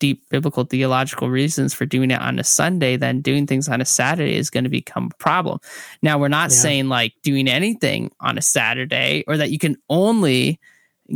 deep 0.00 0.28
biblical 0.30 0.64
theological 0.64 1.30
reasons 1.30 1.74
for 1.74 1.86
doing 1.86 2.10
it 2.10 2.20
on 2.20 2.38
a 2.38 2.44
Sunday, 2.44 2.96
then 2.96 3.20
doing 3.20 3.46
things 3.46 3.68
on 3.68 3.80
a 3.80 3.84
Saturday 3.84 4.34
is 4.34 4.50
going 4.50 4.64
to 4.64 4.70
become 4.70 5.10
a 5.12 5.16
problem. 5.22 5.60
Now, 6.02 6.18
we're 6.18 6.28
not 6.28 6.50
yeah. 6.50 6.56
saying 6.56 6.88
like 6.88 7.12
doing 7.22 7.46
anything 7.46 8.10
on 8.18 8.38
a 8.38 8.42
Saturday 8.42 9.22
or 9.28 9.36
that 9.36 9.50
you 9.50 9.58
can 9.58 9.76
only 9.88 10.58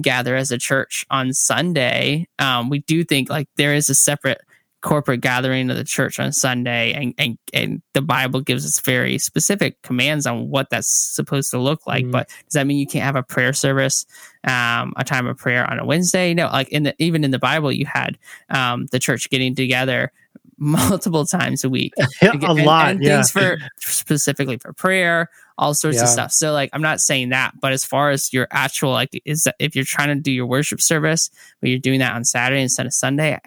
gather 0.01 0.37
as 0.37 0.51
a 0.51 0.59
church 0.59 1.07
on 1.11 1.33
Sunday. 1.33 2.29
Um, 2.39 2.69
we 2.69 2.81
do 2.81 3.05
think 3.05 3.31
like 3.31 3.49
there 3.57 3.75
is 3.75 3.89
a 3.89 3.95
separate 3.95 4.43
corporate 4.85 5.23
gathering 5.23 5.71
of 5.71 5.77
the 5.77 5.83
church 5.83 6.21
on 6.21 6.31
Sunday, 6.31 6.93
and 6.93 7.15
and, 7.19 7.39
and 7.53 7.83
the 7.95 8.03
Bible 8.03 8.41
gives 8.41 8.65
us 8.65 8.79
very 8.81 9.19
specific 9.19 9.81
commands 9.83 10.27
on 10.27 10.51
what 10.51 10.71
that's 10.71 10.89
supposed 10.89 11.51
to 11.51 11.59
look 11.59 11.87
like. 11.87 12.05
Mm-hmm. 12.05 12.13
But 12.13 12.29
does 12.29 12.53
that 12.53 12.67
mean 12.67 12.79
you 12.79 12.87
can't 12.87 13.05
have 13.05 13.17
a 13.17 13.23
prayer 13.23 13.53
service, 13.53 14.07
um, 14.45 14.93
a 14.97 15.05
time 15.05 15.27
of 15.27 15.39
prayer 15.39 15.69
on 15.69 15.81
a 15.81 15.85
Wednesday? 15.85 16.35
No, 16.35 16.47
like 16.47 16.69
in 16.69 16.85
the 16.85 16.95
even 16.99 17.25
in 17.25 17.33
the 17.33 17.39
Bible, 17.39 17.73
you 17.73 17.87
had 17.87 18.19
um, 18.51 18.87
the 18.93 19.01
church 19.01 19.29
getting 19.31 19.55
together 19.55 20.13
multiple 20.59 21.27
times 21.27 21.65
a 21.65 21.71
week, 21.71 21.95
a 22.23 22.31
and, 22.31 22.43
lot, 22.43 22.93
and 22.93 23.03
yeah. 23.03 23.17
things 23.17 23.31
for 23.31 23.59
specifically 23.79 24.59
for 24.59 24.73
prayer, 24.75 25.31
all 25.57 25.73
sorts 25.73 25.97
yeah. 25.97 26.05
of 26.05 26.09
stuff. 26.11 26.33
So 26.33 26.53
like, 26.53 26.71
I'm 26.73 26.83
not 26.83 27.01
saying 27.01 27.31
that, 27.31 27.55
but 27.59 27.73
as 27.73 27.85
far 27.85 28.11
as 28.11 28.33
your 28.33 28.47
actual 28.51 28.93
like, 28.93 29.11
is 29.25 29.45
that 29.45 29.57
if 29.59 29.75
you're 29.75 29.85
trying 29.85 30.09
to 30.09 30.23
do 30.23 30.31
your 30.31 30.47
worship 30.47 30.81
service, 30.81 31.31
but 31.61 31.71
you're 31.71 31.79
doing 31.79 32.01
that 32.01 32.15
on 32.15 32.25
Saturday 32.25 32.63
instead 32.63 32.87
of 32.87 32.93
Sunday, 32.93 33.39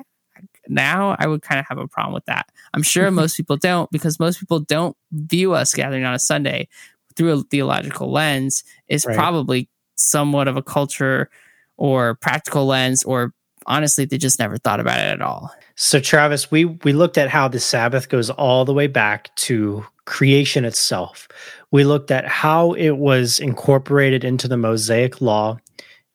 now, 0.69 1.15
I 1.19 1.27
would 1.27 1.41
kind 1.41 1.59
of 1.59 1.65
have 1.67 1.77
a 1.77 1.87
problem 1.87 2.13
with 2.13 2.25
that. 2.25 2.49
I'm 2.73 2.83
sure 2.83 3.09
most 3.11 3.37
people 3.37 3.57
don't 3.57 3.89
because 3.91 4.19
most 4.19 4.39
people 4.39 4.59
don't 4.59 4.95
view 5.11 5.53
us 5.53 5.73
gathering 5.73 6.03
on 6.03 6.13
a 6.13 6.19
Sunday 6.19 6.67
through 7.15 7.33
a 7.33 7.43
theological 7.43 8.11
lens. 8.11 8.63
Is 8.87 9.05
right. 9.05 9.15
probably 9.15 9.69
somewhat 9.95 10.47
of 10.47 10.57
a 10.57 10.63
culture 10.63 11.29
or 11.77 12.15
practical 12.15 12.65
lens, 12.65 13.03
or 13.03 13.33
honestly, 13.65 14.05
they 14.05 14.17
just 14.17 14.39
never 14.39 14.57
thought 14.57 14.79
about 14.79 14.99
it 14.99 15.11
at 15.11 15.21
all. 15.21 15.51
So, 15.75 15.99
Travis, 15.99 16.49
we 16.49 16.65
we 16.65 16.93
looked 16.93 17.17
at 17.17 17.29
how 17.29 17.47
the 17.47 17.59
Sabbath 17.59 18.09
goes 18.09 18.29
all 18.29 18.65
the 18.65 18.73
way 18.73 18.87
back 18.87 19.35
to 19.37 19.85
creation 20.05 20.65
itself. 20.65 21.27
We 21.71 21.83
looked 21.83 22.11
at 22.11 22.25
how 22.27 22.73
it 22.73 22.91
was 22.91 23.39
incorporated 23.39 24.23
into 24.23 24.47
the 24.47 24.57
Mosaic 24.57 25.21
law 25.21 25.59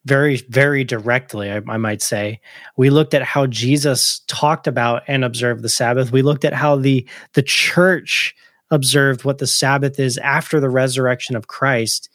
very, 0.05 0.37
very 0.49 0.85
directly, 0.85 1.51
I, 1.51 1.61
I, 1.69 1.77
might 1.77 2.03
say. 2.03 2.41
We 2.77 2.91
looked 2.91 3.15
at 3.15 3.23
how 3.23 3.47
Jesus 3.47 4.21
talked 4.27 4.67
about 4.67 5.03
and 5.07 5.25
observed 5.25 5.63
the 5.63 5.69
Sabbath. 5.69 6.11
We 6.11 6.23
looked 6.23 6.45
at 6.45 6.55
how 6.55 6.77
the 6.77 7.07
the 7.35 7.43
church 7.43 8.35
observed 8.71 9.25
what 9.25 9.39
the 9.39 9.47
Sabbath 9.47 10.01
is 10.01 10.19
after 10.19 10.59
the 10.59 10.71
resurrection 10.71 11.37
of 11.37 11.47
Christ. 11.47 12.09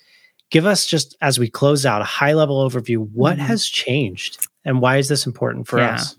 Give 0.49 0.65
us 0.65 0.85
just 0.85 1.15
as 1.21 1.39
we 1.39 1.49
close 1.49 1.85
out 1.85 2.01
a 2.01 2.05
high 2.05 2.33
level 2.33 2.67
overview. 2.67 3.09
What 3.13 3.37
mm-hmm. 3.37 3.45
has 3.45 3.65
changed, 3.65 4.47
and 4.65 4.81
why 4.81 4.97
is 4.97 5.07
this 5.07 5.25
important 5.25 5.67
for 5.67 5.79
yeah. 5.79 5.95
us? 5.95 6.17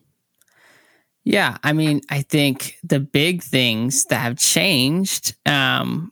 Yeah, 1.24 1.58
I 1.62 1.74
mean, 1.74 2.00
I 2.08 2.22
think 2.22 2.78
the 2.82 3.00
big 3.00 3.42
things 3.42 4.04
that 4.06 4.20
have 4.20 4.38
changed, 4.38 5.36
um, 5.44 6.10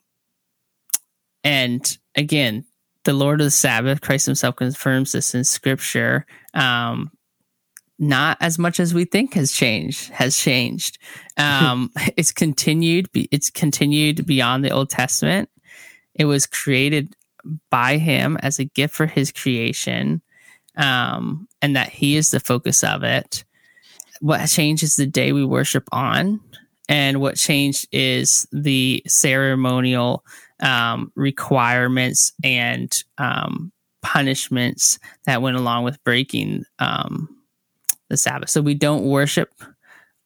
and 1.43 1.97
again, 2.15 2.67
the 3.07 3.15
Lord 3.15 3.41
of 3.41 3.47
the 3.47 3.51
Sabbath, 3.51 4.03
Christ 4.03 4.27
Himself 4.27 4.57
confirms 4.57 5.13
this 5.13 5.35
in 5.35 5.45
Scripture. 5.45 6.27
Um, 6.53 7.11
not 7.99 8.37
as 8.41 8.59
much 8.59 8.79
as 8.79 8.93
we 8.93 9.07
think 9.07 9.35
has 9.35 9.53
changed. 9.53 10.11
Has 10.11 10.39
changed. 10.39 10.99
Um, 11.39 11.93
it's 12.17 12.33
continued. 12.33 13.11
It's 13.13 13.51
continued 13.51 14.25
beyond 14.25 14.65
the 14.65 14.71
Old 14.71 14.89
Testament. 14.89 15.51
It 16.15 16.25
was 16.25 16.47
created 16.47 17.15
by 17.69 17.99
Him 17.99 18.39
as 18.39 18.59
a 18.59 18.65
gift 18.65 18.95
for 18.95 19.05
His 19.05 19.31
creation, 19.33 20.23
um, 20.79 21.47
and 21.61 21.77
that 21.77 21.91
He 21.91 22.17
is 22.17 22.31
the 22.31 22.41
focus 22.41 22.83
of 22.83 23.03
it. 23.03 23.45
What 24.21 24.47
changed 24.47 24.83
is 24.83 24.97
the 24.97 25.07
day 25.07 25.33
we 25.33 25.45
worship 25.45 25.87
on, 25.93 26.41
and 26.89 27.21
what 27.21 27.37
changed 27.37 27.87
is 27.93 28.49
the 28.51 29.03
ceremonial 29.07 30.25
um, 30.61 31.13
requirements 31.15 32.33
and 32.43 32.93
um, 33.19 33.73
punishments 34.03 34.99
that 35.25 35.43
went 35.43 35.57
along 35.57 35.85
with 35.85 36.03
breaking 36.05 36.65
um, 36.79 37.29
the 38.09 38.17
Sabbath. 38.17 38.51
So 38.51 38.63
we 38.63 38.75
don't 38.75 39.05
worship 39.05 39.53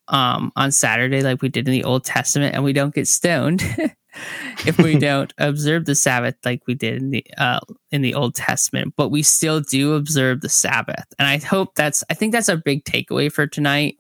um, 0.09 0.53
on 0.57 0.72
Saturday 0.72 1.22
like 1.22 1.41
we 1.41 1.49
did 1.49 1.66
in 1.66 1.72
the 1.72 1.85
Old 1.85 2.05
Testament, 2.05 2.55
and 2.55 2.64
we 2.64 2.72
don't 2.72 2.95
get 2.95 3.09
stoned 3.09 3.62
if 4.66 4.76
we 4.78 4.99
don't 4.99 5.33
observe 5.39 5.85
the 5.85 5.95
Sabbath 5.95 6.35
like 6.45 6.62
we 6.66 6.74
did 6.74 7.01
in 7.01 7.11
the 7.11 7.24
uh, 7.39 7.61
in 7.91 8.03
the 8.03 8.14
Old 8.14 8.35
Testament. 8.35 8.95
But 8.97 9.09
we 9.09 9.22
still 9.22 9.61
do 9.61 9.95
observe 9.95 10.41
the 10.41 10.49
Sabbath, 10.49 11.07
and 11.18 11.26
I 11.26 11.39
hope 11.39 11.74
that's 11.74 12.05
I 12.11 12.14
think 12.14 12.33
that's 12.33 12.49
a 12.49 12.57
big 12.57 12.85
takeaway 12.85 13.33
for 13.33 13.47
tonight. 13.47 13.97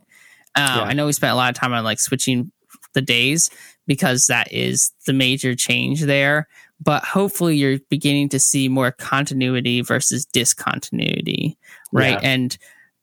Uh, 0.56 0.78
yeah. 0.78 0.82
I 0.82 0.92
know 0.94 1.06
we 1.06 1.12
spent 1.12 1.32
a 1.32 1.36
lot 1.36 1.50
of 1.50 1.56
time 1.56 1.72
on 1.72 1.84
like 1.84 2.00
switching 2.00 2.50
the 2.94 3.02
days 3.02 3.50
because 3.86 4.26
that 4.26 4.52
is 4.52 4.92
the 5.06 5.12
major 5.12 5.54
change 5.54 6.02
there. 6.02 6.48
But 6.82 7.04
hopefully, 7.04 7.56
you're 7.56 7.78
beginning 7.90 8.30
to 8.30 8.38
see 8.38 8.68
more 8.68 8.90
continuity 8.90 9.82
versus 9.82 10.24
discontinuity, 10.24 11.58
right? 11.92 12.22
Yeah. 12.22 12.28
And 12.30 12.56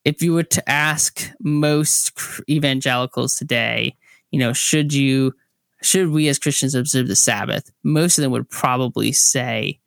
if 0.03 0.21
you 0.21 0.33
were 0.33 0.43
to 0.43 0.69
ask 0.69 1.29
most 1.41 2.17
evangelicals 2.49 3.35
today, 3.35 3.95
you 4.31 4.39
know, 4.39 4.53
should 4.53 4.93
you, 4.93 5.33
should 5.83 6.09
we 6.09 6.27
as 6.27 6.39
Christians 6.39 6.73
observe 6.73 7.07
the 7.07 7.15
Sabbath? 7.15 7.71
Most 7.83 8.17
of 8.17 8.23
them 8.23 8.31
would 8.31 8.49
probably 8.49 9.11
say 9.11 9.79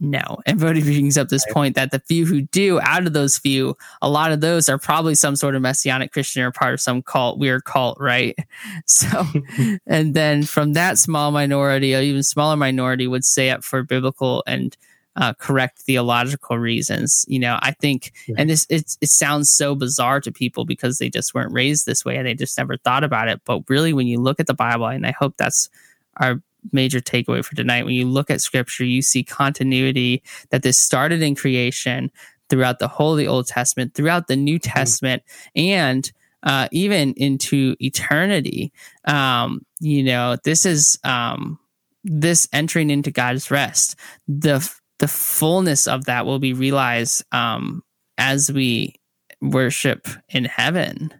no. 0.00 0.40
And 0.44 0.58
Voddie 0.58 0.82
brings 0.82 1.16
up 1.16 1.28
this 1.28 1.46
point 1.52 1.76
that 1.76 1.92
the 1.92 2.00
few 2.00 2.26
who 2.26 2.42
do, 2.42 2.80
out 2.80 3.06
of 3.06 3.12
those 3.12 3.38
few, 3.38 3.76
a 4.02 4.08
lot 4.08 4.32
of 4.32 4.40
those 4.40 4.68
are 4.68 4.78
probably 4.78 5.14
some 5.14 5.36
sort 5.36 5.54
of 5.54 5.62
messianic 5.62 6.12
Christian 6.12 6.42
or 6.42 6.50
part 6.50 6.74
of 6.74 6.80
some 6.80 7.00
cult, 7.00 7.38
weird 7.38 7.64
cult, 7.64 7.98
right? 8.00 8.36
So, 8.86 9.24
and 9.86 10.14
then 10.14 10.42
from 10.42 10.72
that 10.72 10.98
small 10.98 11.30
minority, 11.30 11.94
or 11.94 12.00
even 12.00 12.22
smaller 12.22 12.56
minority, 12.56 13.06
would 13.06 13.24
say 13.24 13.50
it 13.50 13.62
for 13.62 13.82
biblical 13.82 14.42
and 14.46 14.76
uh, 15.16 15.32
correct 15.34 15.78
theological 15.80 16.58
reasons. 16.58 17.24
You 17.28 17.38
know, 17.38 17.58
I 17.60 17.72
think, 17.72 18.12
and 18.36 18.50
this 18.50 18.66
it, 18.68 18.96
it 19.00 19.08
sounds 19.08 19.50
so 19.50 19.74
bizarre 19.74 20.20
to 20.20 20.32
people 20.32 20.64
because 20.64 20.98
they 20.98 21.08
just 21.08 21.34
weren't 21.34 21.52
raised 21.52 21.86
this 21.86 22.04
way 22.04 22.16
and 22.16 22.26
they 22.26 22.34
just 22.34 22.58
never 22.58 22.76
thought 22.76 23.04
about 23.04 23.28
it. 23.28 23.40
But 23.44 23.62
really, 23.68 23.92
when 23.92 24.06
you 24.06 24.20
look 24.20 24.40
at 24.40 24.46
the 24.46 24.54
Bible, 24.54 24.86
and 24.86 25.06
I 25.06 25.12
hope 25.12 25.36
that's 25.36 25.68
our 26.16 26.40
major 26.72 27.00
takeaway 27.00 27.44
for 27.44 27.54
tonight. 27.54 27.84
When 27.84 27.94
you 27.94 28.06
look 28.06 28.30
at 28.30 28.40
scripture, 28.40 28.84
you 28.84 29.02
see 29.02 29.22
continuity 29.22 30.22
that 30.50 30.62
this 30.62 30.78
started 30.78 31.22
in 31.22 31.34
creation 31.34 32.10
throughout 32.48 32.78
the 32.78 32.88
whole 32.88 33.12
of 33.12 33.18
the 33.18 33.28
Old 33.28 33.46
Testament, 33.46 33.94
throughout 33.94 34.26
the 34.26 34.36
New 34.36 34.58
mm-hmm. 34.58 34.70
Testament, 34.70 35.22
mm-hmm. 35.56 35.68
and 35.68 36.12
uh, 36.42 36.68
even 36.72 37.14
into 37.14 37.74
eternity. 37.80 38.72
Um, 39.06 39.64
you 39.80 40.02
know, 40.02 40.36
this 40.44 40.66
is 40.66 40.98
um, 41.04 41.58
this 42.04 42.48
entering 42.52 42.90
into 42.90 43.10
God's 43.10 43.50
rest. 43.50 43.96
The 44.28 44.68
the 44.98 45.08
fullness 45.08 45.88
of 45.88 46.04
that 46.04 46.26
will 46.26 46.38
be 46.38 46.52
realized 46.52 47.24
um, 47.32 47.82
as 48.18 48.52
we 48.52 48.94
worship 49.40 50.06
in 50.28 50.44
heaven 50.44 51.12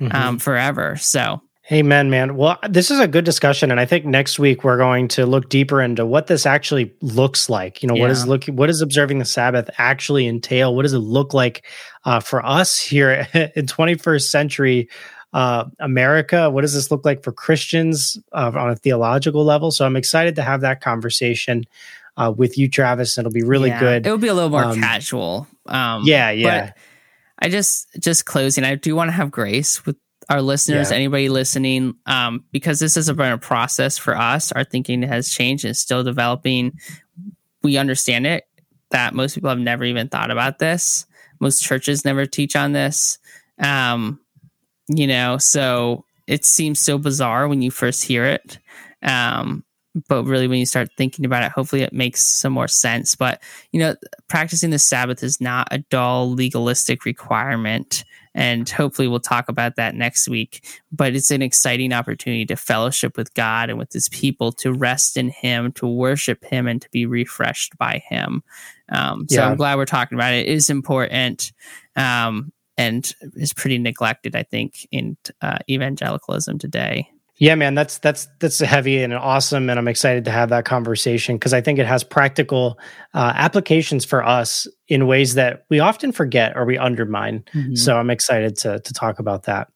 mm-hmm. 0.00 0.14
Um, 0.14 0.38
forever. 0.38 0.96
So 0.96 1.40
Amen, 1.72 2.10
man. 2.10 2.36
Well, 2.36 2.58
this 2.68 2.92
is 2.92 3.00
a 3.00 3.08
good 3.08 3.24
discussion, 3.24 3.72
and 3.72 3.80
I 3.80 3.86
think 3.86 4.04
next 4.04 4.38
week 4.38 4.62
we're 4.62 4.76
going 4.76 5.08
to 5.08 5.26
look 5.26 5.48
deeper 5.48 5.82
into 5.82 6.06
what 6.06 6.28
this 6.28 6.46
actually 6.46 6.94
looks 7.00 7.48
like. 7.48 7.82
You 7.82 7.88
know, 7.88 7.96
yeah. 7.96 8.02
what 8.02 8.10
is 8.12 8.24
looking, 8.24 8.54
what 8.54 8.68
does 8.68 8.80
observing 8.80 9.18
the 9.18 9.24
Sabbath 9.24 9.68
actually 9.76 10.28
entail? 10.28 10.76
What 10.76 10.82
does 10.82 10.92
it 10.92 10.98
look 10.98 11.34
like 11.34 11.66
uh, 12.04 12.20
for 12.20 12.44
us 12.46 12.78
here 12.78 13.26
in 13.34 13.66
21st 13.66 14.22
century 14.22 14.88
uh, 15.32 15.64
America? 15.80 16.50
What 16.50 16.60
does 16.60 16.72
this 16.72 16.92
look 16.92 17.04
like 17.04 17.24
for 17.24 17.32
Christians 17.32 18.16
uh, 18.32 18.52
on 18.54 18.70
a 18.70 18.76
theological 18.76 19.44
level? 19.44 19.72
So 19.72 19.84
I'm 19.84 19.96
excited 19.96 20.36
to 20.36 20.42
have 20.42 20.60
that 20.60 20.80
conversation 20.80 21.64
uh, 22.16 22.32
with 22.34 22.56
you, 22.56 22.68
Travis. 22.68 23.18
It'll 23.18 23.32
be 23.32 23.42
really 23.42 23.70
yeah, 23.70 23.80
good. 23.80 24.06
It'll 24.06 24.18
be 24.18 24.28
a 24.28 24.34
little 24.34 24.50
more 24.50 24.64
um, 24.64 24.78
casual. 24.78 25.48
Um, 25.66 26.02
yeah, 26.04 26.30
yeah. 26.30 26.74
I 27.40 27.48
just 27.48 27.88
just 27.98 28.24
closing. 28.24 28.62
I 28.62 28.76
do 28.76 28.94
want 28.94 29.08
to 29.08 29.12
have 29.12 29.32
grace 29.32 29.84
with 29.84 29.96
our 30.28 30.42
listeners, 30.42 30.90
yeah. 30.90 30.96
anybody 30.96 31.28
listening, 31.28 31.94
um, 32.06 32.44
because 32.52 32.78
this 32.80 32.96
has 32.96 33.10
been 33.10 33.32
a 33.32 33.38
process 33.38 33.96
for 33.96 34.16
us. 34.16 34.52
Our 34.52 34.64
thinking 34.64 35.02
has 35.02 35.30
changed 35.30 35.64
and 35.64 35.76
still 35.76 36.02
developing. 36.02 36.78
We 37.62 37.76
understand 37.76 38.26
it 38.26 38.44
that 38.90 39.14
most 39.14 39.34
people 39.34 39.50
have 39.50 39.58
never 39.58 39.84
even 39.84 40.08
thought 40.08 40.30
about 40.30 40.58
this. 40.58 41.06
Most 41.40 41.62
churches 41.62 42.04
never 42.04 42.26
teach 42.26 42.56
on 42.56 42.72
this. 42.72 43.18
Um, 43.60 44.20
you 44.88 45.06
know, 45.06 45.38
so 45.38 46.04
it 46.26 46.44
seems 46.44 46.80
so 46.80 46.98
bizarre 46.98 47.48
when 47.48 47.62
you 47.62 47.70
first 47.70 48.02
hear 48.02 48.24
it. 48.24 48.58
Um, 49.02 49.64
but 50.08 50.24
really, 50.24 50.46
when 50.46 50.58
you 50.58 50.66
start 50.66 50.90
thinking 50.96 51.24
about 51.24 51.42
it, 51.42 51.52
hopefully 51.52 51.82
it 51.82 51.92
makes 51.92 52.26
some 52.26 52.52
more 52.52 52.68
sense. 52.68 53.16
But, 53.16 53.42
you 53.72 53.80
know, 53.80 53.96
practicing 54.28 54.70
the 54.70 54.78
Sabbath 54.78 55.22
is 55.22 55.40
not 55.40 55.68
a 55.70 55.78
dull 55.78 56.30
legalistic 56.32 57.04
requirement 57.04 58.04
and 58.36 58.68
hopefully 58.68 59.08
we'll 59.08 59.18
talk 59.18 59.48
about 59.48 59.76
that 59.76 59.94
next 59.94 60.28
week. 60.28 60.62
But 60.92 61.16
it's 61.16 61.30
an 61.30 61.40
exciting 61.40 61.92
opportunity 61.92 62.44
to 62.46 62.56
fellowship 62.56 63.16
with 63.16 63.32
God 63.32 63.70
and 63.70 63.78
with 63.78 63.92
His 63.92 64.10
people, 64.10 64.52
to 64.52 64.72
rest 64.72 65.16
in 65.16 65.30
Him, 65.30 65.72
to 65.72 65.86
worship 65.86 66.44
Him, 66.44 66.68
and 66.68 66.80
to 66.82 66.90
be 66.90 67.06
refreshed 67.06 67.76
by 67.78 68.02
Him. 68.06 68.44
Um, 68.92 69.26
so 69.28 69.40
yeah. 69.40 69.48
I'm 69.48 69.56
glad 69.56 69.78
we're 69.78 69.86
talking 69.86 70.16
about 70.16 70.34
it. 70.34 70.46
It 70.46 70.52
is 70.52 70.70
important. 70.70 71.52
Um, 71.96 72.52
and 72.78 73.10
is 73.36 73.54
pretty 73.54 73.78
neglected, 73.78 74.36
I 74.36 74.42
think, 74.42 74.86
in 74.92 75.16
uh, 75.40 75.56
evangelicalism 75.66 76.58
today. 76.58 77.08
Yeah, 77.38 77.54
man, 77.54 77.74
that's 77.74 77.98
that's 77.98 78.28
that's 78.40 78.60
heavy 78.60 79.02
and 79.02 79.12
awesome, 79.12 79.68
and 79.68 79.78
I'm 79.78 79.88
excited 79.88 80.24
to 80.24 80.30
have 80.30 80.48
that 80.48 80.64
conversation 80.64 81.36
because 81.36 81.52
I 81.52 81.60
think 81.60 81.78
it 81.78 81.86
has 81.86 82.02
practical 82.02 82.78
uh, 83.12 83.32
applications 83.34 84.06
for 84.06 84.24
us 84.24 84.66
in 84.88 85.06
ways 85.06 85.34
that 85.34 85.64
we 85.68 85.78
often 85.78 86.12
forget 86.12 86.56
or 86.56 86.64
we 86.64 86.78
undermine. 86.78 87.44
Mm-hmm. 87.52 87.74
So 87.74 87.98
I'm 87.98 88.08
excited 88.08 88.56
to 88.58 88.80
to 88.80 88.92
talk 88.94 89.18
about 89.18 89.42
that. 89.44 89.68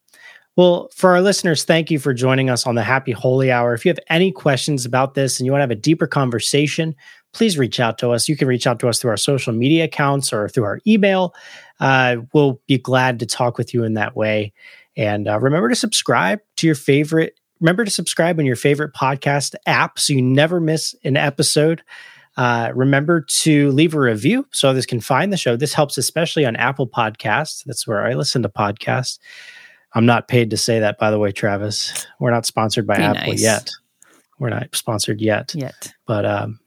Well, 0.57 0.89
for 0.95 1.11
our 1.11 1.21
listeners, 1.21 1.63
thank 1.63 1.91
you 1.91 1.99
for 1.99 2.13
joining 2.13 2.49
us 2.49 2.65
on 2.67 2.75
the 2.75 2.83
Happy 2.83 3.11
Holy 3.11 3.51
Hour. 3.51 3.73
If 3.73 3.85
you 3.85 3.89
have 3.89 3.99
any 4.09 4.31
questions 4.31 4.85
about 4.85 5.13
this 5.13 5.39
and 5.39 5.45
you 5.45 5.51
want 5.51 5.59
to 5.59 5.63
have 5.63 5.71
a 5.71 5.75
deeper 5.75 6.07
conversation, 6.07 6.95
please 7.31 7.57
reach 7.57 7.79
out 7.79 7.97
to 7.99 8.09
us. 8.09 8.27
You 8.27 8.35
can 8.35 8.47
reach 8.47 8.67
out 8.67 8.79
to 8.79 8.89
us 8.89 8.99
through 8.99 9.11
our 9.11 9.17
social 9.17 9.53
media 9.53 9.85
accounts 9.85 10.33
or 10.33 10.49
through 10.49 10.65
our 10.65 10.79
email. 10.85 11.33
Uh, 11.79 12.17
we'll 12.33 12.59
be 12.67 12.77
glad 12.77 13.19
to 13.19 13.25
talk 13.25 13.57
with 13.57 13.73
you 13.73 13.83
in 13.83 13.93
that 13.93 14.15
way. 14.15 14.51
And 14.97 15.27
uh, 15.27 15.39
remember 15.39 15.69
to 15.69 15.75
subscribe 15.75 16.41
to 16.57 16.67
your 16.67 16.75
favorite 16.75 17.39
remember 17.61 17.85
to 17.85 17.91
subscribe 17.91 18.39
on 18.39 18.45
your 18.45 18.55
favorite 18.55 18.93
podcast 18.93 19.55
app 19.65 19.99
so 19.99 20.13
you 20.13 20.21
never 20.21 20.59
miss 20.59 20.93
an 21.03 21.15
episode. 21.15 21.83
Uh, 22.37 22.71
remember 22.73 23.21
to 23.21 23.71
leave 23.71 23.93
a 23.93 23.99
review 23.99 24.47
so 24.51 24.69
others 24.69 24.85
can 24.85 24.99
find 24.99 25.31
the 25.31 25.37
show. 25.37 25.55
This 25.55 25.73
helps 25.73 25.97
especially 25.97 26.45
on 26.45 26.55
Apple 26.55 26.87
Podcasts. 26.87 27.63
That's 27.65 27.85
where 27.85 28.05
I 28.05 28.13
listen 28.13 28.41
to 28.43 28.49
podcasts. 28.49 29.19
I'm 29.93 30.05
not 30.05 30.27
paid 30.27 30.49
to 30.51 30.57
say 30.57 30.79
that, 30.79 30.97
by 30.97 31.11
the 31.11 31.19
way, 31.19 31.31
Travis. 31.31 32.07
We're 32.19 32.31
not 32.31 32.45
sponsored 32.45 32.87
by 32.87 32.97
Be 32.97 33.03
Apple 33.03 33.31
nice. 33.31 33.41
yet. 33.41 33.69
We're 34.39 34.49
not 34.49 34.73
sponsored 34.73 35.21
yet. 35.21 35.53
Yet. 35.53 35.93
But 36.07 36.25
um, 36.25 36.61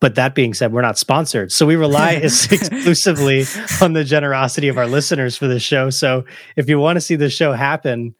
but 0.00 0.14
that 0.14 0.34
being 0.34 0.54
said, 0.54 0.72
we're 0.72 0.82
not 0.82 0.98
sponsored. 0.98 1.52
So 1.52 1.66
we 1.66 1.76
rely 1.76 2.12
exclusively 2.22 3.44
on 3.80 3.92
the 3.92 4.04
generosity 4.04 4.68
of 4.68 4.78
our 4.78 4.86
listeners 4.86 5.36
for 5.36 5.46
the 5.46 5.60
show. 5.60 5.90
So 5.90 6.24
if 6.56 6.68
you 6.68 6.78
want 6.78 6.96
to 6.96 7.00
see 7.00 7.16
the 7.16 7.28
show 7.28 7.52
happen, 7.52 8.14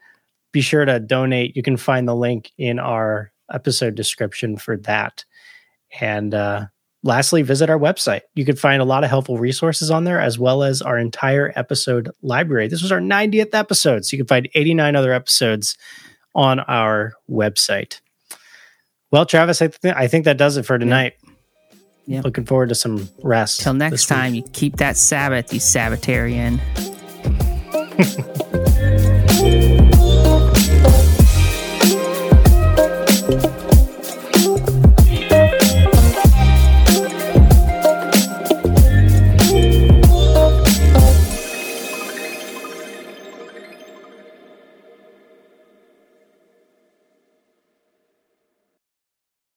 be 0.53 0.61
sure 0.61 0.85
to 0.85 1.01
donate. 1.01 1.57
You 1.57 1.63
can 1.63 1.77
find 1.77 2.07
the 2.07 2.15
link 2.15 2.53
in 2.59 2.79
our 2.79 3.33
episode 3.51 3.95
description 3.95 4.57
for 4.57 4.77
that. 4.79 5.25
And 6.01 6.35
uh, 6.35 6.67
lastly, 7.03 7.43
visit 7.43 7.71
our 7.71 7.79
website. 7.79 8.23
You 8.35 8.45
can 8.45 8.57
find 8.57 8.81
a 8.81 8.85
lot 8.87 9.05
of 9.05 9.11
helpful 9.11 9.39
resources 9.39 9.91
on 9.91 10.05
there, 10.05 10.21
as 10.21 10.39
well 10.39 10.63
as 10.63 10.83
our 10.83 10.99
entire 10.99 11.53
episode 11.57 12.11
library. 12.23 12.69
This 12.69 12.83
was 12.83 12.93
our 12.93 13.01
90th 13.01 13.55
episode, 13.55 14.05
so 14.05 14.15
you 14.15 14.23
can 14.23 14.29
find 14.29 14.49
89 14.55 14.97
other 14.97 15.13
episodes 15.13 15.77
on 16.35 16.61
our 16.61 17.13
website. 17.31 18.01
Well, 19.11 19.27
Travis, 19.27 19.61
I, 19.61 19.67
th- 19.69 19.95
I 19.95 20.09
think 20.09 20.25
that 20.25 20.39
does 20.39 20.57
it 20.57 20.65
for 20.65 20.79
tonight. 20.79 21.15
Yeah. 22.07 22.23
Looking 22.23 22.47
forward 22.47 22.71
to 22.71 22.75
some 22.75 23.09
rest. 23.23 23.61
Till 23.61 23.75
next 23.75 24.07
time, 24.07 24.33
week. 24.33 24.47
you 24.47 24.53
keep 24.53 24.77
that 24.77 24.97
Sabbath, 24.97 25.53
you 25.53 25.61
Sabbatarian. 25.61 26.59